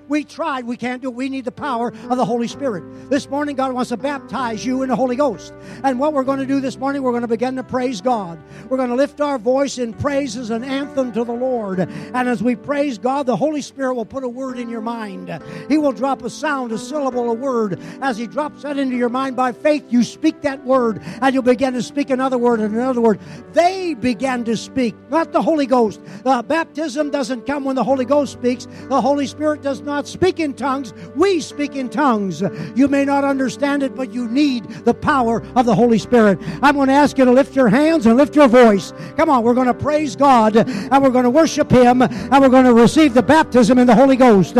We 0.10 0.24
tried. 0.24 0.66
We 0.66 0.76
can't 0.76 1.04
do 1.04 1.10
it. 1.10 1.14
We 1.14 1.30
need 1.30 1.46
the 1.46 1.52
power 1.52 1.94
of 2.10 2.18
the 2.18 2.26
Holy 2.26 2.48
Spirit. 2.48 3.10
This 3.12 3.30
morning, 3.30 3.56
God 3.56 3.72
wants 3.74 3.90
to 3.90 3.98
baptize 3.98 4.66
you 4.66 4.82
in 4.82 4.90
the 4.90 4.96
Holy 4.96 5.16
Ghost. 5.16 5.54
And 5.84 6.00
what 6.00 6.14
we're 6.14 6.24
going 6.24 6.40
to 6.40 6.48
do 6.48 6.60
this 6.60 6.78
morning, 6.78 7.04
we're 7.04 7.12
going 7.12 7.22
to 7.22 7.28
begin 7.28 7.56
to 7.58 7.64
praise 7.64 8.02
God. 8.02 8.40
We're 8.70 8.78
going 8.78 8.90
to 8.90 8.96
lift 8.96 9.22
our 9.22 9.38
voice 9.38 9.78
in 9.78 9.94
praise 9.94 10.36
as 10.36 10.50
an 10.50 10.64
anthem 10.64 11.12
to 11.14 11.24
the 11.24 11.32
Lord. 11.32 11.80
And 11.80 12.28
as 12.28 12.42
we 12.42 12.56
praise 12.56 12.98
God, 12.98 13.28
the 13.28 13.36
Holy 13.36 13.62
Spirit 13.62 13.94
will 13.94 14.06
put 14.06 14.24
a 14.24 14.28
word 14.28 14.58
in 14.58 14.68
your 14.68 14.82
mind. 14.82 15.30
He 15.70 15.78
will 15.78 15.92
drop 15.92 16.24
a 16.24 16.30
sound, 16.30 16.72
a 16.72 16.80
syllable, 16.80 17.30
a 17.30 17.34
word. 17.34 17.80
As 18.02 18.18
He 18.18 18.26
drops 18.26 18.64
that 18.64 18.80
into 18.80 18.96
your 18.96 19.10
mind 19.10 19.36
by 19.36 19.52
faith, 19.52 19.86
you 19.90 20.04
speak 20.04 20.42
that 20.42 20.66
word 20.66 21.04
and 21.22 21.34
you'll 21.36 21.44
begin 21.44 21.74
to 21.74 21.84
speak 21.84 22.10
another 22.10 22.38
word 22.40 22.60
and 22.62 22.74
another 22.74 23.02
word. 23.02 23.20
They 23.54 23.94
began 23.94 24.44
to 24.46 24.58
speak, 24.58 24.96
not 25.12 25.34
the 25.34 25.42
Holy 25.44 25.68
Ghost. 25.68 26.02
The 26.24 26.44
baptism 26.48 27.12
doesn't 27.12 27.46
come 27.46 27.64
when 27.64 27.76
the 27.76 27.84
Holy 27.84 28.06
Ghost 28.06 28.34
speaks. 28.34 28.68
The 28.88 29.02
Holy 29.02 29.28
Spirit 29.28 29.62
does 29.62 29.82
not 29.82 29.99
not 30.00 30.08
speak 30.08 30.40
in 30.40 30.54
tongues, 30.54 30.94
we 31.14 31.42
speak 31.42 31.76
in 31.76 31.90
tongues. 31.90 32.42
You 32.74 32.88
may 32.88 33.04
not 33.04 33.26
understand 33.26 33.84
it, 33.84 33.96
but 33.96 34.14
you 34.14 34.30
need 34.30 34.64
the 34.86 34.94
power 34.94 35.44
of 35.58 35.66
the 35.66 35.76
Holy 35.76 35.98
Spirit. 35.98 36.40
I'm 36.62 36.76
going 36.76 36.88
to 36.88 36.94
ask 36.94 37.18
you 37.18 37.26
to 37.26 37.32
lift 37.34 37.54
your 37.54 37.68
hands 37.68 38.06
and 38.06 38.16
lift 38.16 38.34
your 38.34 38.48
voice. 38.48 38.94
Come 39.18 39.30
on, 39.30 39.44
we're 39.44 39.54
going 39.54 39.68
to 39.68 39.74
praise 39.74 40.16
God 40.16 40.56
and 40.56 41.04
we're 41.04 41.10
going 41.10 41.26
to 41.26 41.30
worship 41.30 41.70
Him 41.70 42.02
and 42.02 42.32
we're 42.32 42.48
going 42.48 42.64
to 42.64 42.74
receive 42.74 43.14
the 43.14 43.22
baptism 43.22 43.78
in 43.78 43.88
the 43.88 43.96
Holy 43.96 44.16
Ghost. 44.16 44.56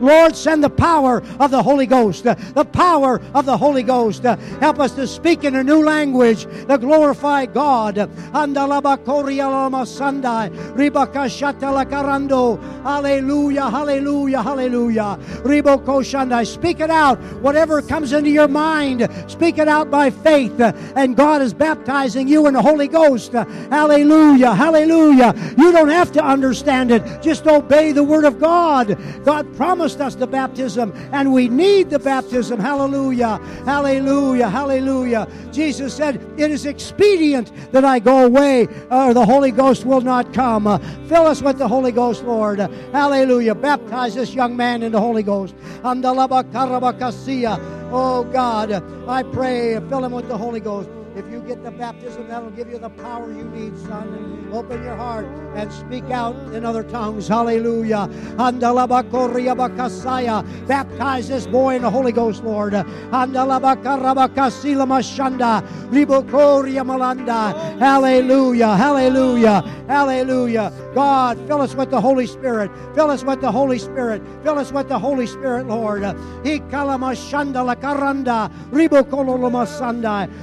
Lord, 0.00 0.36
send 0.36 0.62
the 0.62 0.70
power 0.70 1.22
of 1.40 1.50
the 1.50 1.62
Holy 1.64 1.86
Ghost. 1.86 2.22
The 2.22 2.68
power 2.72 3.20
of 3.34 3.44
the 3.44 3.56
Holy 3.56 3.82
Ghost. 3.82 4.22
Help 4.22 4.78
us 4.78 4.92
to 4.92 5.08
speak 5.08 5.42
in 5.42 5.56
a 5.56 5.64
new 5.64 5.84
language 5.84 6.44
to 6.68 6.78
glorify 6.78 7.46
God. 7.46 8.08
Andalaba 8.32 8.96
Korialama 8.98 9.84
Sandai, 9.86 10.50
Ribaka 10.74 11.26
Shatala 11.28 11.84
Karando. 11.84 12.60
Hallelujah, 12.82 13.70
hallelujah, 13.70 14.42
hallelujah. 14.42 15.18
Riboko 15.42 16.02
Shandai. 16.02 16.46
Speak 16.46 16.80
it 16.80 16.90
out. 16.90 17.18
Whatever 17.42 17.82
comes 17.82 18.12
into 18.12 18.30
your 18.30 18.48
mind, 18.48 19.08
speak 19.28 19.58
it 19.58 19.68
out 19.68 19.90
by 19.90 20.10
faith. 20.10 20.58
And 20.60 21.16
God 21.16 21.42
is 21.42 21.54
baptizing 21.54 22.28
you 22.28 22.46
in 22.46 22.54
the 22.54 22.62
Holy 22.62 22.88
Ghost. 22.88 23.32
Hallelujah, 23.32 24.54
hallelujah. 24.54 25.34
You 25.56 25.72
don't 25.72 25.88
have 25.88 26.12
to 26.12 26.24
understand 26.24 26.90
it. 26.90 27.22
Just 27.22 27.46
obey 27.46 27.92
the 27.92 28.04
Word 28.04 28.24
of 28.24 28.40
God. 28.40 28.98
God 29.24 29.54
promised 29.56 30.00
us 30.00 30.14
the 30.14 30.26
baptism, 30.26 30.92
and 31.12 31.32
we 31.32 31.48
need 31.48 31.90
the 31.90 31.98
baptism. 31.98 32.58
Hallelujah, 32.58 33.38
hallelujah, 33.64 34.48
hallelujah. 34.48 35.28
Jesus 35.52 35.94
said, 35.94 36.20
It 36.36 36.50
is 36.50 36.66
expedient 36.66 37.52
that 37.72 37.84
I 37.84 37.99
go 38.00 38.26
away, 38.26 38.66
or 38.90 39.14
the 39.14 39.24
Holy 39.24 39.50
Ghost 39.50 39.84
will 39.84 40.00
not 40.00 40.32
come. 40.32 40.66
Uh, 40.66 40.78
fill 41.08 41.26
us 41.26 41.42
with 41.42 41.58
the 41.58 41.68
Holy 41.68 41.92
Ghost, 41.92 42.24
Lord. 42.24 42.58
hallelujah. 42.92 43.54
Baptize 43.54 44.14
this 44.14 44.34
young 44.34 44.56
man 44.56 44.82
in 44.82 44.92
the 44.92 45.00
Holy 45.00 45.22
Ghost. 45.22 45.54
Oh 47.92 48.24
God, 48.24 48.72
I 49.08 49.22
pray, 49.24 49.80
fill 49.88 50.04
him 50.04 50.12
with 50.12 50.28
the 50.28 50.38
Holy 50.38 50.60
Ghost. 50.60 50.88
If 51.16 51.28
you 51.28 51.40
get 51.40 51.64
the 51.64 51.72
baptism, 51.72 52.28
that'll 52.28 52.50
give 52.50 52.70
you 52.70 52.78
the 52.78 52.90
power 52.90 53.32
you 53.32 53.44
need, 53.44 53.76
son. 53.78 54.48
Open 54.52 54.82
your 54.84 54.96
heart 54.96 55.26
and 55.54 55.72
speak 55.72 56.04
out 56.10 56.36
in 56.54 56.64
other 56.64 56.84
tongues. 56.84 57.26
Hallelujah. 57.26 58.08
Baptize 60.68 61.28
this 61.28 61.46
boy 61.46 61.76
in 61.76 61.82
the 61.82 61.90
Holy 61.90 62.12
Ghost, 62.12 62.44
Lord. 62.44 62.72
Hallelujah. 67.80 68.76
Hallelujah. 68.76 69.62
Hallelujah. 69.88 70.72
God, 70.94 71.38
fill 71.46 71.60
us 71.60 71.74
with 71.74 71.90
the 71.90 72.00
Holy 72.00 72.26
Spirit. 72.26 72.70
Fill 72.94 73.10
us 73.10 73.22
with 73.22 73.40
the 73.40 73.52
Holy 73.52 73.78
Spirit. 73.78 74.22
Fill 74.42 74.58
us 74.58 74.72
with 74.72 74.88
the 74.88 74.98
Holy 74.98 75.26
Spirit, 75.26 75.66
Lord. 75.66 76.02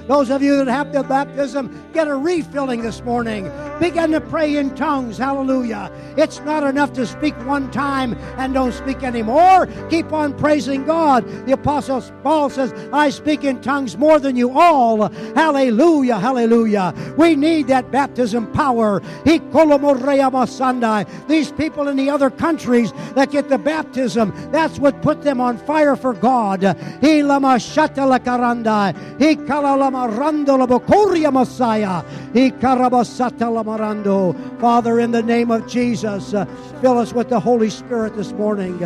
Those 0.08 0.30
of 0.30 0.42
you 0.42 0.58
that 0.58 0.68
have 0.68 0.94
the 0.94 1.04
baptism, 1.04 1.90
get 1.94 2.08
a 2.08 2.16
refilling 2.16 2.82
this 2.82 3.04
morning. 3.04 3.52
Begin 3.80 4.12
to 4.12 4.22
pray 4.22 4.56
in 4.56 4.74
tongues. 4.76 5.18
Hallelujah. 5.18 5.92
It's 6.18 6.40
not 6.40 6.64
enough 6.64 6.94
to 6.94 7.06
speak 7.06 7.36
one 7.46 7.70
time 7.72 8.18
and 8.38 8.54
don't 8.54 8.72
speak 8.72 9.04
anymore. 9.04 9.68
Keep 9.90 10.14
on 10.14 10.38
praising 10.38 10.86
God. 10.86 11.28
The 11.46 11.54
Apostle 11.54 12.02
Paul 12.24 12.50
says, 12.50 12.74
I 12.94 13.10
speak 13.10 13.44
in 13.44 13.62
tongues 13.62 13.98
more 13.98 14.20
than 14.20 14.36
you 14.36 14.58
all. 14.58 15.10
Hallelujah. 15.36 16.20
Hallelujah. 16.20 16.94
We 17.18 17.36
need 17.36 17.68
that 17.68 17.92
baptism 17.92 18.52
power. 18.52 19.02
These 21.28 21.52
people 21.54 21.88
in 21.88 21.98
the 21.98 22.10
other 22.10 22.30
countries 22.30 22.92
that 23.16 23.32
get 23.32 23.50
the 23.50 23.58
baptism, 23.58 24.34
that's 24.52 24.80
what 24.80 25.02
put 25.02 25.24
them 25.24 25.42
on 25.42 25.58
fire 25.58 25.96
for 25.96 26.14
God. 26.14 26.62
He 27.02 27.24
lama 27.24 27.56
shatala 27.56 28.20
karanda. 28.20 28.96
He 29.20 29.36
kalalama 29.36 30.10
rando 30.16 30.58
labokoria 30.66 31.32
Messiah. 31.32 32.04
He 32.34 32.52
karabasata 32.52 33.48
lamarando. 33.50 34.36
Father, 34.60 35.00
in 35.00 35.12
the 35.12 35.24
name 35.24 35.52
of 35.52 35.68
Jesus, 35.68 36.34
uh, 36.34 36.46
fill 36.82 36.98
us 36.98 37.14
with 37.14 37.30
the 37.30 37.40
Holy 37.40 37.70
Spirit 37.70 38.16
this 38.16 38.32
morning. 38.34 38.80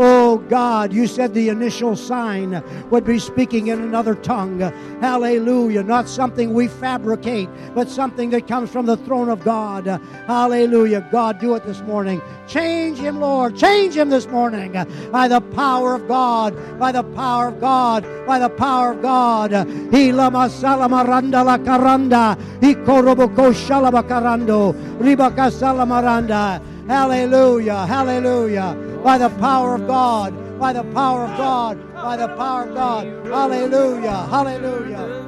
Oh 0.00 0.38
God, 0.48 0.92
you 0.92 1.06
said 1.06 1.34
the 1.34 1.48
initial 1.48 1.96
sign 1.96 2.62
would 2.90 3.04
be 3.04 3.18
speaking 3.18 3.66
in 3.68 3.80
another 3.80 4.14
tongue. 4.14 4.60
Hallelujah. 5.00 5.82
Not 5.82 6.08
something 6.08 6.54
we 6.54 6.68
fabricate, 6.68 7.48
but 7.74 7.88
something 7.88 8.30
that 8.30 8.46
comes 8.46 8.70
from 8.70 8.86
the 8.86 8.96
throne 8.96 9.28
of 9.28 9.44
God. 9.44 9.86
Hallelujah. 10.26 10.97
God, 11.00 11.38
do 11.38 11.54
it 11.54 11.64
this 11.64 11.80
morning. 11.82 12.20
Change 12.46 12.98
him, 12.98 13.20
Lord. 13.20 13.56
Change 13.56 13.96
him 13.96 14.08
this 14.08 14.26
morning 14.26 14.72
by 15.10 15.28
the 15.28 15.40
power 15.40 15.94
of 15.94 16.08
God, 16.08 16.54
by 16.78 16.92
the 16.92 17.02
power 17.02 17.48
of 17.48 17.60
God, 17.60 18.04
by 18.26 18.38
the 18.38 18.48
power 18.48 18.92
of 18.92 19.02
God. 19.02 19.52
He 19.92 20.12
lama 20.12 20.48
salamaranda 20.48 21.44
la 21.44 21.58
karanda. 21.58 22.38
He 22.60 22.74
koroboko 22.74 23.52
shalabakarando. 23.52 24.74
Ribaka 24.98 25.50
salamaranda. 25.50 26.62
Hallelujah. 26.88 27.86
Hallelujah. 27.86 28.74
By 29.04 29.18
the 29.18 29.28
power 29.28 29.74
of 29.74 29.86
God. 29.86 30.58
By 30.58 30.72
the 30.72 30.84
power 30.84 31.24
of 31.24 31.36
God. 31.36 31.94
By 31.94 32.16
the 32.16 32.28
power 32.28 32.62
of 32.64 32.74
God. 32.74 33.06
Hallelujah. 33.26 34.26
Hallelujah. 34.30 35.27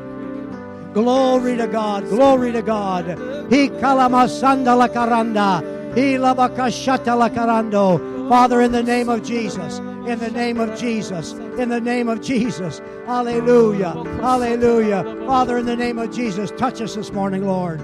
Glory 0.95 1.57
to 1.57 1.67
God. 1.67 2.09
Glory 2.09 2.53
to 2.53 2.63
God. 2.63 3.07
He 3.51 3.69
kalamasanda 3.69 4.77
la 4.77 4.89
karanda. 4.89 5.95
He 5.95 6.15
labakashata 6.15 7.19
la 7.19 7.29
karando. 7.29 8.29
Father, 8.29 8.61
in 8.61 8.73
the 8.73 8.83
name 8.83 9.09
of 9.09 9.23
Jesus. 9.23 9.79
In 9.79 10.19
the 10.19 10.31
name 10.31 10.59
of 10.59 10.79
Jesus. 10.79 11.33
In 11.33 11.69
the 11.69 11.81
name 11.81 12.09
of 12.09 12.21
Jesus. 12.21 12.81
Hallelujah. 13.07 13.93
Hallelujah. 14.21 15.05
Father, 15.27 15.59
in 15.59 15.67
the 15.67 15.77
name 15.77 15.99
of 15.99 16.13
Jesus, 16.13 16.51
touch 16.53 16.81
us 16.81 16.95
this 16.95 17.13
morning, 17.13 17.47
Lord. 17.47 17.81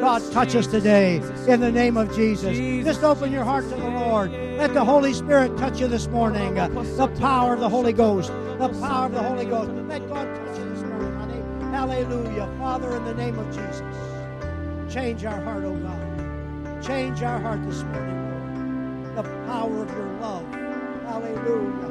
God, 0.00 0.22
touch 0.32 0.54
us 0.54 0.66
today 0.68 1.16
in 1.48 1.60
the 1.60 1.72
name 1.72 1.96
of 1.96 2.14
Jesus. 2.14 2.56
Just 2.84 3.02
open 3.02 3.32
your 3.32 3.42
heart 3.42 3.64
to 3.64 3.74
the 3.74 3.88
Lord. 3.88 4.30
Let 4.30 4.74
the 4.74 4.84
Holy 4.84 5.12
Spirit 5.12 5.56
touch 5.56 5.80
you 5.80 5.88
this 5.88 6.06
morning. 6.06 6.54
The 6.54 7.12
power 7.18 7.54
of 7.54 7.60
the 7.60 7.68
Holy 7.68 7.92
Ghost. 7.92 8.28
The 8.58 8.68
power 8.80 9.06
of 9.06 9.12
the 9.12 9.22
Holy 9.22 9.44
Ghost. 9.44 9.70
Let 9.88 10.08
God 10.08 10.24
touch 10.36 10.58
you 10.58 10.70
this 10.70 10.82
morning, 10.82 11.14
honey. 11.14 11.40
Hallelujah. 11.72 12.48
Father, 12.58 12.96
in 12.96 13.04
the 13.06 13.14
name 13.14 13.38
of 13.38 13.46
Jesus, 13.48 13.82
change 14.92 15.24
our 15.24 15.40
heart, 15.40 15.64
oh 15.64 15.74
God. 15.74 16.82
Change 16.82 17.22
our 17.22 17.40
heart 17.40 17.64
this 17.66 17.82
morning. 17.82 19.14
The 19.16 19.22
power 19.22 19.82
of 19.82 19.90
your 19.90 20.12
love. 20.20 20.46
Hallelujah. 21.06 21.88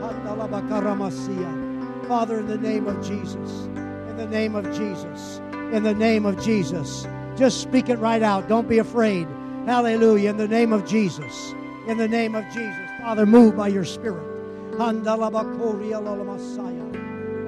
Father, 2.07 2.39
in 2.39 2.47
the 2.47 2.57
name 2.57 2.88
of 2.88 3.05
Jesus. 3.05 3.65
In 3.65 4.15
the 4.17 4.27
name 4.27 4.55
of 4.55 4.65
Jesus 4.77 5.41
in 5.74 5.82
the 5.84 5.93
name 5.93 6.26
of 6.26 6.41
Jesus. 6.41 7.07
Just 7.36 7.59
speak 7.61 7.89
it 7.89 7.97
right 7.97 8.21
out. 8.21 8.47
Don't 8.47 8.69
be 8.69 8.78
afraid. 8.78 9.28
Hallelujah. 9.65 10.30
In 10.30 10.38
the 10.38 10.47
name 10.47 10.71
of 10.71 10.86
Jesus. 10.86 11.55
In 11.88 11.97
the 11.97 12.07
name 12.07 12.36
of 12.36 12.45
Jesus. 12.53 12.89
Father, 13.01 13.26
move 13.26 13.57
by 13.57 13.69
your 13.69 13.84
Spirit. 13.84 14.24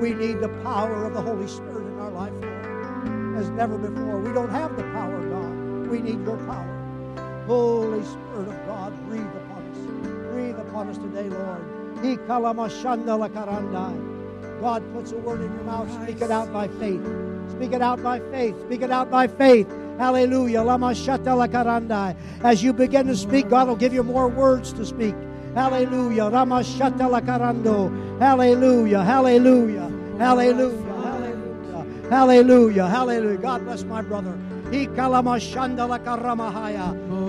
We 0.01 0.13
need 0.13 0.39
the 0.39 0.49
power 0.63 1.05
of 1.05 1.13
the 1.13 1.21
Holy 1.21 1.47
Spirit 1.47 1.86
in 1.88 1.99
our 1.99 2.09
life, 2.11 2.34
Lord, 2.41 3.38
as 3.38 3.49
never 3.51 3.78
before. 3.78 4.19
We 4.19 4.34
don't 4.34 4.49
have 4.49 4.76
the 4.76 4.84
power, 4.84 5.21
God. 5.30 5.88
We 5.89 6.01
need 6.01 6.26
your 6.26 6.38
power. 6.45 7.43
Holy 7.47 8.03
Spirit 8.03 8.47
of 8.49 8.65
God, 8.65 9.07
breathe 9.07 9.21
upon 9.21 9.63
us. 9.71 9.78
Breathe 10.34 10.59
upon 10.59 10.89
us 10.89 10.97
today, 10.97 11.30
Lord. 11.30 11.63
God 14.61 14.84
puts 14.93 15.11
a 15.11 15.17
word 15.17 15.41
in 15.41 15.53
your 15.53 15.63
mouth. 15.63 15.91
Speak 16.03 16.21
it 16.21 16.32
out 16.32 16.51
by 16.51 16.67
faith. 16.67 17.01
Speak 17.52 17.74
it 17.74 17.82
out 17.82 18.02
by 18.02 18.20
faith. 18.32 18.56
Speak 18.66 18.82
it 18.82 18.91
out 18.91 19.10
by 19.10 19.28
faith. 19.28 19.68
Hallelujah. 19.98 20.64
As 22.43 22.64
you 22.64 22.74
begin 22.74 23.08
to 23.08 23.16
speak, 23.16 23.50
God 23.50 23.68
will 23.68 23.76
give 23.76 23.93
you 23.93 24.04
more 24.04 24.28
words 24.28 24.74
to 24.74 24.86
speak. 24.86 25.16
Hallelujah. 25.54 26.30
Hallelujah. 28.20 29.04
Hallelujah. 29.04 29.04
Hallelujah. 29.04 29.89
Hallelujah. 30.18 31.86
Hallelujah. 32.10 32.88
Hallelujah. 32.88 33.38
God 33.38 33.64
bless 33.64 33.84
my 33.84 34.02
brother. 34.02 34.38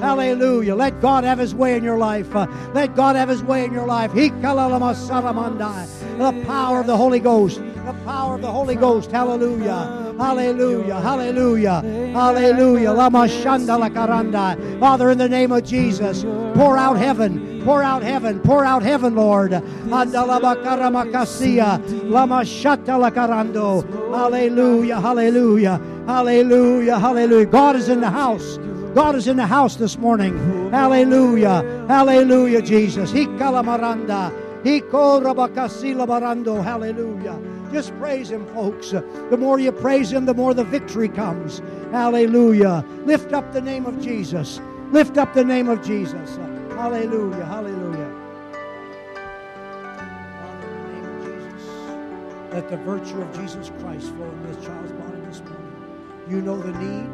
Hallelujah. 0.01 0.75
Let 0.75 1.01
God 1.01 1.25
have 1.25 1.39
his 1.39 1.55
way 1.55 1.77
in 1.77 1.85
your 1.85 1.99
life. 1.99 2.35
Uh, 2.35 2.47
let 2.75 2.97
God 2.97 3.14
have 3.14 3.29
his 3.29 3.43
way 3.43 3.64
in 3.64 3.73
your 3.73 3.87
life. 3.87 4.12
The 4.12 4.31
power 6.47 6.81
of 6.81 6.87
the 6.87 6.97
Holy 6.97 7.21
Ghost. 7.21 7.61
The 7.87 7.95
power 8.05 8.34
of 8.34 8.43
the 8.43 8.51
Holy 8.51 8.74
Ghost. 8.74 9.12
Hallelujah. 9.12 10.12
Hallelujah. 10.18 11.01
Hallelujah. 11.01 11.82
Hallelujah. 12.12 12.91
Lama 12.91 13.28
la 13.28 13.89
Karanda. 13.89 14.80
Father, 14.80 15.12
in 15.12 15.18
the 15.18 15.28
name 15.28 15.53
of 15.53 15.62
Jesus, 15.62 16.24
pour 16.57 16.76
out 16.76 16.97
heaven. 16.97 17.62
Pour 17.62 17.84
out 17.84 18.03
heaven. 18.03 18.41
Pour 18.41 18.64
out 18.64 18.82
heaven, 18.82 19.14
Lord. 19.14 19.53
Andalabakaramacasia. 19.53 22.11
Lama 22.11 22.41
Shata 22.41 22.99
la 22.99 23.11
Karando. 23.11 23.84
Hallelujah. 24.12 25.01
Hallelujah. 25.01 25.80
Hallelujah. 26.09 26.99
Hallelujah. 26.99 27.47
God 27.47 27.76
is 27.76 27.89
in 27.89 28.01
the 28.01 28.11
house. 28.11 28.59
God 28.97 29.14
is 29.14 29.28
in 29.28 29.37
the 29.37 29.47
house 29.47 29.76
this 29.76 29.97
morning. 29.97 30.37
Hallelujah. 30.72 31.62
Hallelujah, 31.87 32.62
Jesus. 32.62 33.12
Hikalamaranda. 33.12 34.32
Hikorabakasila 34.64 36.05
barando. 36.05 36.64
Hallelujah. 36.64 37.55
Just 37.73 37.97
praise 37.99 38.31
Him, 38.31 38.47
folks. 38.55 38.91
The 38.91 39.37
more 39.39 39.59
you 39.59 39.73
praise 39.73 40.12
Him, 40.12 40.25
the 40.27 40.35
more 40.35 40.55
the 40.55 40.64
victory 40.64 41.09
comes. 41.09 41.61
Hallelujah. 41.91 42.85
Lift 43.05 43.33
up 43.33 43.53
the 43.53 43.61
name 43.61 43.87
of 43.87 44.01
Jesus. 44.01 44.61
Lift 44.93 45.19
up 45.19 45.35
the 45.35 45.45
name 45.45 45.69
of 45.69 45.85
Jesus. 45.85 46.37
Hallelujah. 46.71 47.45
Hallelujah. 47.45 48.12
Father, 50.41 50.69
in 50.69 50.77
the 50.83 50.93
name 50.93 51.05
of 51.05 51.25
Jesus, 51.25 51.69
let 52.53 52.71
the 52.71 52.77
virtue 52.79 53.21
of 53.21 53.35
Jesus 53.37 53.71
Christ 53.81 54.14
flow 54.14 54.31
in 54.31 54.43
this 54.47 54.64
child's 54.64 54.93
body 54.93 55.21
this 55.27 55.41
morning. 55.41 56.25
You 56.29 56.43
know 56.43 56.59
the 56.59 56.73
need. 56.79 57.09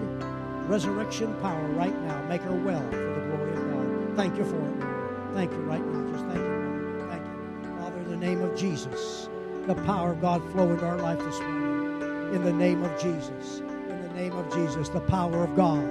Resurrection 0.68 1.34
power 1.40 1.66
right 1.68 1.98
now. 2.02 2.22
Make 2.28 2.42
her 2.42 2.54
well 2.54 2.82
for 2.90 2.96
the 2.96 3.20
glory 3.26 3.52
of 3.52 3.70
God. 3.70 4.16
Thank 4.16 4.36
you 4.36 4.44
for 4.44 4.56
it, 4.56 5.34
Thank 5.34 5.52
you 5.52 5.58
right 5.58 5.84
now. 5.84 6.12
Just 6.12 6.24
thank 6.26 6.38
you. 6.38 7.06
Thank 7.08 7.24
you. 7.24 7.78
Father, 7.78 7.98
in 7.98 8.10
the 8.10 8.16
name 8.16 8.42
of 8.42 8.56
Jesus 8.56 9.28
the 9.66 9.74
power 9.86 10.12
of 10.12 10.20
God 10.20 10.42
flow 10.52 10.70
into 10.72 10.84
our 10.84 10.98
life 10.98 11.18
this 11.20 11.38
morning. 11.40 12.34
In 12.34 12.42
the 12.44 12.52
name 12.52 12.82
of 12.82 13.00
Jesus. 13.00 13.60
In 13.60 14.02
the 14.02 14.08
name 14.14 14.32
of 14.32 14.52
Jesus. 14.52 14.88
The 14.88 15.00
power 15.00 15.44
of 15.44 15.54
God. 15.54 15.84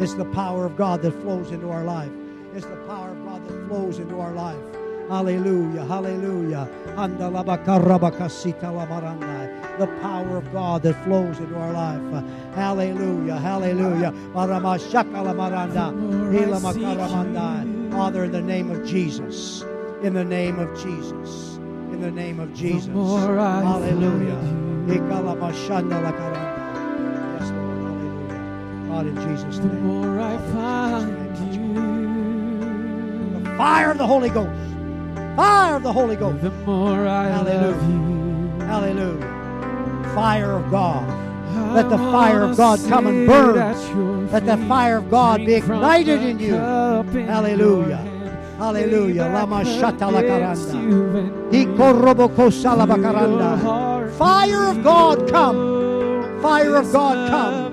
It's 0.00 0.14
the 0.14 0.24
power 0.24 0.66
of 0.66 0.76
God 0.76 1.02
that 1.02 1.12
flows 1.22 1.52
into 1.52 1.70
our 1.70 1.84
life. 1.84 2.10
It's 2.54 2.66
the 2.66 2.76
power 2.88 3.10
of 3.10 3.24
God 3.24 3.46
that 3.46 3.68
flows 3.68 3.98
into 3.98 4.18
our 4.18 4.32
life. 4.32 4.58
Hallelujah. 5.08 5.84
Hallelujah. 5.84 6.68
The 9.78 9.86
power 10.00 10.36
of 10.36 10.52
God 10.52 10.82
that 10.82 11.04
flows 11.04 11.38
into 11.38 11.56
our 11.56 11.72
life. 11.72 12.24
Hallelujah. 12.54 13.38
Hallelujah. 13.38 14.12
Father, 17.92 18.24
in 18.24 18.32
the 18.32 18.42
name 18.42 18.70
of 18.70 18.84
Jesus. 18.84 19.62
In 20.02 20.14
the 20.14 20.24
name 20.24 20.58
of 20.58 20.82
Jesus 20.82 21.51
in 21.92 22.00
the 22.00 22.10
name 22.10 22.40
of 22.40 22.54
Jesus. 22.54 22.88
Hallelujah. 22.88 24.38
Yes, 27.38 27.50
Lord. 27.50 27.82
Hallelujah. 27.90 28.88
God, 28.88 29.06
in 29.06 29.14
Jesus' 29.16 29.58
name. 29.58 29.68
The 29.68 29.74
more 29.80 30.20
I 30.20 30.36
find 30.52 31.38
you. 31.54 31.74
The 33.40 33.56
fire 33.56 33.90
of 33.90 33.98
the 33.98 34.06
Holy 34.06 34.30
Ghost. 34.30 34.50
Fire 35.36 35.76
of 35.76 35.82
the 35.82 35.92
Holy 35.92 36.16
Ghost. 36.16 36.42
The 36.42 36.50
more 36.50 37.06
I 37.06 37.28
Hallelujah. 37.28 37.70
love 37.70 37.90
you. 37.90 38.00
Hallelujah. 38.66 40.14
Fire 40.14 40.52
of 40.52 40.70
God. 40.70 41.08
Let 41.74 41.88
the 41.90 41.98
fire 41.98 42.42
of 42.42 42.56
God 42.56 42.80
come 42.88 43.06
and 43.06 43.26
burn. 43.26 43.56
Let 44.30 44.46
the 44.46 44.56
fire 44.66 44.98
of 44.98 45.10
God 45.10 45.38
be 45.38 45.54
ignited 45.54 46.22
in 46.22 46.38
you. 46.38 46.54
Hallelujah. 46.54 48.11
Hallelujah. 48.62 49.26
Lama 49.26 49.64
shata 49.64 50.06
la 50.12 50.22
karanda. 50.22 50.78
Ikoroboko 51.50 52.46
salabakaranda. 52.50 53.58
Fire 54.16 54.64
of 54.70 54.84
God 54.84 55.28
come. 55.28 55.58
Fire 56.40 56.76
of 56.76 56.92
God 56.92 57.16
come. 57.28 57.72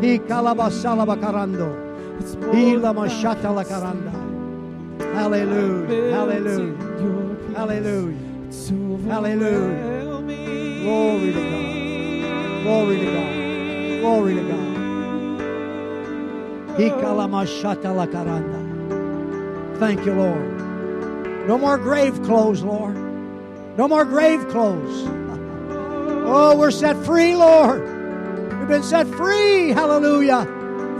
Ikalabasalabakarando. 0.00 1.68
Ilama 2.54 3.08
shata 3.10 3.50
la 3.52 3.64
karanda. 3.64 4.12
Hallelujah. 5.14 6.14
Hallelujah. 6.14 6.76
Hallelujah. 7.56 8.18
Hallelujah. 9.08 10.06
Glory 10.84 11.32
to 11.32 11.42
God. 11.50 11.66
Glory 12.62 12.96
to 12.98 13.06
God. 13.16 13.30
Glory 14.00 14.34
to 14.34 14.42
God. 14.42 14.70
Thank 19.80 20.04
you, 20.04 20.12
Lord. 20.12 21.48
No 21.48 21.56
more 21.56 21.78
grave 21.78 22.22
clothes, 22.22 22.62
Lord. 22.62 22.96
No 23.78 23.88
more 23.88 24.04
grave 24.04 24.46
clothes. 24.48 25.08
Oh, 26.32 26.56
we're 26.56 26.70
set 26.70 26.96
free, 27.04 27.34
Lord. 27.34 27.80
We've 28.60 28.68
been 28.68 28.84
set 28.84 29.08
free. 29.08 29.70
Hallelujah. 29.70 30.44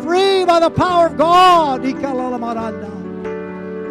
Free 0.02 0.44
by 0.44 0.58
the 0.58 0.70
power 0.70 1.06
of 1.06 1.16
God. 1.16 1.84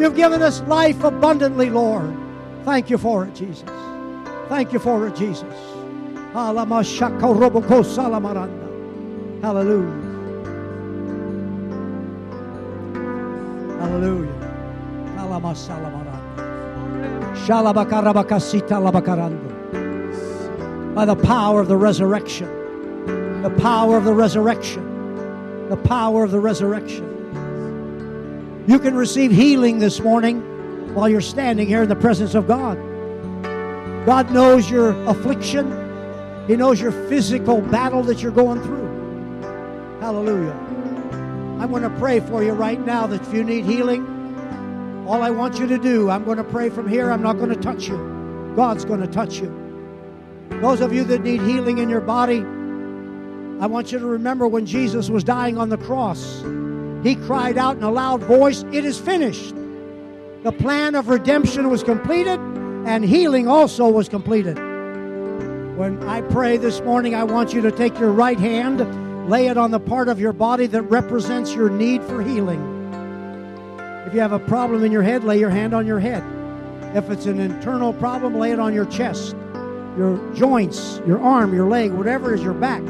You've 0.02 0.16
given 0.18 0.42
us 0.42 0.60
life 0.64 1.02
abundantly, 1.04 1.70
Lord. 1.70 2.14
Thank 2.66 2.90
you 2.90 2.98
for 2.98 3.26
it, 3.26 3.36
Jesus. 3.36 3.70
Thank 4.50 4.74
you 4.74 4.80
for 4.80 5.08
it, 5.08 5.16
Jesus. 5.16 5.56
Hallelujah. 9.42 10.00
Hallelujah. 13.80 14.39
By 20.94 21.06
the 21.06 21.16
power 21.16 21.62
of 21.62 21.68
the 21.68 21.78
resurrection. 21.78 22.48
The 23.42 23.50
power 23.62 23.98
of 23.98 24.04
the 24.04 24.14
resurrection. 24.14 25.68
The 25.70 25.78
power 25.78 26.24
of 26.24 26.32
the 26.32 26.40
resurrection. 26.40 27.06
You 28.68 28.80
can 28.80 28.96
receive 28.96 29.32
healing 29.32 29.80
this 29.80 30.00
morning 30.00 30.42
while 30.94 31.08
you're 31.08 31.22
standing 31.22 31.68
here 31.68 31.84
in 31.84 31.90
the 31.90 31.96
presence 31.96 32.36
of 32.36 32.48
God. 32.48 32.78
God 34.06 34.32
knows 34.32 34.70
your 34.70 34.92
affliction. 35.08 35.72
He 36.48 36.56
knows 36.56 36.82
your 36.82 36.92
physical 37.08 37.62
battle 37.62 38.04
that 38.04 38.22
you're 38.22 38.32
going 38.32 38.62
through. 38.62 40.00
Hallelujah. 40.02 40.54
I'm 41.60 41.70
going 41.70 41.84
to 41.84 41.90
pray 41.92 42.20
for 42.20 42.44
you 42.44 42.54
right 42.54 42.80
now 42.80 43.08
that 43.08 43.22
if 43.22 43.34
you 43.34 43.44
need 43.44 43.66
healing, 43.66 44.19
all 45.10 45.24
I 45.24 45.32
want 45.32 45.58
you 45.58 45.66
to 45.66 45.80
do, 45.80 46.12
I'm 46.12 46.24
going 46.24 46.38
to 46.38 46.44
pray 46.44 46.70
from 46.70 46.88
here. 46.88 47.12
I'm 47.12 47.24
not 47.24 47.40
going 47.40 47.50
to 47.50 47.56
touch 47.56 47.88
you. 47.88 48.54
God's 48.56 48.86
going 48.86 49.02
to 49.02 49.08
touch 49.08 49.40
you. 49.40 49.52
Those 50.62 50.82
of 50.82 50.94
you 50.94 51.04
that 51.06 51.24
need 51.24 51.42
healing 51.42 51.80
in 51.80 51.90
your 51.90 52.00
body, 52.00 52.42
I 53.60 53.66
want 53.66 53.92
you 53.92 53.98
to 53.98 54.06
remember 54.06 54.48
when 54.48 54.68
Jesus 54.68 55.10
was 55.10 55.24
dying 55.24 55.58
on 55.58 55.70
the 55.70 55.80
cross, 55.80 56.44
he 57.02 57.16
cried 57.16 57.58
out 57.58 57.76
in 57.76 57.82
a 57.82 57.90
loud 57.90 58.22
voice, 58.22 58.64
It 58.72 58.86
is 58.86 59.00
finished. 59.00 59.56
The 60.44 60.52
plan 60.52 60.94
of 60.94 61.08
redemption 61.08 61.72
was 61.72 61.82
completed, 61.82 62.40
and 62.86 63.04
healing 63.04 63.48
also 63.48 63.90
was 63.90 64.10
completed. 64.10 64.58
When 65.76 66.08
I 66.08 66.22
pray 66.22 66.58
this 66.58 66.82
morning, 66.82 67.16
I 67.16 67.24
want 67.24 67.52
you 67.52 67.62
to 67.62 67.72
take 67.72 67.98
your 67.98 68.12
right 68.12 68.38
hand, 68.38 69.28
lay 69.28 69.48
it 69.48 69.58
on 69.58 69.72
the 69.72 69.80
part 69.80 70.08
of 70.08 70.20
your 70.20 70.34
body 70.34 70.68
that 70.68 70.84
represents 70.84 71.56
your 71.56 71.72
need 71.72 72.04
for 72.04 72.22
healing. 72.22 72.79
If 74.10 74.16
you 74.16 74.22
have 74.22 74.32
a 74.32 74.40
problem 74.40 74.84
in 74.84 74.92
your 74.92 75.04
head, 75.04 75.24
lay 75.24 75.38
your 75.38 75.52
hand 75.52 75.76
on 75.76 75.86
your 75.86 76.00
head. 76.00 76.24
If 76.96 77.12
it's 77.12 77.28
an 77.28 77.40
internal 77.40 77.94
problem, 77.94 78.40
lay 78.40 78.52
it 78.52 78.60
on 78.60 78.74
your 78.74 78.86
chest, 78.86 79.36
your 80.00 80.18
joints, 80.34 81.00
your 81.06 81.20
arm, 81.20 81.54
your 81.54 81.68
leg, 81.68 81.92
whatever 81.92 82.34
is 82.34 82.42
your 82.42 82.56
back. 82.56 82.82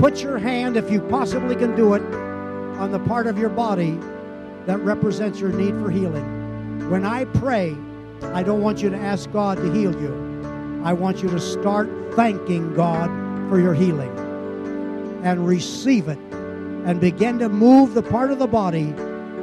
Put 0.00 0.24
your 0.24 0.38
hand, 0.38 0.76
if 0.76 0.90
you 0.90 1.00
possibly 1.02 1.54
can 1.54 1.76
do 1.76 1.94
it, 1.94 2.02
on 2.80 2.90
the 2.90 2.98
part 2.98 3.28
of 3.28 3.38
your 3.38 3.48
body 3.48 3.96
that 4.66 4.80
represents 4.80 5.38
your 5.38 5.52
need 5.52 5.70
for 5.80 5.88
healing. 5.88 6.90
When 6.90 7.06
I 7.06 7.26
pray, 7.26 7.76
I 8.34 8.42
don't 8.42 8.60
want 8.60 8.82
you 8.82 8.90
to 8.90 8.98
ask 8.98 9.30
God 9.30 9.58
to 9.58 9.72
heal 9.72 9.94
you. 10.02 10.82
I 10.82 10.94
want 10.94 11.22
you 11.22 11.28
to 11.28 11.38
start 11.38 11.88
thanking 12.14 12.74
God 12.74 13.08
for 13.48 13.60
your 13.60 13.72
healing 13.72 14.10
and 15.22 15.46
receive 15.46 16.08
it 16.08 16.18
and 16.32 17.00
begin 17.00 17.38
to 17.38 17.48
move 17.48 17.94
the 17.94 18.02
part 18.02 18.32
of 18.32 18.40
the 18.40 18.48
body 18.48 18.86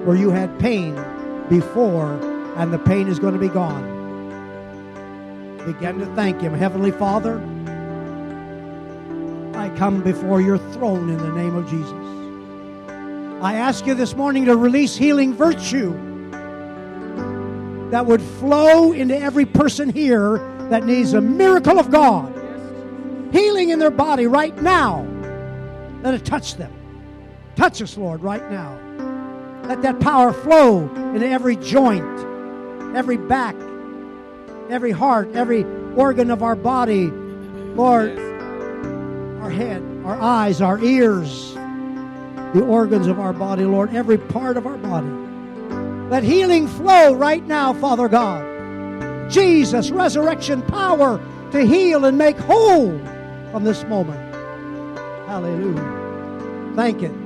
where 0.04 0.18
you 0.18 0.30
had 0.30 0.60
pain 0.60 0.98
before, 1.50 2.14
and 2.58 2.74
the 2.74 2.80
pain 2.80 3.08
is 3.08 3.20
going 3.20 3.34
to 3.34 3.40
be 3.40 3.50
gone. 3.50 3.92
Begin 5.66 6.00
to 6.00 6.06
thank 6.16 6.42
Him. 6.42 6.54
Heavenly 6.54 6.92
Father, 6.92 7.38
I 9.56 9.70
come 9.78 10.02
before 10.02 10.42
your 10.42 10.58
throne 10.74 11.10
in 11.10 11.18
the 11.18 11.32
name 11.32 11.56
of 11.56 11.70
Jesus. 11.70 11.92
I 13.42 13.56
ask 13.56 13.86
you 13.86 13.94
this 13.94 14.16
morning 14.16 14.46
to 14.46 14.56
release 14.56 14.96
healing 14.96 15.34
virtue 15.34 15.92
that 17.92 18.06
would 18.06 18.22
flow 18.22 18.92
into 18.92 19.18
every 19.18 19.46
person 19.46 19.90
here 19.90 20.38
that 20.70 20.86
needs 20.86 21.14
a 21.14 21.22
miracle 21.22 21.78
of 21.78 21.92
God. 21.92 22.34
Healing 23.32 23.70
in 23.70 23.80
their 23.80 23.92
body 23.92 24.28
right 24.28 24.60
now. 24.62 25.06
Let 26.02 26.14
it 26.14 26.26
touch 26.26 26.56
them. 26.56 26.74
Touch 27.56 27.82
us, 27.82 27.98
Lord, 27.98 28.22
right 28.22 28.50
now. 28.50 28.80
Let 29.64 29.82
that 29.84 30.00
power 30.00 30.34
flow 30.34 30.90
into 31.14 31.28
every 31.28 31.56
joint, 31.56 32.04
every 32.96 33.18
back, 33.18 33.56
every 34.70 34.92
heart, 34.92 35.30
every 35.34 35.64
organ 35.96 36.32
of 36.32 36.44
our 36.44 36.56
body. 36.56 37.10
Lord, 37.76 38.18
our 39.42 39.50
head, 39.50 39.82
our 40.06 40.20
eyes, 40.20 40.62
our 40.62 40.80
ears, 40.80 41.54
the 41.54 42.64
organs 42.64 43.08
of 43.08 43.20
our 43.20 43.34
body, 43.34 43.64
Lord, 43.64 43.96
every 43.96 44.18
part 44.18 44.58
of 44.58 44.68
our 44.68 44.78
body. 44.78 45.08
Let 46.10 46.24
healing 46.24 46.68
flow 46.68 47.14
right 47.14 47.44
now, 47.44 47.74
Father 47.74 48.08
God. 48.08 49.32
Jesus, 49.32 49.90
resurrection 49.90 50.62
power 50.62 51.20
to 51.52 51.66
heal 51.66 52.06
and 52.06 52.18
make 52.18 52.38
whole 52.38 53.00
from 53.52 53.64
this 53.64 53.84
moment. 53.86 54.20
Hallelujah. 55.26 56.74
Thank 56.76 57.02
you. 57.02 57.23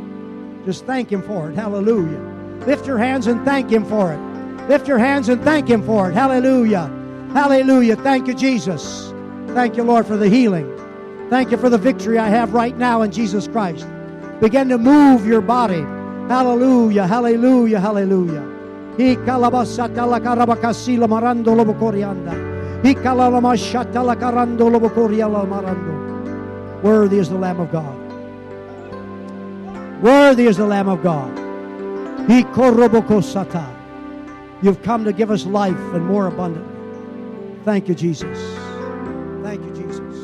Just 0.67 0.85
thank 0.85 1.09
Him 1.09 1.21
for 1.21 1.49
it. 1.49 1.55
Hallelujah. 1.55 2.19
Lift 2.65 2.85
your 2.85 2.97
hands 2.97 3.27
and 3.27 3.45
thank 3.45 3.69
Him 3.69 3.85
for 3.85 4.11
it. 4.11 4.19
Lift 4.67 4.85
your 4.85 4.97
hands 4.97 5.29
and 5.29 5.41
thank 5.41 5.69
Him 5.69 5.81
for 5.81 6.09
it. 6.09 6.13
Hallelujah. 6.13 6.87
Hallelujah. 7.31 7.95
Thank 7.95 8.27
you, 8.27 8.33
Jesus. 8.33 9.13
Thank 9.53 9.77
you, 9.77 9.83
Lord, 9.83 10.05
for 10.05 10.17
the 10.17 10.27
healing. 10.27 10.69
Thank 11.29 11.51
you 11.51 11.57
for 11.57 11.69
the 11.69 11.77
victory 11.77 12.17
I 12.17 12.27
have 12.27 12.53
right 12.53 12.77
now 12.77 13.03
in 13.03 13.13
Jesus 13.13 13.47
Christ. 13.47 13.87
Begin 14.41 14.67
to 14.67 14.77
move 14.77 15.25
your 15.25 15.39
body. 15.39 15.83
Hallelujah. 16.27 17.07
Hallelujah. 17.07 17.79
Hallelujah. 17.79 18.41
Worthy 26.83 27.19
is 27.19 27.29
the 27.29 27.37
Lamb 27.37 27.61
of 27.61 27.71
God. 27.71 28.06
Worthy 30.01 30.45
is 30.45 30.57
the 30.57 30.65
Lamb 30.65 30.89
of 30.89 31.01
God. 31.01 31.35
You've 34.61 34.83
come 34.83 35.05
to 35.05 35.13
give 35.13 35.31
us 35.31 35.45
life 35.45 35.77
and 35.93 36.05
more 36.05 36.27
abundantly. 36.27 37.63
Thank 37.65 37.87
you, 37.87 37.95
Jesus. 37.95 38.37
Thank 39.41 39.63
you, 39.63 39.71
Jesus. 39.71 40.15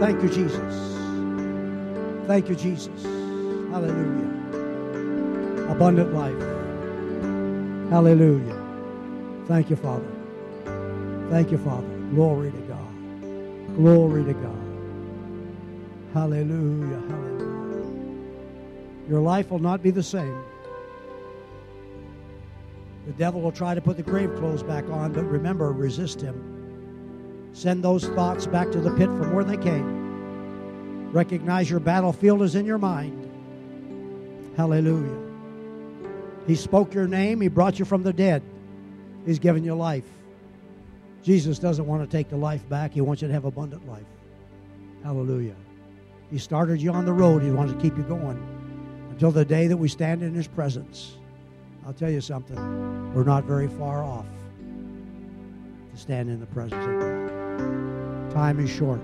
Thank 0.00 0.22
you, 0.22 0.28
Jesus. 0.28 0.96
Thank 2.26 2.48
you, 2.48 2.56
Jesus. 2.56 3.02
Hallelujah. 3.70 4.28
Abundant 5.70 6.12
life. 6.12 6.40
Hallelujah. 7.90 8.56
Thank 9.46 9.70
you, 9.70 9.76
Father. 9.76 10.10
Thank 11.30 11.52
you, 11.52 11.58
Father. 11.58 11.86
Glory 12.12 12.50
to 12.50 12.58
God. 12.58 13.76
Glory 13.76 14.24
to 14.24 14.32
God. 14.32 14.56
Hallelujah. 16.12 17.00
Hallelujah 17.08 17.39
your 19.10 19.20
life 19.20 19.50
will 19.50 19.58
not 19.58 19.82
be 19.82 19.90
the 19.90 20.04
same. 20.04 20.40
The 23.06 23.12
devil 23.14 23.40
will 23.40 23.50
try 23.50 23.74
to 23.74 23.80
put 23.80 23.96
the 23.96 24.04
grave 24.04 24.32
clothes 24.36 24.62
back 24.62 24.88
on, 24.88 25.12
but 25.12 25.24
remember, 25.24 25.72
resist 25.72 26.20
him. 26.20 27.50
Send 27.52 27.82
those 27.82 28.06
thoughts 28.06 28.46
back 28.46 28.70
to 28.70 28.80
the 28.80 28.92
pit 28.92 29.08
from 29.08 29.34
where 29.34 29.42
they 29.42 29.56
came. 29.56 31.10
Recognize 31.10 31.68
your 31.68 31.80
battlefield 31.80 32.40
is 32.42 32.54
in 32.54 32.64
your 32.64 32.78
mind. 32.78 33.28
Hallelujah. 34.56 35.18
He 36.46 36.54
spoke 36.54 36.94
your 36.94 37.08
name, 37.08 37.40
He 37.40 37.48
brought 37.48 37.80
you 37.80 37.84
from 37.84 38.04
the 38.04 38.12
dead, 38.12 38.44
He's 39.26 39.40
given 39.40 39.64
you 39.64 39.74
life. 39.74 40.04
Jesus 41.24 41.58
doesn't 41.58 41.86
want 41.86 42.08
to 42.08 42.16
take 42.16 42.28
the 42.28 42.36
life 42.36 42.66
back, 42.68 42.92
He 42.92 43.00
wants 43.00 43.22
you 43.22 43.28
to 43.28 43.34
have 43.34 43.44
abundant 43.44 43.88
life. 43.88 44.06
Hallelujah. 45.02 45.56
He 46.30 46.38
started 46.38 46.80
you 46.80 46.92
on 46.92 47.06
the 47.06 47.12
road, 47.12 47.42
He 47.42 47.50
wants 47.50 47.72
to 47.72 47.78
keep 47.80 47.96
you 47.96 48.04
going 48.04 48.59
until 49.20 49.32
the 49.32 49.44
day 49.44 49.66
that 49.66 49.76
we 49.76 49.86
stand 49.86 50.22
in 50.22 50.32
His 50.32 50.48
presence. 50.48 51.18
I'll 51.84 51.92
tell 51.92 52.08
you 52.08 52.22
something, 52.22 52.56
we're 53.12 53.22
not 53.22 53.44
very 53.44 53.68
far 53.68 54.02
off 54.02 54.24
to 55.92 56.00
stand 56.00 56.30
in 56.30 56.40
the 56.40 56.46
presence 56.46 56.82
of 56.82 57.00
God. 57.00 58.32
Time 58.32 58.58
is 58.60 58.70
short. 58.70 59.02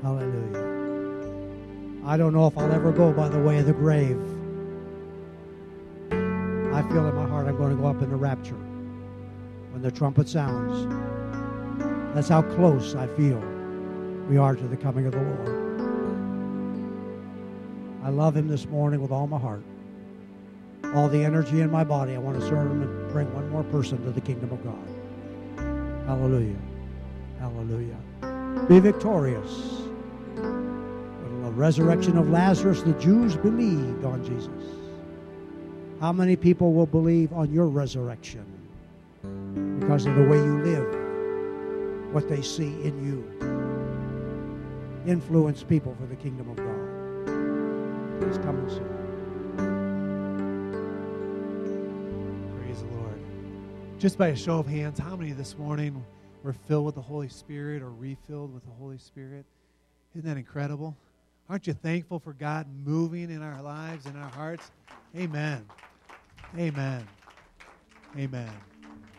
Hallelujah. 0.00 0.60
I 2.06 2.16
don't 2.16 2.32
know 2.32 2.46
if 2.46 2.56
I'll 2.56 2.70
ever 2.70 2.92
go 2.92 3.12
by 3.12 3.28
the 3.28 3.40
way 3.40 3.58
of 3.58 3.66
the 3.66 3.72
grave. 3.72 4.16
I 6.12 6.82
feel 6.88 7.04
in 7.08 7.16
my 7.16 7.26
heart 7.26 7.48
I'm 7.48 7.56
going 7.56 7.74
to 7.74 7.82
go 7.82 7.88
up 7.88 8.00
in 8.00 8.10
the 8.10 8.14
rapture 8.14 8.54
when 9.72 9.82
the 9.82 9.90
trumpet 9.90 10.28
sounds. 10.28 10.86
That's 12.14 12.28
how 12.28 12.42
close 12.42 12.94
I 12.94 13.08
feel 13.08 13.40
we 14.28 14.36
are 14.36 14.54
to 14.54 14.68
the 14.68 14.76
coming 14.76 15.06
of 15.06 15.14
the 15.14 15.20
Lord. 15.20 15.65
I 18.06 18.10
love 18.10 18.36
him 18.36 18.46
this 18.46 18.66
morning 18.66 19.02
with 19.02 19.10
all 19.10 19.26
my 19.26 19.36
heart. 19.36 19.64
All 20.94 21.08
the 21.08 21.24
energy 21.24 21.60
in 21.60 21.72
my 21.72 21.82
body, 21.82 22.14
I 22.14 22.18
want 22.18 22.38
to 22.38 22.46
serve 22.46 22.70
him 22.70 22.82
and 22.82 23.12
bring 23.12 23.34
one 23.34 23.50
more 23.50 23.64
person 23.64 24.00
to 24.04 24.12
the 24.12 24.20
kingdom 24.20 24.52
of 24.52 24.62
God. 24.62 26.06
Hallelujah. 26.06 26.54
Hallelujah. 27.40 27.96
Be 28.68 28.78
victorious. 28.78 29.80
With 30.36 31.42
the 31.42 31.50
resurrection 31.50 32.16
of 32.16 32.30
Lazarus, 32.30 32.82
the 32.82 32.92
Jews 32.92 33.34
believed 33.34 34.04
on 34.04 34.24
Jesus. 34.24 34.78
How 35.98 36.12
many 36.12 36.36
people 36.36 36.74
will 36.74 36.86
believe 36.86 37.32
on 37.32 37.52
your 37.52 37.66
resurrection? 37.66 38.46
Because 39.80 40.06
of 40.06 40.14
the 40.14 40.22
way 40.22 40.36
you 40.36 40.62
live, 40.62 42.14
what 42.14 42.28
they 42.28 42.40
see 42.40 42.80
in 42.84 43.04
you. 43.04 43.24
Influence 45.10 45.64
people 45.64 45.96
for 45.98 46.06
the 46.06 46.14
kingdom 46.14 46.48
of 46.50 46.56
God. 46.58 46.85
It's 48.22 48.38
coming 48.38 48.68
soon. 48.68 48.96
Praise 52.58 52.80
the 52.80 52.88
Lord. 52.96 53.20
Just 53.98 54.16
by 54.16 54.28
a 54.28 54.36
show 54.36 54.58
of 54.58 54.66
hands, 54.66 54.98
how 54.98 55.16
many 55.16 55.32
this 55.32 55.56
morning 55.58 56.04
were 56.42 56.54
filled 56.54 56.86
with 56.86 56.94
the 56.94 57.02
Holy 57.02 57.28
Spirit 57.28 57.82
or 57.82 57.90
refilled 57.90 58.54
with 58.54 58.64
the 58.64 58.72
Holy 58.72 58.98
Spirit? 58.98 59.44
Isn't 60.14 60.28
that 60.28 60.38
incredible? 60.38 60.96
Aren't 61.48 61.66
you 61.66 61.74
thankful 61.74 62.18
for 62.18 62.32
God 62.32 62.66
moving 62.84 63.30
in 63.30 63.42
our 63.42 63.62
lives 63.62 64.06
and 64.06 64.16
our 64.16 64.30
hearts? 64.30 64.70
Amen. 65.16 65.66
Amen. 66.58 67.06
Amen. 68.18 68.50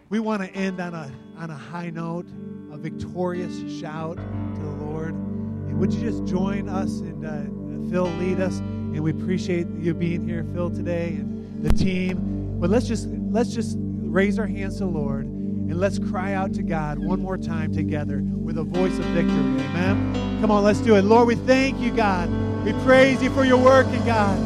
We 0.09 0.19
want 0.19 0.41
to 0.41 0.49
end 0.49 0.79
on 0.79 0.93
a, 0.93 1.11
on 1.37 1.51
a 1.51 1.55
high 1.55 1.89
note, 1.89 2.25
a 2.71 2.77
victorious 2.77 3.59
shout 3.79 4.17
to 4.17 4.61
the 4.61 4.85
Lord. 4.85 5.13
And 5.13 5.79
would 5.79 5.93
you 5.93 6.01
just 6.01 6.25
join 6.25 6.67
us 6.67 7.01
and 7.01 7.25
uh, 7.25 7.91
Phil 7.91 8.05
lead 8.17 8.39
us? 8.39 8.61
And 8.97 9.03
we 9.03 9.11
appreciate 9.11 9.67
you 9.79 9.93
being 9.93 10.27
here, 10.27 10.43
Phil, 10.55 10.71
today 10.71 11.09
and 11.09 11.63
the 11.63 11.71
team. 11.71 12.57
But 12.59 12.71
let's 12.71 12.87
just 12.87 13.07
let's 13.29 13.53
just 13.53 13.77
raise 13.79 14.39
our 14.39 14.47
hands 14.47 14.79
to 14.79 14.85
the 14.85 14.89
Lord 14.89 15.25
and 15.25 15.79
let's 15.79 15.99
cry 15.99 16.33
out 16.33 16.51
to 16.55 16.63
God 16.63 16.97
one 16.97 17.21
more 17.21 17.37
time 17.37 17.71
together 17.71 18.23
with 18.23 18.57
a 18.57 18.63
voice 18.63 18.97
of 18.97 19.05
victory. 19.05 19.35
Amen. 19.35 20.41
Come 20.41 20.49
on, 20.49 20.63
let's 20.63 20.79
do 20.79 20.95
it. 20.95 21.03
Lord, 21.03 21.27
we 21.27 21.35
thank 21.35 21.79
you, 21.79 21.91
God. 21.91 22.27
We 22.65 22.73
praise 22.83 23.21
you 23.21 23.29
for 23.29 23.45
your 23.45 23.59
work 23.59 23.85
in 23.85 24.03
God. 24.03 24.39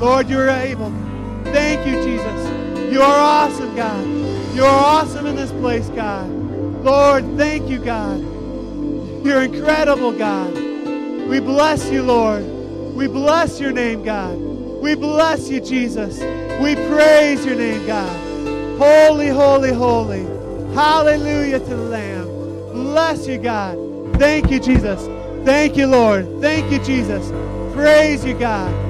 Lord, 0.00 0.30
you're 0.30 0.48
able. 0.48 0.90
Thank 1.44 1.86
you, 1.86 2.02
Jesus. 2.02 2.90
You 2.90 3.02
are 3.02 3.20
awesome, 3.20 3.76
God. 3.76 4.06
You 4.56 4.64
are 4.64 5.02
awesome 5.02 5.26
in 5.26 5.36
this 5.36 5.52
place, 5.52 5.90
God. 5.90 6.30
Lord, 6.82 7.26
thank 7.36 7.68
you, 7.68 7.78
God. 7.78 8.20
You're 9.22 9.42
incredible, 9.42 10.12
God. 10.12 10.54
We 11.28 11.40
bless 11.40 11.90
you, 11.90 12.02
Lord. 12.02 12.57
We 12.98 13.06
bless 13.06 13.60
your 13.60 13.70
name, 13.70 14.02
God. 14.02 14.36
We 14.36 14.96
bless 14.96 15.48
you, 15.48 15.60
Jesus. 15.60 16.18
We 16.60 16.74
praise 16.74 17.46
your 17.46 17.54
name, 17.54 17.86
God. 17.86 18.76
Holy, 18.76 19.28
holy, 19.28 19.72
holy. 19.72 20.24
Hallelujah 20.74 21.60
to 21.60 21.64
the 21.64 21.76
Lamb. 21.76 22.26
Bless 22.72 23.28
you, 23.28 23.38
God. 23.38 23.78
Thank 24.16 24.50
you, 24.50 24.58
Jesus. 24.58 25.06
Thank 25.44 25.76
you, 25.76 25.86
Lord. 25.86 26.40
Thank 26.40 26.72
you, 26.72 26.80
Jesus. 26.80 27.30
Praise 27.72 28.24
you, 28.24 28.36
God. 28.36 28.87